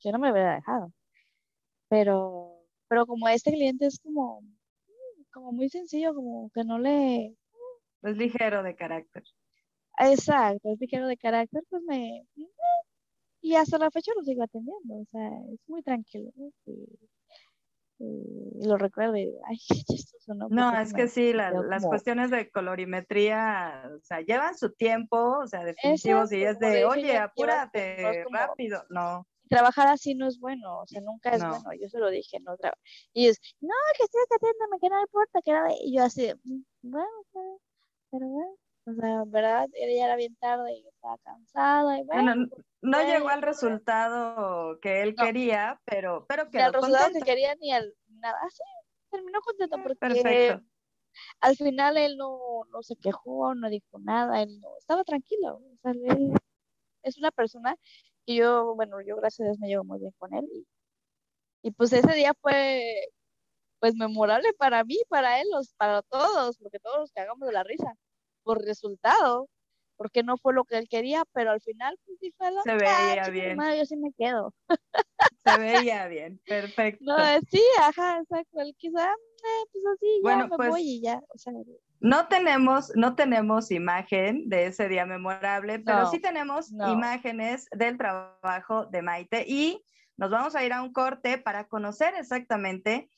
Yo 0.01 0.13
no 0.13 0.19
me 0.19 0.33
hubiera 0.33 0.57
dejado. 0.57 0.93
Pero, 1.89 2.67
pero 2.89 3.07
como 3.07 3.29
este 3.29 3.53
cliente 3.53 3.87
es 3.87 3.99
como, 4.01 4.43
como 5.33 5.53
muy 5.53 5.69
sencillo, 5.69 6.15
como 6.15 6.51
que 6.51 6.65
no 6.65 6.79
le... 6.79 7.37
Es 8.03 8.17
ligero 8.17 8.63
de 8.63 8.77
carácter. 8.77 9.25
Exacto, 9.99 10.73
es 10.73 10.81
ligero 10.81 11.07
de 11.07 11.17
carácter, 11.17 11.63
pues 11.71 11.83
me, 11.85 12.27
y 13.45 13.57
hasta 13.57 13.77
la 13.77 13.91
fecha 13.91 14.11
lo 14.17 14.23
sigo 14.25 14.43
atendiendo, 14.43 14.95
o 14.95 15.05
sea, 15.13 15.29
es 15.53 15.61
muy 15.69 15.83
tranquilo. 15.83 16.33
Y, 16.65 16.89
lo 17.99 18.77
recuerdo 18.77 19.17
y, 19.17 19.33
ay, 19.45 19.59
¿no? 20.27 20.49
No, 20.49 20.81
es 20.81 20.93
que 20.93 21.09
sí, 21.09 21.33
las 21.33 21.85
cuestiones 21.85 22.31
de 22.31 22.51
colorimetría, 22.51 23.91
o 23.97 24.01
sea, 24.03 24.21
llevan 24.21 24.57
su 24.57 24.73
tiempo, 24.73 25.39
o 25.39 25.47
sea, 25.47 25.65
definitivos, 25.65 26.33
y 26.33 26.45
es 26.45 26.59
de, 26.59 26.85
oye, 26.85 27.17
apúrate, 27.17 28.25
rápido, 28.31 28.85
no. 28.91 29.27
Trabajar 29.49 29.89
así 29.89 30.15
no 30.15 30.27
es 30.27 30.41
bueno, 30.41 30.81
o 30.81 30.87
sea, 30.87 31.03
nunca 31.03 31.31
es 31.31 31.45
bueno, 31.45 31.71
yo 31.79 31.89
se 31.89 31.99
lo 31.99 32.09
dije, 32.09 32.41
no 32.41 32.57
Y 33.13 33.29
es, 33.29 33.41
no, 33.61 33.75
que 33.97 34.05
estoy 34.05 34.23
atendiéndome, 34.25 34.81
que 34.81 34.89
no 34.89 35.01
importa, 35.01 35.41
que 35.45 35.53
nada, 35.53 35.69
y 35.79 35.97
yo 35.97 36.03
así, 36.03 36.33
mm, 36.43 36.63
bueno, 36.83 37.09
pero 38.11 38.27
bueno, 38.27 38.57
o 38.87 38.93
sea, 38.95 39.25
¿verdad? 39.27 39.69
Ella 39.73 40.05
era 40.07 40.17
bien 40.17 40.37
tarde 40.37 40.75
y 40.75 40.87
estaba 40.87 41.17
cansada. 41.19 41.99
Y 41.99 42.05
bueno, 42.05 42.35
no 42.83 43.03
llegó 43.03 43.29
al 43.29 43.43
resultado 43.43 44.79
que 44.81 45.03
él 45.03 45.15
quería, 45.15 45.81
pero, 45.87 46.27
pero 46.29 46.51
quedó 46.51 46.61
Ni 46.61 46.65
al 46.65 46.73
resultado 46.75 47.13
que 47.15 47.21
quería 47.21 47.55
ni 47.57 47.73
al 47.73 47.95
nada. 48.09 48.39
Sí, 48.51 48.63
terminó 49.11 49.41
contento 49.41 49.77
porque 49.83 49.97
Perfecto. 49.97 50.67
al 51.41 51.57
final 51.57 51.97
él 51.97 52.17
no, 52.19 52.65
no 52.71 52.83
se 52.83 52.97
quejó, 52.97 53.55
no 53.55 53.71
dijo 53.71 53.99
nada, 54.01 54.43
él 54.43 54.61
no, 54.61 54.69
estaba 54.79 55.03
tranquilo. 55.03 55.57
O 55.57 55.77
sea, 55.81 55.93
él 55.93 56.33
es 57.03 57.17
una 57.17 57.31
persona 57.31 57.77
que 58.27 58.35
yo, 58.35 58.75
bueno, 58.75 59.01
yo 59.01 59.17
gracias 59.17 59.47
a 59.47 59.49
Dios 59.51 59.59
me 59.61 59.69
llevo 59.69 59.85
muy 59.85 59.99
bien 59.99 60.13
con 60.19 60.35
él. 60.35 60.47
Y, 60.53 60.67
y 61.63 61.71
pues 61.71 61.91
ese 61.95 62.15
día 62.15 62.35
fue 62.41 63.09
pues 63.81 63.95
memorable 63.97 64.53
para 64.55 64.85
mí, 64.85 64.99
para 65.09 65.41
él, 65.41 65.47
para 65.77 66.03
todos, 66.03 66.59
porque 66.59 66.81
todos 66.81 66.99
nos 66.99 67.13
cagamos 67.13 67.47
de 67.47 67.53
la 67.53 67.63
risa 67.65 67.95
por 68.45 68.65
resultado, 68.65 69.49
porque 69.97 70.23
no 70.23 70.37
fue 70.37 70.55
lo 70.55 70.65
que 70.65 70.77
él 70.79 70.89
quería, 70.89 71.25
pero 71.33 71.51
al 71.51 71.61
final 71.61 71.99
pues 72.05 72.19
sí 72.21 72.33
fue 72.37 72.51
lo 72.53 72.63
Se 72.63 72.75
veía 72.75 73.29
bien. 73.31 73.59
yo 73.77 73.85
sí 73.85 73.97
me 73.97 74.13
quedo. 74.13 74.55
Se 75.45 75.59
veía 75.59 76.07
bien, 76.09 76.41
perfecto. 76.47 77.05
No, 77.05 77.17
sí, 77.51 77.63
ajá, 77.81 78.19
exacto. 78.19 78.61
Él 78.61 78.75
quizá, 78.77 79.11
eh, 79.11 79.65
pues 79.73 79.85
así, 79.95 80.21
ya 80.25 80.37
me 80.37 80.49
pues, 80.57 80.69
voy 80.69 80.83
y 80.83 81.03
ya. 81.03 81.21
O 81.29 81.39
sea, 81.39 81.53
no 82.01 82.29
tenemos, 82.29 82.93
no 82.97 83.15
tenemos 83.15 83.71
imagen 83.71 84.49
de 84.49 84.67
ese 84.67 84.89
día 84.89 85.07
memorable, 85.07 85.79
pero 85.79 86.07
sí 86.11 86.19
tenemos 86.21 86.71
imágenes 86.71 87.67
del 87.71 87.97
trabajo 87.97 88.87
de 88.87 89.03
Maite 89.03 89.45
y 89.47 89.83
nos 90.17 90.31
vamos 90.31 90.55
a 90.55 90.65
ir 90.65 90.73
a 90.73 90.83
un 90.83 90.93
corte 90.93 91.39
para 91.39 91.67
conocer 91.67 92.15
exactamente, 92.15 93.09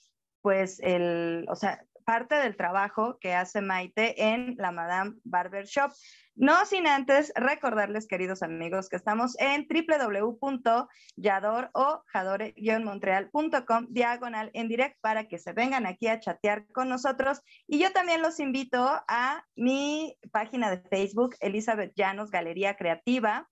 pues, 0.41 0.81
el, 0.81 1.47
o 1.49 1.57
sea, 1.57 1.85
parte 2.07 2.36
del 2.36 2.57
trabajo 2.57 3.18
que 3.20 3.34
hace 3.34 3.61
Maite 3.61 4.32
en 4.32 4.54
la 4.59 4.70
Madame 4.70 5.16
Barber 5.24 5.66
Shop. 5.66 5.92
No 6.36 6.64
sin 6.64 6.86
antes 6.86 7.32
recordarles, 7.34 8.07
queridos 8.07 8.42
amigos, 8.42 8.88
que 8.88 8.96
estamos 8.96 9.36
en 9.40 9.66
www.yador 9.68 11.70
o 11.74 12.02
jadore-montreal.com 12.07 13.86
diagonal 13.90 14.50
en 14.54 14.68
direct 14.68 14.98
para 15.00 15.26
que 15.26 15.38
se 15.38 15.52
vengan 15.52 15.84
aquí 15.84 16.07
a 16.07 16.20
chatear 16.20 16.66
con 16.72 16.88
nosotros. 16.88 17.42
Y 17.66 17.80
yo 17.80 17.92
también 17.92 18.22
los 18.22 18.38
invito 18.38 19.02
a 19.09 19.44
mi 19.57 20.16
página 20.30 20.70
de 20.70 20.80
Facebook, 20.88 21.34
Elizabeth 21.40 21.92
Llanos 21.96 22.30
Galería 22.30 22.76
Creativa 22.76 23.48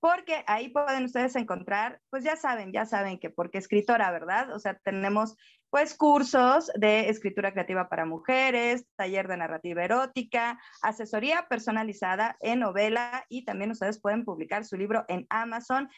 porque 0.00 0.44
ahí 0.46 0.68
pueden 0.68 1.04
ustedes 1.04 1.36
encontrar, 1.36 2.00
pues 2.10 2.24
ya 2.24 2.36
saben, 2.36 2.72
ya 2.72 2.86
saben 2.86 3.18
que 3.18 3.30
porque 3.30 3.58
escritora, 3.58 4.10
¿verdad? 4.10 4.54
O 4.54 4.58
sea, 4.58 4.74
tenemos 4.84 5.36
pues 5.70 5.94
cursos 5.94 6.70
de 6.74 7.08
escritura 7.08 7.52
creativa 7.52 7.88
para 7.88 8.06
mujeres, 8.06 8.86
taller 8.96 9.28
de 9.28 9.36
narrativa 9.36 9.84
erótica, 9.84 10.58
asesoría 10.82 11.46
personalizada 11.48 12.36
en 12.40 12.60
novela 12.60 13.24
y 13.28 13.44
también 13.44 13.72
ustedes 13.72 14.00
pueden 14.00 14.24
publicar 14.24 14.64
su 14.64 14.76
libro 14.76 15.04
en 15.08 15.26
Amazon 15.28 15.88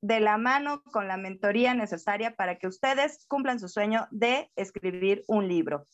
de 0.00 0.20
la 0.20 0.38
mano 0.38 0.82
con 0.92 1.08
la 1.08 1.16
mentoría 1.16 1.74
necesaria 1.74 2.36
para 2.36 2.58
que 2.58 2.68
ustedes 2.68 3.26
cumplan 3.28 3.58
su 3.58 3.68
sueño 3.68 4.06
de 4.10 4.50
escribir 4.54 5.24
un 5.26 5.48
libro. 5.48 5.84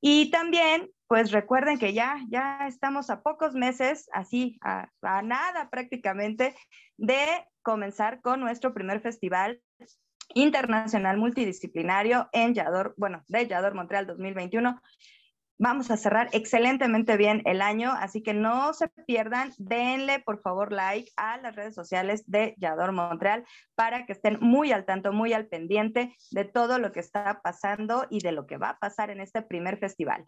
Y 0.00 0.30
también, 0.30 0.90
pues 1.06 1.32
recuerden 1.32 1.78
que 1.78 1.92
ya, 1.92 2.20
ya 2.28 2.66
estamos 2.66 3.10
a 3.10 3.22
pocos 3.22 3.54
meses, 3.54 4.08
así, 4.12 4.58
a, 4.62 4.88
nada 5.22 5.68
prácticamente, 5.70 6.54
de 6.96 7.24
comenzar 7.62 8.20
con 8.20 8.40
nuestro 8.40 8.72
primer 8.74 9.00
festival 9.00 9.60
internacional 10.34 11.16
multidisciplinario 11.16 12.28
en 12.32 12.54
Yador, 12.54 12.94
bueno, 12.96 13.24
de 13.28 13.46
Yador 13.46 13.74
Montreal 13.74 14.06
2021. 14.06 14.80
Vamos 15.58 15.90
a 15.90 15.96
cerrar 15.96 16.28
excelentemente 16.32 17.16
bien 17.16 17.42
el 17.44 17.60
año, 17.62 17.90
así 17.92 18.22
que 18.22 18.32
no 18.32 18.72
se 18.72 18.88
pierdan, 19.06 19.52
denle 19.58 20.20
por 20.20 20.40
favor 20.40 20.72
like 20.72 21.10
a 21.16 21.36
las 21.38 21.56
redes 21.56 21.74
sociales 21.74 22.22
de 22.26 22.54
Yador 22.58 22.92
Montreal 22.92 23.44
para 23.74 24.06
que 24.06 24.12
estén 24.12 24.38
muy 24.40 24.70
al 24.70 24.84
tanto, 24.84 25.12
muy 25.12 25.32
al 25.32 25.46
pendiente 25.46 26.14
de 26.30 26.44
todo 26.44 26.78
lo 26.78 26.92
que 26.92 27.00
está 27.00 27.40
pasando 27.42 28.06
y 28.08 28.20
de 28.20 28.32
lo 28.32 28.46
que 28.46 28.56
va 28.56 28.70
a 28.70 28.78
pasar 28.78 29.10
en 29.10 29.20
este 29.20 29.42
primer 29.42 29.78
festival. 29.78 30.24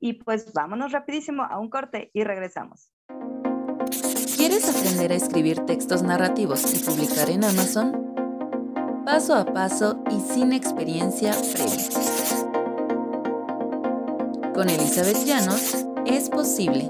Y 0.00 0.14
pues 0.14 0.52
vámonos 0.52 0.92
rapidísimo 0.92 1.44
a 1.44 1.58
un 1.58 1.70
corte 1.70 2.10
y 2.12 2.24
regresamos. 2.24 2.90
¿Quieres 4.36 4.68
aprender 4.68 5.12
a 5.12 5.14
escribir 5.14 5.60
textos 5.60 6.02
narrativos 6.02 6.74
y 6.74 6.84
publicar 6.84 7.30
en 7.30 7.44
Amazon? 7.44 8.06
paso 9.06 9.36
a 9.36 9.44
paso 9.44 10.02
y 10.10 10.18
sin 10.18 10.52
experiencia 10.52 11.30
previa. 11.54 12.45
Con 14.56 14.70
Elizabeth 14.70 15.22
Llanos 15.26 15.84
es 16.06 16.30
posible. 16.30 16.88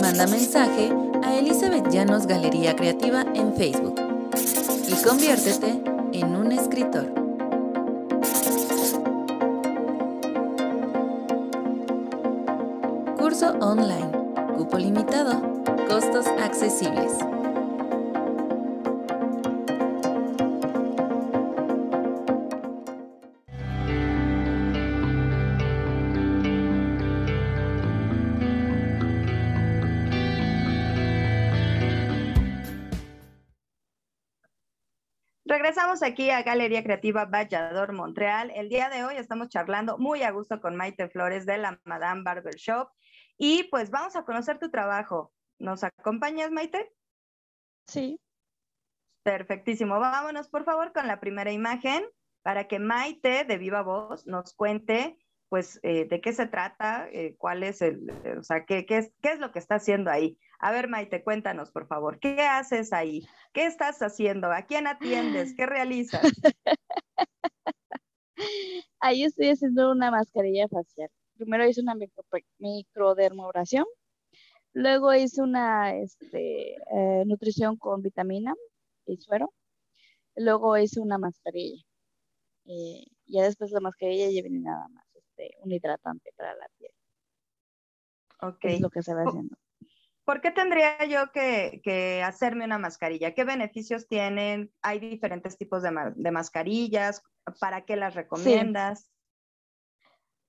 Manda 0.00 0.26
mensaje 0.26 0.90
a 1.22 1.36
Elizabeth 1.36 1.86
Llanos 1.90 2.26
Galería 2.26 2.74
Creativa 2.74 3.26
en 3.34 3.52
Facebook 3.52 3.94
y 4.88 4.94
conviértete 5.06 5.82
en 6.14 6.34
un 6.34 6.52
escritor. 6.52 7.12
Curso 13.18 13.50
online. 13.60 14.12
Cupo 14.56 14.78
limitado. 14.78 15.42
Costos 15.86 16.26
accesibles. 16.42 17.12
Aquí 36.02 36.30
a 36.30 36.42
Galería 36.42 36.82
Creativa 36.82 37.26
Vallador, 37.26 37.92
Montreal. 37.92 38.50
El 38.54 38.70
día 38.70 38.88
de 38.88 39.04
hoy 39.04 39.16
estamos 39.16 39.48
charlando 39.48 39.98
muy 39.98 40.22
a 40.22 40.30
gusto 40.30 40.58
con 40.58 40.74
Maite 40.74 41.10
Flores 41.10 41.44
de 41.44 41.58
la 41.58 41.78
Madame 41.84 42.22
Barber 42.22 42.54
Shop 42.54 42.88
y 43.36 43.64
pues 43.64 43.90
vamos 43.90 44.16
a 44.16 44.24
conocer 44.24 44.58
tu 44.58 44.70
trabajo. 44.70 45.32
¿Nos 45.58 45.84
acompañas, 45.84 46.50
Maite? 46.50 46.90
Sí. 47.86 48.18
Perfectísimo. 49.24 50.00
Vámonos, 50.00 50.48
por 50.48 50.64
favor, 50.64 50.92
con 50.94 51.06
la 51.06 51.20
primera 51.20 51.52
imagen 51.52 52.02
para 52.42 52.66
que 52.66 52.78
Maite, 52.78 53.44
de 53.44 53.58
viva 53.58 53.82
voz, 53.82 54.26
nos 54.26 54.54
cuente 54.54 55.18
pues 55.50 55.80
eh, 55.82 56.06
de 56.08 56.20
qué 56.20 56.32
se 56.32 56.46
trata, 56.46 57.08
eh, 57.10 57.34
cuál 57.36 57.64
es 57.64 57.82
el, 57.82 58.08
o 58.38 58.42
sea, 58.44 58.64
qué, 58.64 58.86
es, 58.88 59.12
qué 59.20 59.32
es 59.32 59.40
lo 59.40 59.50
que 59.50 59.58
está 59.58 59.74
haciendo 59.74 60.08
ahí. 60.08 60.38
A 60.60 60.70
ver, 60.70 60.88
Maite, 60.88 61.24
cuéntanos, 61.24 61.72
por 61.72 61.88
favor, 61.88 62.20
¿qué 62.20 62.40
haces 62.42 62.92
ahí? 62.92 63.26
¿Qué 63.52 63.66
estás 63.66 64.00
haciendo? 64.00 64.52
¿A 64.52 64.62
quién 64.62 64.86
atiendes? 64.86 65.54
¿Qué 65.56 65.66
realizas? 65.66 66.22
Ahí 69.00 69.24
estoy 69.24 69.50
haciendo 69.50 69.90
una 69.90 70.10
mascarilla 70.10 70.68
facial. 70.68 71.10
Primero 71.36 71.66
hice 71.66 71.80
una 71.82 71.94
micro, 71.94 72.24
microdermobración, 72.58 73.84
luego 74.72 75.12
hice 75.14 75.42
una 75.42 75.96
este, 75.96 76.74
eh, 76.76 77.24
nutrición 77.26 77.76
con 77.76 78.02
vitamina 78.02 78.54
y 79.04 79.16
suero, 79.16 79.52
luego 80.36 80.78
hice 80.78 81.00
una 81.00 81.18
mascarilla. 81.18 81.82
ya 83.26 83.42
después 83.42 83.72
la 83.72 83.80
mascarilla 83.80 84.30
ya 84.30 84.42
viene 84.42 84.60
nada 84.60 84.86
más. 84.88 85.09
Este, 85.40 85.56
un 85.62 85.72
hidratante 85.72 86.32
para 86.36 86.54
la 86.54 86.68
piel. 86.78 86.92
Ok. 88.42 88.64
Es 88.64 88.80
lo 88.80 88.90
que 88.90 89.02
se 89.02 89.14
va 89.14 89.22
haciendo. 89.22 89.56
¿Por 90.24 90.40
qué 90.40 90.50
tendría 90.50 91.04
yo 91.06 91.32
que, 91.32 92.22
hacerme 92.24 92.64
una 92.64 92.78
mascarilla? 92.78 93.34
¿Qué 93.34 93.44
beneficios 93.44 94.06
tienen? 94.06 94.72
¿Hay 94.82 95.00
diferentes 95.00 95.58
tipos 95.58 95.82
de, 95.82 96.30
mascarillas? 96.30 97.22
¿Para 97.58 97.84
qué 97.84 97.96
las 97.96 98.14
recomiendas? 98.14 99.10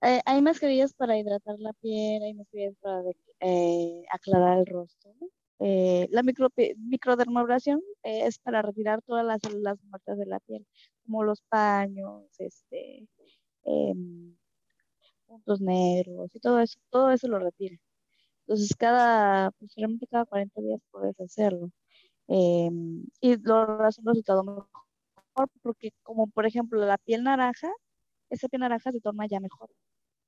Eh, 0.01 0.21
hay 0.25 0.41
mascarillas 0.41 0.93
para 0.93 1.17
hidratar 1.17 1.55
la 1.59 1.73
piel, 1.73 2.21
hay 2.23 2.33
mascarillas 2.33 2.75
para 2.79 3.01
eh, 3.39 4.03
aclarar 4.11 4.59
el 4.59 4.65
rostro. 4.65 5.13
Eh, 5.59 6.07
la 6.11 6.23
micro, 6.23 6.49
microdermabrasión 6.77 7.81
es 8.03 8.39
para 8.39 8.61
retirar 8.61 9.01
todas 9.03 9.25
las 9.25 9.39
células 9.41 9.77
muertas 9.83 10.17
de 10.17 10.25
la 10.25 10.39
piel, 10.41 10.65
como 11.05 11.23
los 11.23 11.41
paños, 11.49 12.25
este, 12.39 13.07
em, 13.63 14.35
puntos 15.31 15.61
negros 15.61 16.35
y 16.35 16.39
todo 16.39 16.59
eso, 16.59 16.79
todo 16.89 17.11
eso 17.11 17.27
lo 17.27 17.39
retira. 17.39 17.77
Entonces, 18.41 18.75
cada, 18.77 19.51
posiblemente 19.51 20.07
cada 20.07 20.25
40 20.25 20.61
días 20.61 20.81
puedes 20.91 21.19
hacerlo. 21.21 21.71
Em, 22.27 23.05
y 23.21 23.37
lo 23.37 23.77
resultado 23.77 24.43
mejor 24.43 24.67
porque, 25.63 25.91
como 26.03 26.27
por 26.27 26.45
ejemplo, 26.45 26.79
la 26.85 26.97
piel 26.97 27.23
naranja, 27.23 27.69
esa 28.29 28.47
piel 28.49 28.61
naranja 28.61 28.91
se 28.91 29.01
toma 29.01 29.27
ya 29.27 29.39
mejor. 29.39 29.69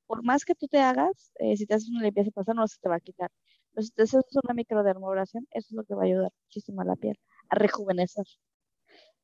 Por 0.07 0.23
más 0.23 0.45
que 0.45 0.55
tú 0.55 0.67
te 0.67 0.79
hagas, 0.81 1.31
eh, 1.39 1.57
si 1.57 1.65
te 1.67 1.75
haces 1.75 1.89
una 1.89 2.03
limpieza 2.03 2.31
pasar, 2.31 2.55
no 2.55 2.67
se 2.67 2.79
te 2.81 2.89
va 2.89 2.97
a 2.97 2.99
quitar. 3.01 3.31
Pero 3.73 3.83
si 3.85 3.91
te 3.91 4.03
haces 4.03 4.25
una 4.43 4.53
microdermobración, 4.55 5.47
eso 5.51 5.67
es 5.71 5.73
lo 5.73 5.83
que 5.85 5.95
va 5.95 6.03
a 6.03 6.05
ayudar 6.05 6.31
muchísimo 6.45 6.81
a 6.81 6.85
la 6.85 6.95
piel, 6.97 7.17
a 7.49 7.55
rejuvenecer. 7.55 8.25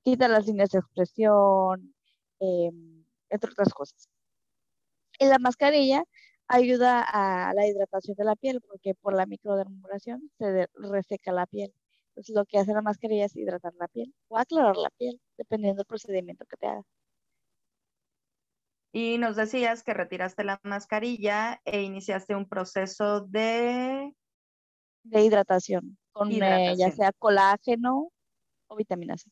Quita 0.04 0.28
las 0.28 0.46
líneas 0.48 0.70
de 0.72 0.80
expresión, 0.80 1.94
em, 2.40 3.06
entre 3.30 3.52
otras 3.52 3.74
cosas. 3.74 4.10
Y 5.20 5.26
la 5.26 5.38
mascarilla 5.38 6.04
ayuda 6.48 7.04
a 7.04 7.54
la 7.54 7.68
hidratación 7.68 8.16
de 8.16 8.24
la 8.24 8.36
piel 8.36 8.62
porque 8.62 8.96
por 8.96 9.14
la 9.14 9.26
microdermobración 9.26 10.32
se 10.38 10.68
reseca 10.74 11.34
la 11.34 11.46
piel. 11.46 11.74
Entonces 12.10 12.36
lo 12.36 12.46
que 12.46 12.58
hace 12.58 12.74
la 12.74 12.82
mascarilla 12.82 13.26
es 13.26 13.36
hidratar 13.36 13.74
la 13.78 13.88
piel 13.90 14.14
o 14.30 14.38
aclarar 14.38 14.78
la 14.78 14.90
piel, 14.92 15.20
dependiendo 15.38 15.80
del 15.82 15.86
procedimiento 15.86 16.46
que 16.46 16.58
te 16.58 16.68
hagas. 16.68 16.86
Y 18.92 19.18
nos 19.20 19.36
decías 19.36 19.84
que 19.84 19.94
retiraste 19.94 20.44
la 20.44 20.60
mascarilla 20.64 21.62
e 21.66 21.82
iniciaste 21.82 22.36
un 22.36 22.48
proceso 22.48 23.22
de... 23.22 24.16
De 25.04 25.24
hidratación, 25.24 25.98
con 26.12 26.32
eh, 26.32 26.76
ya 26.78 26.92
sea 26.92 27.12
colágeno 27.12 28.12
o 28.68 28.76
vitamina 28.76 29.18
C. 29.18 29.30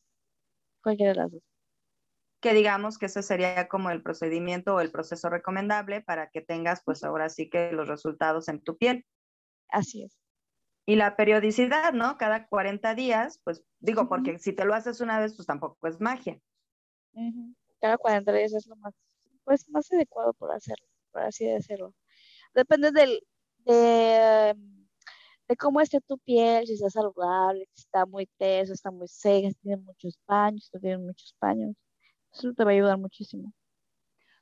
Cualquiera 0.82 1.12
de 1.12 1.18
las 1.18 1.32
dos 1.32 1.42
que 2.40 2.54
digamos 2.54 2.98
que 2.98 3.06
ese 3.06 3.22
sería 3.22 3.68
como 3.68 3.90
el 3.90 4.02
procedimiento 4.02 4.74
o 4.74 4.80
el 4.80 4.90
proceso 4.90 5.28
recomendable 5.28 6.00
para 6.00 6.30
que 6.30 6.40
tengas 6.40 6.82
pues 6.84 7.02
ahora 7.02 7.28
sí 7.28 7.50
que 7.50 7.72
los 7.72 7.88
resultados 7.88 8.48
en 8.48 8.60
tu 8.60 8.76
piel. 8.76 9.04
Así 9.68 10.04
es. 10.04 10.18
Y 10.86 10.96
la 10.96 11.16
periodicidad, 11.16 11.92
¿no? 11.92 12.16
Cada 12.16 12.46
40 12.46 12.94
días, 12.94 13.40
pues 13.44 13.64
digo, 13.80 14.08
porque 14.08 14.38
si 14.38 14.52
te 14.52 14.64
lo 14.64 14.74
haces 14.74 15.00
una 15.00 15.18
vez, 15.20 15.34
pues 15.34 15.46
tampoco 15.46 15.86
es 15.86 16.00
magia. 16.00 16.40
Cada 17.80 17.98
40 17.98 18.32
días 18.32 18.54
es 18.54 18.66
lo 18.66 18.76
más, 18.76 18.94
pues, 19.44 19.68
más 19.68 19.92
adecuado 19.92 20.32
por 20.34 20.50
hacerlo, 20.52 20.86
por 21.12 21.22
así 21.22 21.44
decirlo. 21.44 21.94
Depende 22.54 22.92
del, 22.92 23.20
de, 23.66 24.54
de 25.48 25.56
cómo 25.56 25.80
esté 25.82 26.00
tu 26.00 26.16
piel, 26.18 26.66
si 26.66 26.74
está 26.74 26.88
saludable, 26.88 27.68
si 27.74 27.82
está 27.82 28.06
muy 28.06 28.26
teso, 28.38 28.72
está 28.72 28.90
muy 28.90 29.08
seca, 29.08 29.48
si 29.48 29.54
tiene 29.56 29.76
muchos 29.82 30.18
paños, 30.24 30.70
si 30.72 30.80
tiene 30.80 30.98
muchos 30.98 31.34
paños 31.38 31.76
eso 32.32 32.52
te 32.54 32.64
va 32.64 32.70
a 32.70 32.74
ayudar 32.74 32.98
muchísimo. 32.98 33.52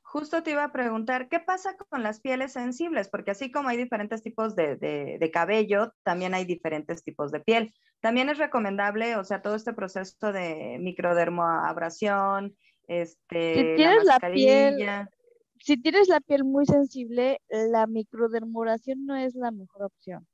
Justo 0.01 0.41
te 0.41 0.51
iba 0.51 0.63
a 0.63 0.71
preguntar, 0.71 1.27
¿qué 1.27 1.39
pasa 1.39 1.75
con 1.75 2.01
las 2.01 2.21
pieles 2.21 2.53
sensibles? 2.53 3.09
Porque 3.09 3.31
así 3.31 3.51
como 3.51 3.67
hay 3.67 3.77
diferentes 3.77 4.23
tipos 4.23 4.55
de, 4.55 5.29
cabello, 5.33 5.93
también 6.03 6.33
hay 6.33 6.45
diferentes 6.45 7.03
tipos 7.03 7.31
de 7.31 7.41
piel. 7.41 7.73
También 7.99 8.29
es 8.29 8.37
recomendable, 8.37 9.17
o 9.17 9.23
sea, 9.25 9.41
todo 9.41 9.55
este 9.55 9.73
proceso 9.73 10.31
de 10.31 10.77
microdermoabrasión, 10.79 12.55
este, 12.87 13.53
si 13.53 13.75
tienes 13.75 14.05
la, 14.05 14.19
piel, 14.19 15.07
si 15.59 15.75
tienes 15.75 16.07
la 16.07 16.21
piel 16.21 16.45
muy 16.45 16.65
sensible, 16.65 17.41
la 17.49 17.85
microdermoración 17.85 19.05
no 19.05 19.15
es 19.15 19.35
la 19.35 19.51
mejor 19.51 19.83
opción. 19.83 20.25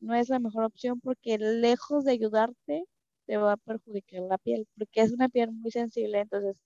No 0.00 0.14
es 0.14 0.28
la 0.28 0.38
mejor 0.38 0.64
opción 0.64 1.00
porque 1.00 1.38
lejos 1.38 2.04
de 2.04 2.12
ayudarte, 2.12 2.84
te 3.26 3.36
va 3.36 3.52
a 3.52 3.56
perjudicar 3.56 4.22
la 4.22 4.38
piel, 4.38 4.66
porque 4.76 5.02
es 5.02 5.12
una 5.12 5.28
piel 5.28 5.52
muy 5.52 5.70
sensible, 5.70 6.20
entonces 6.20 6.56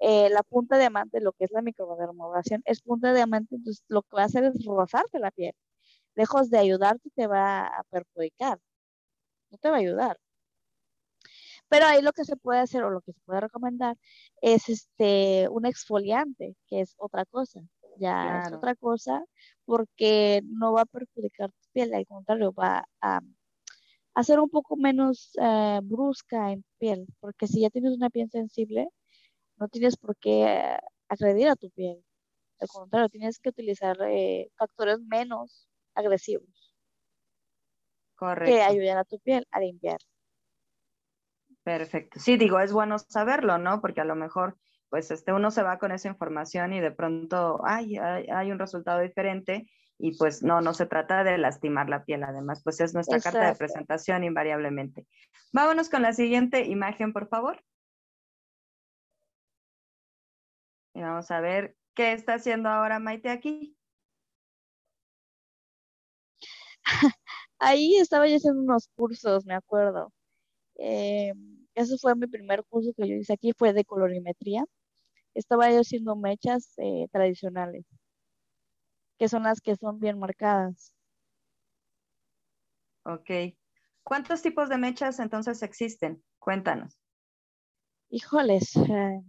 eh, 0.00 0.30
la 0.30 0.42
punta 0.42 0.76
de 0.76 0.82
diamante, 0.82 1.20
lo 1.20 1.32
que 1.32 1.44
es 1.44 1.52
la 1.52 1.62
microdermobración, 1.62 2.62
es 2.66 2.82
punta 2.82 3.08
de 3.08 3.16
diamante, 3.16 3.56
entonces 3.56 3.84
lo 3.88 4.02
que 4.02 4.16
va 4.16 4.22
a 4.22 4.26
hacer 4.26 4.44
es 4.44 4.64
rozarte 4.64 5.18
la 5.18 5.30
piel. 5.30 5.54
Lejos 6.14 6.50
de 6.50 6.58
ayudarte, 6.58 7.10
te 7.14 7.26
va 7.28 7.66
a 7.66 7.84
perjudicar, 7.90 8.58
no 9.50 9.58
te 9.58 9.70
va 9.70 9.76
a 9.76 9.80
ayudar. 9.80 10.18
Pero 11.68 11.86
ahí 11.86 12.02
lo 12.02 12.12
que 12.12 12.24
se 12.24 12.36
puede 12.36 12.60
hacer 12.60 12.82
o 12.84 12.90
lo 12.90 13.00
que 13.02 13.12
se 13.12 13.20
puede 13.24 13.40
recomendar 13.40 13.96
es 14.40 14.68
este 14.68 15.48
un 15.50 15.66
exfoliante, 15.66 16.56
que 16.66 16.80
es 16.80 16.94
otra 16.98 17.24
cosa. 17.26 17.60
Ya 17.98 18.42
es 18.42 18.52
otra 18.52 18.74
cosa 18.76 19.24
porque 19.64 20.40
no 20.44 20.72
va 20.72 20.82
a 20.82 20.86
perjudicar 20.86 21.50
tu 21.50 21.68
piel, 21.72 21.92
al 21.94 22.06
contrario, 22.06 22.52
va 22.52 22.88
a 23.00 23.20
hacer 24.18 24.40
un 24.40 24.50
poco 24.50 24.76
menos 24.76 25.30
eh, 25.40 25.78
brusca 25.82 26.50
en 26.50 26.64
piel, 26.78 27.06
porque 27.20 27.46
si 27.46 27.60
ya 27.60 27.70
tienes 27.70 27.92
una 27.92 28.10
piel 28.10 28.28
sensible, 28.28 28.88
no 29.58 29.68
tienes 29.68 29.96
por 29.96 30.16
qué 30.16 30.76
agredir 31.08 31.48
a 31.48 31.54
tu 31.54 31.70
piel. 31.70 32.04
Al 32.58 32.68
contrario, 32.68 33.08
tienes 33.08 33.38
que 33.38 33.50
utilizar 33.50 33.96
eh, 34.08 34.50
factores 34.56 34.98
menos 35.02 35.68
agresivos. 35.94 36.74
Correcto. 38.16 38.52
Que 38.52 38.60
ayuden 38.60 38.96
a 38.96 39.04
tu 39.04 39.20
piel 39.20 39.46
a 39.52 39.60
limpiar. 39.60 40.00
Perfecto. 41.62 42.18
Sí, 42.18 42.36
digo, 42.36 42.58
es 42.58 42.72
bueno 42.72 42.98
saberlo, 42.98 43.58
¿no? 43.58 43.80
Porque 43.80 44.00
a 44.00 44.04
lo 44.04 44.16
mejor, 44.16 44.58
pues, 44.88 45.12
este, 45.12 45.32
uno 45.32 45.52
se 45.52 45.62
va 45.62 45.78
con 45.78 45.92
esa 45.92 46.08
información 46.08 46.72
y 46.72 46.80
de 46.80 46.90
pronto, 46.90 47.60
ay, 47.64 47.96
hay 47.98 48.50
un 48.50 48.58
resultado 48.58 48.98
diferente 48.98 49.70
y 49.98 50.16
pues 50.16 50.42
no, 50.42 50.60
no 50.60 50.74
se 50.74 50.86
trata 50.86 51.24
de 51.24 51.38
lastimar 51.38 51.88
la 51.88 52.04
piel, 52.04 52.22
además, 52.22 52.62
pues 52.62 52.80
es 52.80 52.94
nuestra 52.94 53.20
carta 53.20 53.48
de 53.48 53.56
presentación 53.56 54.22
invariablemente. 54.22 55.06
Vámonos 55.52 55.88
con 55.88 56.02
la 56.02 56.12
siguiente 56.12 56.64
imagen, 56.66 57.12
por 57.12 57.28
favor. 57.28 57.62
Y 60.94 61.00
vamos 61.00 61.30
a 61.30 61.40
ver 61.40 61.76
qué 61.94 62.12
está 62.12 62.34
haciendo 62.34 62.68
ahora 62.68 63.00
Maite 63.00 63.30
aquí. 63.30 63.76
ahí 67.58 67.96
estaba 67.96 68.28
yo 68.28 68.36
haciendo 68.36 68.62
unos 68.62 68.88
cursos, 68.94 69.44
me 69.46 69.54
acuerdo. 69.54 70.12
Eh, 70.76 71.32
ese 71.74 71.98
fue 71.98 72.14
mi 72.16 72.26
primer 72.28 72.64
curso 72.64 72.92
que 72.96 73.08
yo 73.08 73.16
hice 73.16 73.32
aquí, 73.34 73.52
fue 73.56 73.72
de 73.72 73.84
colorimetría. 73.84 74.64
Estaba 75.34 75.70
yo 75.70 75.80
haciendo 75.80 76.16
mechas 76.16 76.74
eh, 76.78 77.06
tradicionales, 77.12 77.84
que 79.18 79.28
son 79.28 79.42
las 79.42 79.60
que 79.60 79.76
son 79.76 79.98
bien 79.98 80.18
marcadas. 80.18 80.94
Ok. 83.04 83.30
¿Cuántos 84.02 84.42
tipos 84.42 84.68
de 84.68 84.78
mechas 84.78 85.18
entonces 85.18 85.62
existen? 85.62 86.22
Cuéntanos. 86.38 86.98
Híjoles, 88.10 88.74
eh, 88.76 89.22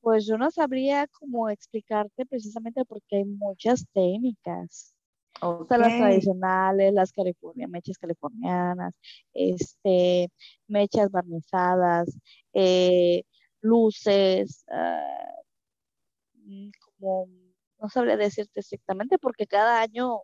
pues 0.00 0.26
yo 0.26 0.38
no 0.38 0.50
sabría 0.50 1.08
cómo 1.08 1.48
explicarte 1.48 2.26
precisamente 2.26 2.84
porque 2.84 3.16
hay 3.16 3.24
muchas 3.24 3.86
técnicas. 3.92 4.94
Están 5.34 5.80
las 5.80 5.96
tradicionales, 5.98 6.94
las 6.94 7.10
california, 7.10 7.66
mechas 7.66 7.98
californianas, 7.98 8.94
este, 9.32 10.30
mechas 10.68 11.10
barnizadas, 11.10 12.16
eh, 12.52 13.24
luces, 13.60 14.64
ah, 14.70 15.00
mm, 16.44 16.70
como 16.80 17.28
no 17.84 17.90
sabría 17.90 18.16
decirte 18.16 18.60
exactamente 18.60 19.18
porque 19.18 19.46
cada 19.46 19.82
año 19.82 20.22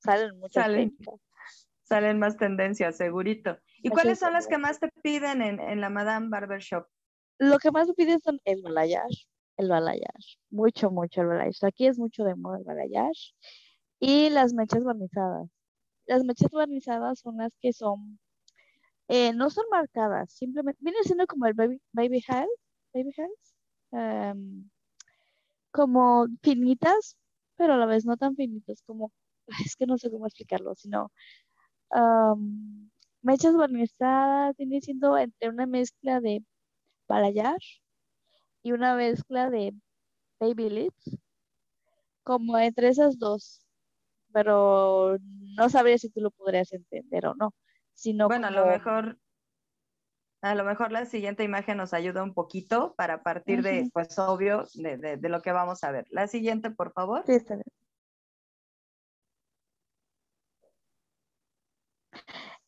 salen 0.00 0.38
muchas 0.38 0.66
técnicas. 0.66 1.14
Salen 1.82 2.18
más 2.18 2.36
tendencias, 2.36 2.98
segurito. 2.98 3.58
¿Y 3.78 3.88
cuáles 3.88 4.18
son 4.18 4.34
las 4.34 4.46
que 4.46 4.58
más 4.58 4.80
te 4.80 4.90
piden 5.02 5.40
en, 5.40 5.60
en 5.60 5.80
la 5.80 5.88
Madame 5.88 6.28
Barber 6.28 6.60
Shop? 6.60 6.86
Lo 7.38 7.58
que 7.58 7.70
más 7.70 7.88
me 7.88 7.94
piden 7.94 8.20
son 8.20 8.38
el 8.44 8.60
balayage, 8.60 9.26
el 9.56 9.68
balayage, 9.68 10.38
mucho, 10.50 10.90
mucho 10.90 11.22
el 11.22 11.28
balayage. 11.28 11.66
Aquí 11.66 11.86
es 11.86 11.98
mucho 11.98 12.22
de 12.22 12.34
moda 12.34 12.58
el 12.58 12.64
balayage 12.64 13.34
y 13.98 14.28
las 14.28 14.52
mechas 14.52 14.84
barnizadas. 14.84 15.48
Las 16.04 16.22
mechas 16.22 16.50
barnizadas 16.50 17.20
son 17.20 17.38
las 17.38 17.52
que 17.60 17.72
son, 17.72 18.18
eh, 19.08 19.32
no 19.32 19.48
son 19.48 19.64
marcadas, 19.70 20.32
simplemente, 20.32 20.78
viene 20.82 20.98
siendo 21.02 21.26
como 21.26 21.46
el 21.46 21.54
baby, 21.54 21.80
baby 21.92 22.22
hair, 22.28 22.48
baby 22.92 23.14
hairs, 23.16 23.54
como 25.74 26.28
finitas, 26.40 27.16
pero 27.56 27.74
a 27.74 27.76
la 27.76 27.86
vez 27.86 28.06
no 28.06 28.16
tan 28.16 28.36
finitas, 28.36 28.82
como, 28.86 29.10
es 29.68 29.74
que 29.76 29.86
no 29.86 29.98
sé 29.98 30.08
cómo 30.10 30.26
explicarlo, 30.26 30.74
sino 30.76 31.10
mechas 33.22 33.56
barnizadas, 33.56 34.56
viene 34.56 34.80
siendo 34.80 35.18
entre 35.18 35.48
una 35.48 35.66
mezcla 35.66 36.20
de 36.20 36.44
balayage 37.08 37.82
y 38.62 38.72
una 38.72 38.94
mezcla 38.94 39.50
de 39.50 39.74
baby 40.38 40.70
lips, 40.70 41.18
como 42.22 42.56
entre 42.56 42.88
esas 42.88 43.18
dos, 43.18 43.66
pero 44.32 45.18
no 45.56 45.68
sabría 45.68 45.98
si 45.98 46.08
tú 46.08 46.20
lo 46.20 46.30
podrías 46.30 46.72
entender 46.72 47.26
o 47.26 47.34
no. 47.34 47.52
Sino 47.94 48.28
bueno, 48.28 48.46
a 48.48 48.50
lo 48.50 48.66
mejor 48.66 49.18
a 50.44 50.54
lo 50.54 50.62
mejor 50.62 50.92
la 50.92 51.06
siguiente 51.06 51.42
imagen 51.42 51.78
nos 51.78 51.94
ayuda 51.94 52.22
un 52.22 52.34
poquito 52.34 52.94
para 52.98 53.22
partir 53.22 53.62
de, 53.62 53.88
pues 53.94 54.18
obvio, 54.18 54.66
de, 54.74 55.18
lo 55.22 55.40
que 55.40 55.52
vamos 55.52 55.82
a 55.84 55.90
ver. 55.90 56.06
La 56.10 56.28
siguiente, 56.28 56.70
por 56.70 56.92
favor. 56.92 57.22
Sí, 57.24 57.32
está 57.32 57.54
bien. 57.54 57.64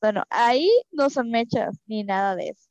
Bueno, 0.00 0.24
ahí 0.30 0.70
no 0.90 1.10
son 1.10 1.30
mechas 1.30 1.78
ni 1.86 2.02
nada 2.02 2.34
de 2.34 2.48
eso. 2.48 2.70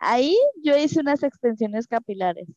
Ahí 0.00 0.34
yo 0.62 0.78
hice 0.78 1.00
unas 1.00 1.22
extensiones 1.22 1.86
capilares. 1.86 2.48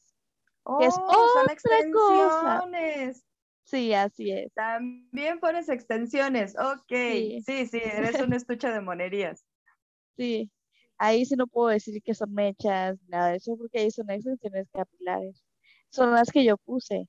Oh, 0.64 0.80
es 0.82 0.96
son 0.96 1.50
extensiones. 1.50 3.26
Sí, 3.66 3.94
así 3.94 4.32
es. 4.32 4.54
También 4.54 5.42
pones 5.42 5.68
extensiones. 5.68 6.56
Ok. 6.58 6.88
Sí, 6.88 7.68
sí, 7.68 7.82
eres 7.84 8.22
un 8.22 8.32
estuche 8.32 8.70
de 8.70 8.80
monerías. 8.80 9.46
Sí. 10.16 10.50
Ahí 10.98 11.26
sí 11.26 11.36
no 11.36 11.48
puedo 11.48 11.70
decir 11.70 12.02
que 12.02 12.14
son 12.14 12.34
mechas, 12.34 12.98
nada 13.08 13.32
de 13.32 13.38
eso, 13.38 13.58
porque 13.58 13.80
ahí 13.80 13.92
son 13.92 14.10
extensiones 14.10 14.70
capilares. 14.72 15.44
Son 15.90 16.12
las 16.12 16.32
que 16.32 16.46
yo 16.46 16.58
puse. 16.58 17.08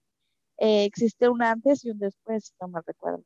Eh, 0.59 0.85
existe 0.85 1.29
un 1.29 1.43
antes 1.43 1.85
y 1.85 1.91
un 1.91 1.99
después, 1.99 2.55
no 2.61 2.69
me 2.69 2.81
recuerdo. 2.87 3.25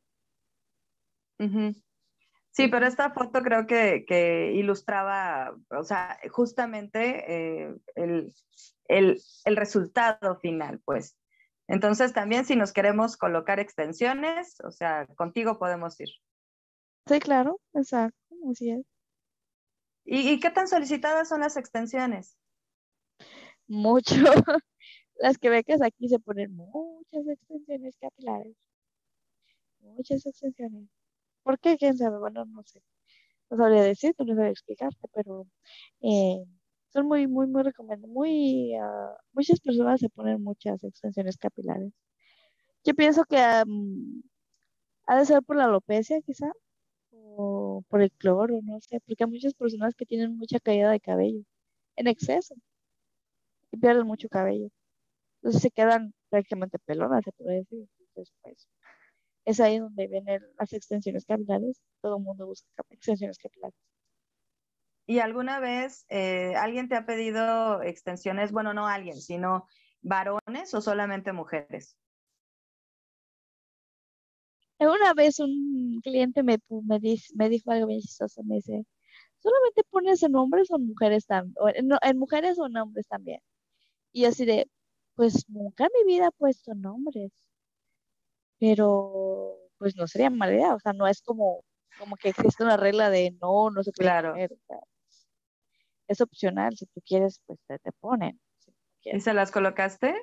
Sí, 2.51 2.67
pero 2.67 2.85
esta 2.85 3.11
foto 3.11 3.41
creo 3.41 3.65
que, 3.65 4.51
ilustraba, 4.53 5.55
o 5.69 5.83
sea, 5.83 6.19
justamente 6.29 7.63
eh, 7.65 7.75
el, 7.95 9.21
resultado 9.45 10.37
final, 10.39 10.81
pues. 10.83 11.17
Entonces, 11.67 12.11
también 12.11 12.43
si 12.43 12.57
nos 12.57 12.73
queremos 12.73 13.15
colocar 13.15 13.59
extensiones, 13.59 14.59
o 14.65 14.71
sea, 14.71 15.07
contigo 15.15 15.57
podemos 15.57 15.97
ir. 16.01 16.09
Sí, 17.07 17.19
claro, 17.19 17.59
exacto, 17.73 18.35
así 18.51 18.71
es. 18.71 18.90
¿Y, 20.03 20.39
qué 20.39 20.49
tan 20.49 20.67
solicitadas 20.67 21.29
son 21.29 21.41
las 21.41 21.57
extensiones? 21.57 22.37
Mucho. 23.67 24.15
Las 25.15 25.37
que 25.37 25.49
becas 25.49 25.81
aquí 25.81 26.09
se 26.09 26.19
ponen 26.19 26.55
muchas 26.55 27.27
extensiones 27.27 27.95
capilares. 27.97 28.57
Muchas 29.79 30.25
extensiones. 30.25 30.89
¿Por 31.43 31.59
qué? 31.59 31.77
¿Quién 31.77 31.97
sabe? 31.97 32.17
Bueno, 32.19 32.45
no 32.45 32.63
sé. 32.63 32.81
No 33.49 33.57
sabría 33.57 33.83
decirte, 33.83 34.25
no 34.25 34.35
sabría 34.35 34.51
explicarte, 34.51 35.07
pero 35.13 35.47
eh, 36.01 36.43
son 36.89 37.07
muy, 37.07 37.27
muy, 37.27 37.47
muy 37.47 37.63
recomendables. 37.63 38.09
Muy, 38.09 38.73
ah, 38.75 39.15
muchas 39.33 39.59
personas 39.59 39.99
se 39.99 40.09
ponen 40.09 40.43
muchas 40.43 40.83
extensiones 40.83 41.37
capilares. 41.37 41.93
Yo 42.83 42.95
pienso 42.95 43.25
que 43.25 43.37
ha 43.37 43.63
de 45.17 45.25
ser 45.25 45.43
por 45.43 45.57
la 45.57 45.65
alopecia, 45.65 46.21
quizá, 46.21 46.51
o 47.11 47.60
por 47.83 48.01
el 48.01 48.11
cloro, 48.11 48.59
no 48.63 48.79
sé, 48.81 48.99
porque 49.01 49.23
hay 49.23 49.29
muchas 49.29 49.53
personas 49.53 49.95
que 49.95 50.05
tienen 50.05 50.37
mucha 50.37 50.59
caída 50.59 50.91
de 50.91 50.99
cabello 50.99 51.43
en 51.95 52.07
exceso 52.07 52.55
y 53.71 53.77
pierden 53.77 54.07
mucho 54.07 54.29
cabello. 54.29 54.69
Entonces 55.41 55.61
se 55.61 55.71
quedan 55.71 56.13
prácticamente 56.29 56.79
pelonas, 56.79 57.23
se 57.23 57.31
puede 57.31 57.57
decir. 57.57 57.87
Entonces, 57.99 58.33
pues, 58.41 58.67
es 59.45 59.59
ahí 59.59 59.79
donde 59.79 60.07
vienen 60.07 60.41
las 60.59 60.73
extensiones 60.73 61.25
capilares. 61.25 61.81
Todo 62.01 62.17
el 62.17 62.23
mundo 62.23 62.45
busca 62.45 62.67
extensiones 62.89 63.37
capilares. 63.37 63.75
¿Y 65.07 65.19
alguna 65.19 65.59
vez 65.59 66.05
eh, 66.09 66.55
alguien 66.55 66.87
te 66.87 66.95
ha 66.95 67.05
pedido 67.05 67.81
extensiones? 67.81 68.51
Bueno, 68.51 68.73
no 68.73 68.87
alguien, 68.87 69.19
sino 69.19 69.65
varones 70.01 70.73
o 70.73 70.81
solamente 70.81 71.33
mujeres. 71.33 71.97
Una 74.81 75.13
vez 75.13 75.39
un 75.39 76.01
cliente 76.03 76.43
me, 76.43 76.57
me, 76.69 76.99
me 77.35 77.49
dijo 77.49 77.71
algo 77.71 77.87
bien 77.87 78.01
chistoso, 78.01 78.43
me 78.43 78.55
dice, 78.55 78.85
¿solamente 79.39 79.83
pones 79.89 80.23
en 80.23 80.35
hombres 80.35 80.71
o 80.71 80.77
en 80.77 80.87
mujeres 80.87 81.25
también? 81.27 81.55
En, 81.75 81.89
en, 82.01 82.17
mujeres 82.17 82.57
o 82.59 82.65
en 82.67 82.77
hombres 82.77 83.07
también. 83.07 83.39
Y 84.13 84.25
así 84.25 84.45
de, 84.45 84.67
pues 85.15 85.47
nunca 85.49 85.85
en 85.85 85.91
mi 85.99 86.13
vida 86.15 86.27
he 86.27 86.31
puesto 86.31 86.73
nombres 86.73 87.31
pero 88.61 89.57
pues 89.79 89.95
no 89.95 90.05
sería 90.05 90.29
mala 90.29 90.53
idea, 90.53 90.75
o 90.75 90.79
sea, 90.79 90.93
no 90.93 91.07
es 91.07 91.23
como, 91.23 91.65
como 91.97 92.15
que 92.15 92.29
existe 92.29 92.63
una 92.63 92.77
regla 92.77 93.09
de 93.09 93.35
no, 93.41 93.71
no 93.71 93.81
se 93.81 93.91
puede 93.91 94.09
claro. 94.09 94.33
poner, 94.33 94.51
es 96.07 96.21
opcional, 96.21 96.77
si 96.77 96.85
tú 96.85 97.01
quieres, 97.03 97.41
pues 97.47 97.59
te, 97.65 97.79
te 97.79 97.91
ponen. 97.93 98.39
¿Y 99.03 99.19
se 99.19 99.33
las 99.33 99.49
colocaste? 99.49 100.15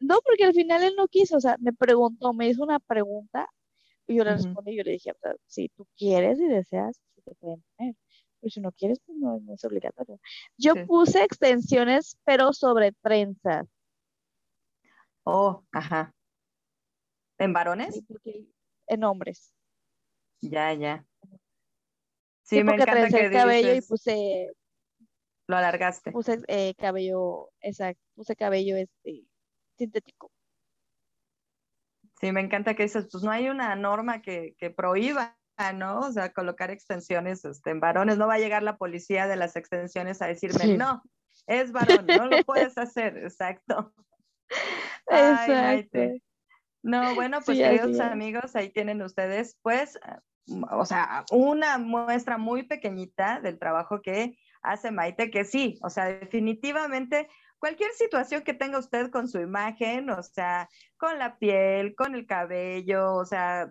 No, 0.00 0.20
porque 0.24 0.44
al 0.44 0.54
final 0.54 0.82
él 0.82 0.94
no 0.96 1.08
quiso, 1.08 1.36
o 1.36 1.40
sea, 1.40 1.56
me 1.60 1.72
preguntó, 1.72 2.32
me 2.32 2.48
hizo 2.48 2.62
una 2.62 2.78
pregunta 2.78 3.48
y 4.06 4.16
yo 4.16 4.24
le 4.24 4.32
respondí, 4.32 4.76
yo 4.76 4.84
le 4.84 4.92
dije, 4.92 5.10
o 5.10 5.18
sea, 5.20 5.34
si 5.46 5.68
tú 5.68 5.86
quieres 5.96 6.40
y 6.40 6.46
deseas, 6.46 6.96
sí 7.14 7.22
te 7.22 7.34
pueden 7.34 7.62
poner. 7.76 7.94
Pero 8.40 8.50
si 8.50 8.60
no 8.60 8.72
quieres, 8.72 9.00
pues 9.04 9.18
no, 9.18 9.40
es 9.52 9.64
obligatorio. 9.64 10.18
Yo 10.56 10.74
puse 10.86 11.24
extensiones, 11.24 12.16
pero 12.24 12.52
sobre 12.52 12.92
trenzas. 12.92 13.66
Oh, 15.24 15.64
ajá. 15.72 16.14
¿En 17.38 17.52
varones? 17.52 18.00
en 18.86 19.04
hombres. 19.04 19.52
Ya, 20.40 20.72
ya. 20.72 21.04
Sí, 22.42 22.64
me 22.64 22.72
encanta 22.72 23.08
que 23.08 23.26
el 23.26 23.32
cabello 23.32 23.74
y 23.74 23.82
puse... 23.82 24.52
Lo 25.46 25.56
alargaste. 25.56 26.12
Puse 26.12 26.40
eh, 26.48 26.74
cabello, 26.76 27.50
exacto, 27.60 28.02
puse 28.14 28.36
cabello 28.36 28.76
este, 28.76 29.27
sintético. 29.78 30.30
Sí, 32.20 32.32
me 32.32 32.40
encanta 32.40 32.74
que 32.74 32.82
dices, 32.82 33.08
pues 33.10 33.22
no 33.22 33.30
hay 33.30 33.48
una 33.48 33.74
norma 33.76 34.20
que, 34.22 34.54
que 34.58 34.70
prohíba, 34.70 35.38
¿no? 35.74 36.00
O 36.00 36.12
sea, 36.12 36.32
colocar 36.32 36.70
extensiones 36.70 37.44
este, 37.44 37.70
en 37.70 37.80
varones. 37.80 38.18
No 38.18 38.26
va 38.26 38.34
a 38.34 38.38
llegar 38.38 38.62
la 38.62 38.76
policía 38.76 39.26
de 39.26 39.36
las 39.36 39.56
extensiones 39.56 40.20
a 40.20 40.26
decirme, 40.26 40.76
no, 40.76 41.02
es 41.46 41.72
varón, 41.72 42.06
no 42.06 42.26
lo 42.26 42.42
puedes 42.44 42.76
hacer, 42.78 43.16
exacto. 43.18 43.92
Exacto. 45.10 45.98
No, 46.82 47.14
bueno, 47.14 47.40
pues 47.44 47.58
queridos 47.58 47.98
amigos, 48.00 48.54
ahí 48.56 48.70
tienen 48.70 49.02
ustedes, 49.02 49.58
pues, 49.62 49.98
o 50.70 50.84
sea, 50.84 51.24
una 51.30 51.76
muestra 51.78 52.38
muy 52.38 52.62
pequeñita 52.62 53.40
del 53.40 53.58
trabajo 53.58 54.00
que 54.00 54.38
hace 54.62 54.90
Maite, 54.90 55.30
que 55.30 55.44
sí, 55.44 55.78
o 55.82 55.90
sea, 55.90 56.06
definitivamente 56.06 57.28
cualquier 57.58 57.90
situación 57.92 58.42
que 58.42 58.54
tenga 58.54 58.78
usted 58.78 59.10
con 59.10 59.28
su 59.28 59.40
imagen, 59.40 60.10
o 60.10 60.22
sea, 60.22 60.68
con 60.96 61.18
la 61.18 61.38
piel, 61.38 61.94
con 61.94 62.14
el 62.14 62.26
cabello, 62.26 63.14
o 63.14 63.24
sea, 63.24 63.70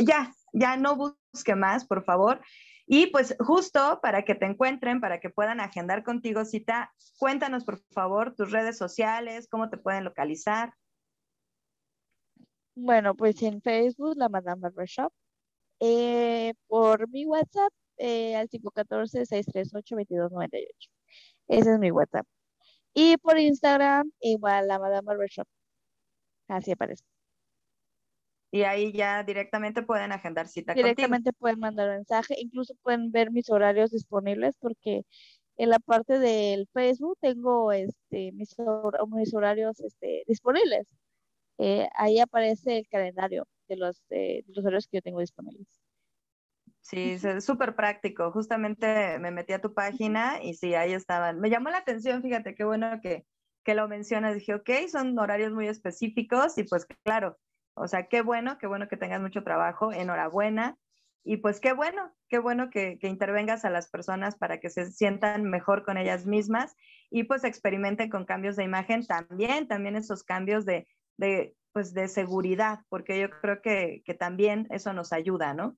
ya, 0.00 0.34
ya 0.52 0.76
no 0.76 0.96
busque 0.96 1.54
más, 1.54 1.84
por 1.84 2.04
favor. 2.04 2.40
Y 2.86 3.06
pues 3.06 3.36
justo 3.38 4.00
para 4.02 4.24
que 4.24 4.34
te 4.34 4.46
encuentren, 4.46 5.00
para 5.00 5.20
que 5.20 5.30
puedan 5.30 5.60
agendar 5.60 6.02
contigo 6.02 6.44
cita, 6.44 6.92
cuéntanos 7.18 7.64
por 7.64 7.80
favor 7.92 8.34
tus 8.34 8.50
redes 8.50 8.76
sociales, 8.76 9.48
cómo 9.48 9.70
te 9.70 9.78
pueden 9.78 10.04
localizar. 10.04 10.74
Bueno, 12.74 13.14
pues 13.14 13.40
en 13.42 13.62
Facebook, 13.62 14.16
la 14.16 14.28
Madame 14.28 14.60
Barbershop. 14.60 15.12
Eh, 15.80 16.54
por 16.68 17.08
mi 17.08 17.26
WhatsApp, 17.26 17.72
eh, 17.96 18.36
al 18.36 18.48
514-638-2298. 18.48 20.90
Ese 21.48 21.72
es 21.72 21.78
mi 21.78 21.90
WhatsApp. 21.90 22.26
Y 22.94 23.16
por 23.18 23.38
Instagram, 23.38 24.10
igual 24.20 24.68
la 24.68 24.78
Madame 24.78 25.04
Barbershop. 25.04 25.46
Así 26.48 26.72
aparece. 26.72 27.04
Y 28.50 28.64
ahí 28.64 28.92
ya 28.92 29.22
directamente 29.22 29.82
pueden 29.82 30.12
agendar 30.12 30.46
cita 30.46 30.74
Directamente 30.74 31.32
pueden 31.32 31.58
mandar 31.58 31.88
mensaje, 31.88 32.34
incluso 32.38 32.74
pueden 32.82 33.10
ver 33.10 33.30
mis 33.30 33.48
horarios 33.48 33.90
disponibles 33.90 34.56
porque 34.60 35.06
en 35.56 35.70
la 35.70 35.78
parte 35.78 36.18
del 36.18 36.68
Facebook 36.74 37.16
tengo 37.20 37.72
este, 37.72 38.32
mis, 38.32 38.54
horarios 39.32 39.80
este, 39.80 40.24
disponibles. 40.26 40.86
Eh, 41.58 41.88
ahí 41.96 42.18
aparece 42.20 42.78
el 42.78 42.88
calendario 42.88 43.46
de 43.68 43.76
los, 43.76 44.02
de 44.10 44.44
los 44.48 44.64
horarios 44.64 44.86
que 44.86 44.98
yo 44.98 45.02
tengo 45.02 45.20
disponibles. 45.20 45.80
Sí, 46.82 47.12
es 47.22 47.44
súper 47.44 47.74
práctico. 47.76 48.32
Justamente 48.32 49.18
me 49.20 49.30
metí 49.30 49.52
a 49.52 49.60
tu 49.60 49.72
página 49.72 50.42
y 50.42 50.54
sí, 50.54 50.74
ahí 50.74 50.92
estaban. 50.92 51.40
Me 51.40 51.48
llamó 51.48 51.70
la 51.70 51.78
atención, 51.78 52.22
fíjate, 52.22 52.54
qué 52.54 52.64
bueno 52.64 53.00
que, 53.00 53.24
que 53.64 53.74
lo 53.74 53.88
mencionas. 53.88 54.34
Dije, 54.34 54.54
ok, 54.54 54.70
son 54.90 55.18
horarios 55.18 55.52
muy 55.52 55.68
específicos 55.68 56.58
y 56.58 56.64
pues 56.64 56.86
claro, 57.04 57.38
o 57.74 57.86
sea, 57.86 58.08
qué 58.08 58.20
bueno, 58.20 58.58
qué 58.58 58.66
bueno 58.66 58.88
que 58.88 58.96
tengas 58.96 59.20
mucho 59.20 59.44
trabajo, 59.44 59.92
enhorabuena. 59.92 60.76
Y 61.24 61.36
pues 61.36 61.60
qué 61.60 61.72
bueno, 61.72 62.12
qué 62.28 62.40
bueno 62.40 62.68
que, 62.68 62.98
intervengas 63.02 63.64
a 63.64 63.70
las 63.70 63.88
personas 63.88 64.36
para 64.36 64.58
que 64.58 64.70
se 64.70 64.90
sientan 64.90 65.44
mejor 65.44 65.84
con 65.84 65.96
ellas 65.96 66.26
mismas 66.26 66.74
y 67.10 67.24
pues 67.24 67.44
experimenten 67.44 68.10
con 68.10 68.24
cambios 68.24 68.56
de 68.56 68.64
imagen 68.64 69.06
también, 69.06 69.68
también 69.68 69.94
esos 69.94 70.24
cambios 70.24 70.64
de, 70.64 70.88
de 71.16 71.54
pues 71.72 71.94
de 71.94 72.08
seguridad, 72.08 72.80
porque 72.88 73.20
yo 73.20 73.30
creo 73.30 73.62
que, 73.62 74.02
que 74.04 74.14
también 74.14 74.66
eso 74.70 74.92
nos 74.92 75.12
ayuda, 75.12 75.54
¿no? 75.54 75.76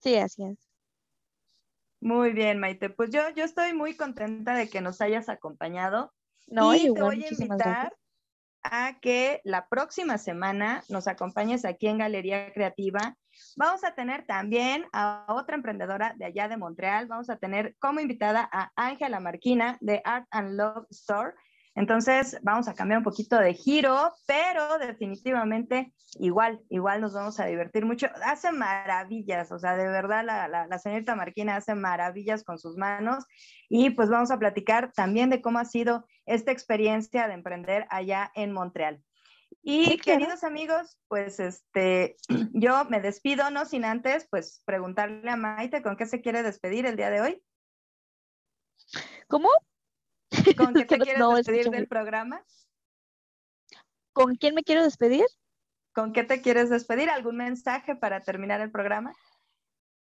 Sí, 0.00 0.16
así 0.16 0.44
es. 0.44 0.58
Muy 2.00 2.32
bien, 2.32 2.58
Maite. 2.58 2.90
Pues 2.90 3.10
yo, 3.10 3.20
yo 3.36 3.44
estoy 3.44 3.74
muy 3.74 3.94
contenta 3.94 4.54
de 4.54 4.68
que 4.68 4.80
nos 4.80 5.00
hayas 5.00 5.28
acompañado. 5.28 6.12
No, 6.46 6.74
y 6.74 6.92
te 6.92 7.02
voy 7.02 7.24
a 7.24 7.28
invitar 7.28 7.94
a 8.62 8.98
que 9.00 9.40
la 9.44 9.68
próxima 9.68 10.18
semana 10.18 10.82
nos 10.88 11.06
acompañes 11.06 11.64
aquí 11.64 11.86
en 11.86 11.98
Galería 11.98 12.52
Creativa. 12.52 13.16
Vamos 13.56 13.84
a 13.84 13.94
tener 13.94 14.26
también 14.26 14.86
a 14.92 15.26
otra 15.28 15.54
emprendedora 15.54 16.14
de 16.16 16.24
allá 16.24 16.48
de 16.48 16.56
Montreal. 16.56 17.06
Vamos 17.06 17.30
a 17.30 17.36
tener 17.36 17.76
como 17.78 18.00
invitada 18.00 18.48
a 18.50 18.72
Ángela 18.76 19.20
Marquina 19.20 19.78
de 19.80 20.02
Art 20.04 20.26
and 20.30 20.56
Love 20.56 20.86
Store. 20.90 21.34
Entonces, 21.74 22.38
vamos 22.42 22.66
a 22.68 22.74
cambiar 22.74 22.98
un 22.98 23.04
poquito 23.04 23.38
de 23.38 23.54
giro, 23.54 24.12
pero 24.26 24.78
definitivamente 24.78 25.94
igual, 26.18 26.60
igual 26.68 27.00
nos 27.00 27.14
vamos 27.14 27.38
a 27.38 27.46
divertir 27.46 27.86
mucho. 27.86 28.08
Hace 28.24 28.50
maravillas, 28.50 29.52
o 29.52 29.58
sea, 29.58 29.76
de 29.76 29.86
verdad 29.86 30.24
la, 30.24 30.48
la, 30.48 30.78
señorita 30.78 31.14
Marquina 31.14 31.56
hace 31.56 31.74
maravillas 31.74 32.42
con 32.42 32.58
sus 32.58 32.76
manos 32.76 33.24
y 33.68 33.90
pues 33.90 34.08
vamos 34.08 34.30
a 34.30 34.38
platicar 34.38 34.92
también 34.92 35.30
de 35.30 35.40
cómo 35.40 35.58
ha 35.58 35.64
sido 35.64 36.04
esta 36.26 36.50
experiencia 36.50 37.28
de 37.28 37.34
emprender 37.34 37.86
allá 37.90 38.32
en 38.34 38.52
Montreal. 38.52 39.02
Y 39.62 39.98
queridos 39.98 40.42
amigos, 40.42 40.98
pues 41.08 41.38
este, 41.38 42.16
yo 42.52 42.84
me 42.86 43.00
despido, 43.00 43.50
no 43.50 43.64
sin 43.64 43.84
antes, 43.84 44.26
pues 44.30 44.62
preguntarle 44.64 45.30
a 45.30 45.36
Maite 45.36 45.82
con 45.82 45.96
qué 45.96 46.06
se 46.06 46.20
quiere 46.20 46.42
despedir 46.42 46.86
el 46.86 46.96
día 46.96 47.10
de 47.10 47.20
hoy. 47.20 47.42
¿Cómo? 49.28 49.48
¿Con 50.56 50.74
qué 50.74 50.84
te 50.84 50.98
quieres 50.98 51.22
despedir 51.34 51.70
del 51.70 51.88
programa? 51.88 52.44
¿Con 54.12 54.36
quién 54.36 54.54
me 54.54 54.62
quiero 54.62 54.82
despedir? 54.82 55.26
¿Con 55.94 56.12
qué 56.12 56.24
te 56.24 56.40
quieres 56.40 56.70
despedir? 56.70 57.10
¿Algún 57.10 57.36
mensaje 57.36 57.96
para 57.96 58.22
terminar 58.22 58.60
el 58.60 58.70
programa? 58.70 59.12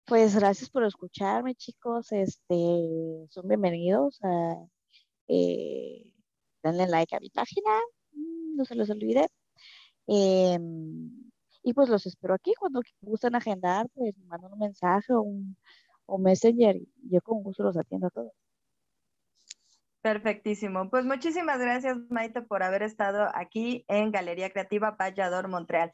Pues 0.07 0.36
gracias 0.36 0.70
por 0.70 0.84
escucharme, 0.84 1.55
chicos. 1.55 2.12
Este, 2.12 3.26
son 3.28 3.47
bienvenidos 3.47 4.18
a 4.22 4.57
eh, 5.28 6.11
denle 6.62 6.86
like 6.86 7.14
a 7.14 7.20
mi 7.20 7.30
página, 7.30 7.70
mm, 8.12 8.57
no 8.57 8.64
se 8.64 8.74
los 8.74 8.91
olvide. 8.91 9.28
Em, 10.07 11.30
y 11.62 11.74
pues 11.74 11.89
los 11.89 12.07
espero 12.07 12.34
aquí 12.34 12.55
cuando 12.59 12.80
gusten 13.03 13.34
agendar, 13.34 13.89
pues 13.95 14.16
me 14.16 14.24
mandan 14.26 14.53
un 14.53 14.59
mensaje 14.59 15.12
o 15.12 15.22
un 15.22 15.57
o 16.07 16.18
messenger 16.18 16.76
y 16.76 16.89
yo 17.11 17.20
con 17.20 17.43
gusto 17.43 17.62
los 17.62 17.76
atiendo 17.76 18.07
a 18.09 18.11
todos. 18.11 18.32
Perfectísimo. 20.01 20.89
Pues 20.91 21.05
muchísimas 21.05 21.59
gracias, 21.59 21.99
Maite, 22.09 22.43
por 22.43 22.63
haber 22.63 22.85
estado 22.85 23.33
aquí 23.35 23.85
en 23.89 24.13
Galería 24.13 24.51
Creativa 24.51 24.93
Vallador, 24.93 25.49
Montreal. 25.49 25.91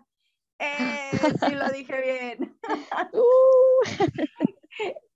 Eh, 0.59 1.11
sí 1.41 1.55
lo 1.55 1.69
dije 1.71 2.01
bien. 2.01 2.57
Uh. 3.13 3.83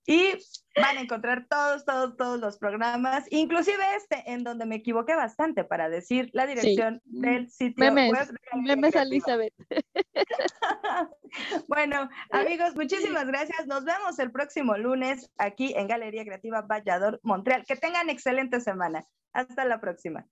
Y 0.09 0.33
van 0.75 0.97
a 0.97 1.01
encontrar 1.01 1.45
todos, 1.47 1.85
todos, 1.85 2.17
todos 2.17 2.39
los 2.39 2.57
programas, 2.57 3.25
inclusive 3.29 3.77
este, 3.95 4.23
en 4.25 4.43
donde 4.43 4.65
me 4.65 4.77
equivoqué 4.77 5.13
bastante 5.13 5.63
para 5.63 5.87
decir 5.87 6.31
la 6.33 6.47
dirección 6.47 6.99
del 7.05 7.51
sitio 7.51 7.93
web. 7.93 7.93
De 7.93 8.55
memes 8.55 8.95
Elizabeth. 8.95 9.53
bueno, 11.67 12.09
amigos, 12.31 12.75
muchísimas 12.75 13.27
gracias. 13.27 13.67
Nos 13.67 13.85
vemos 13.85 14.17
el 14.17 14.31
próximo 14.31 14.75
lunes 14.79 15.29
aquí 15.37 15.75
en 15.75 15.87
Galería 15.87 16.25
Creativa 16.25 16.61
Vallador, 16.61 17.19
Montreal. 17.21 17.63
Que 17.67 17.75
tengan 17.75 18.09
excelente 18.09 18.61
semana. 18.61 19.05
Hasta 19.31 19.63
la 19.63 19.79
próxima. 19.79 20.25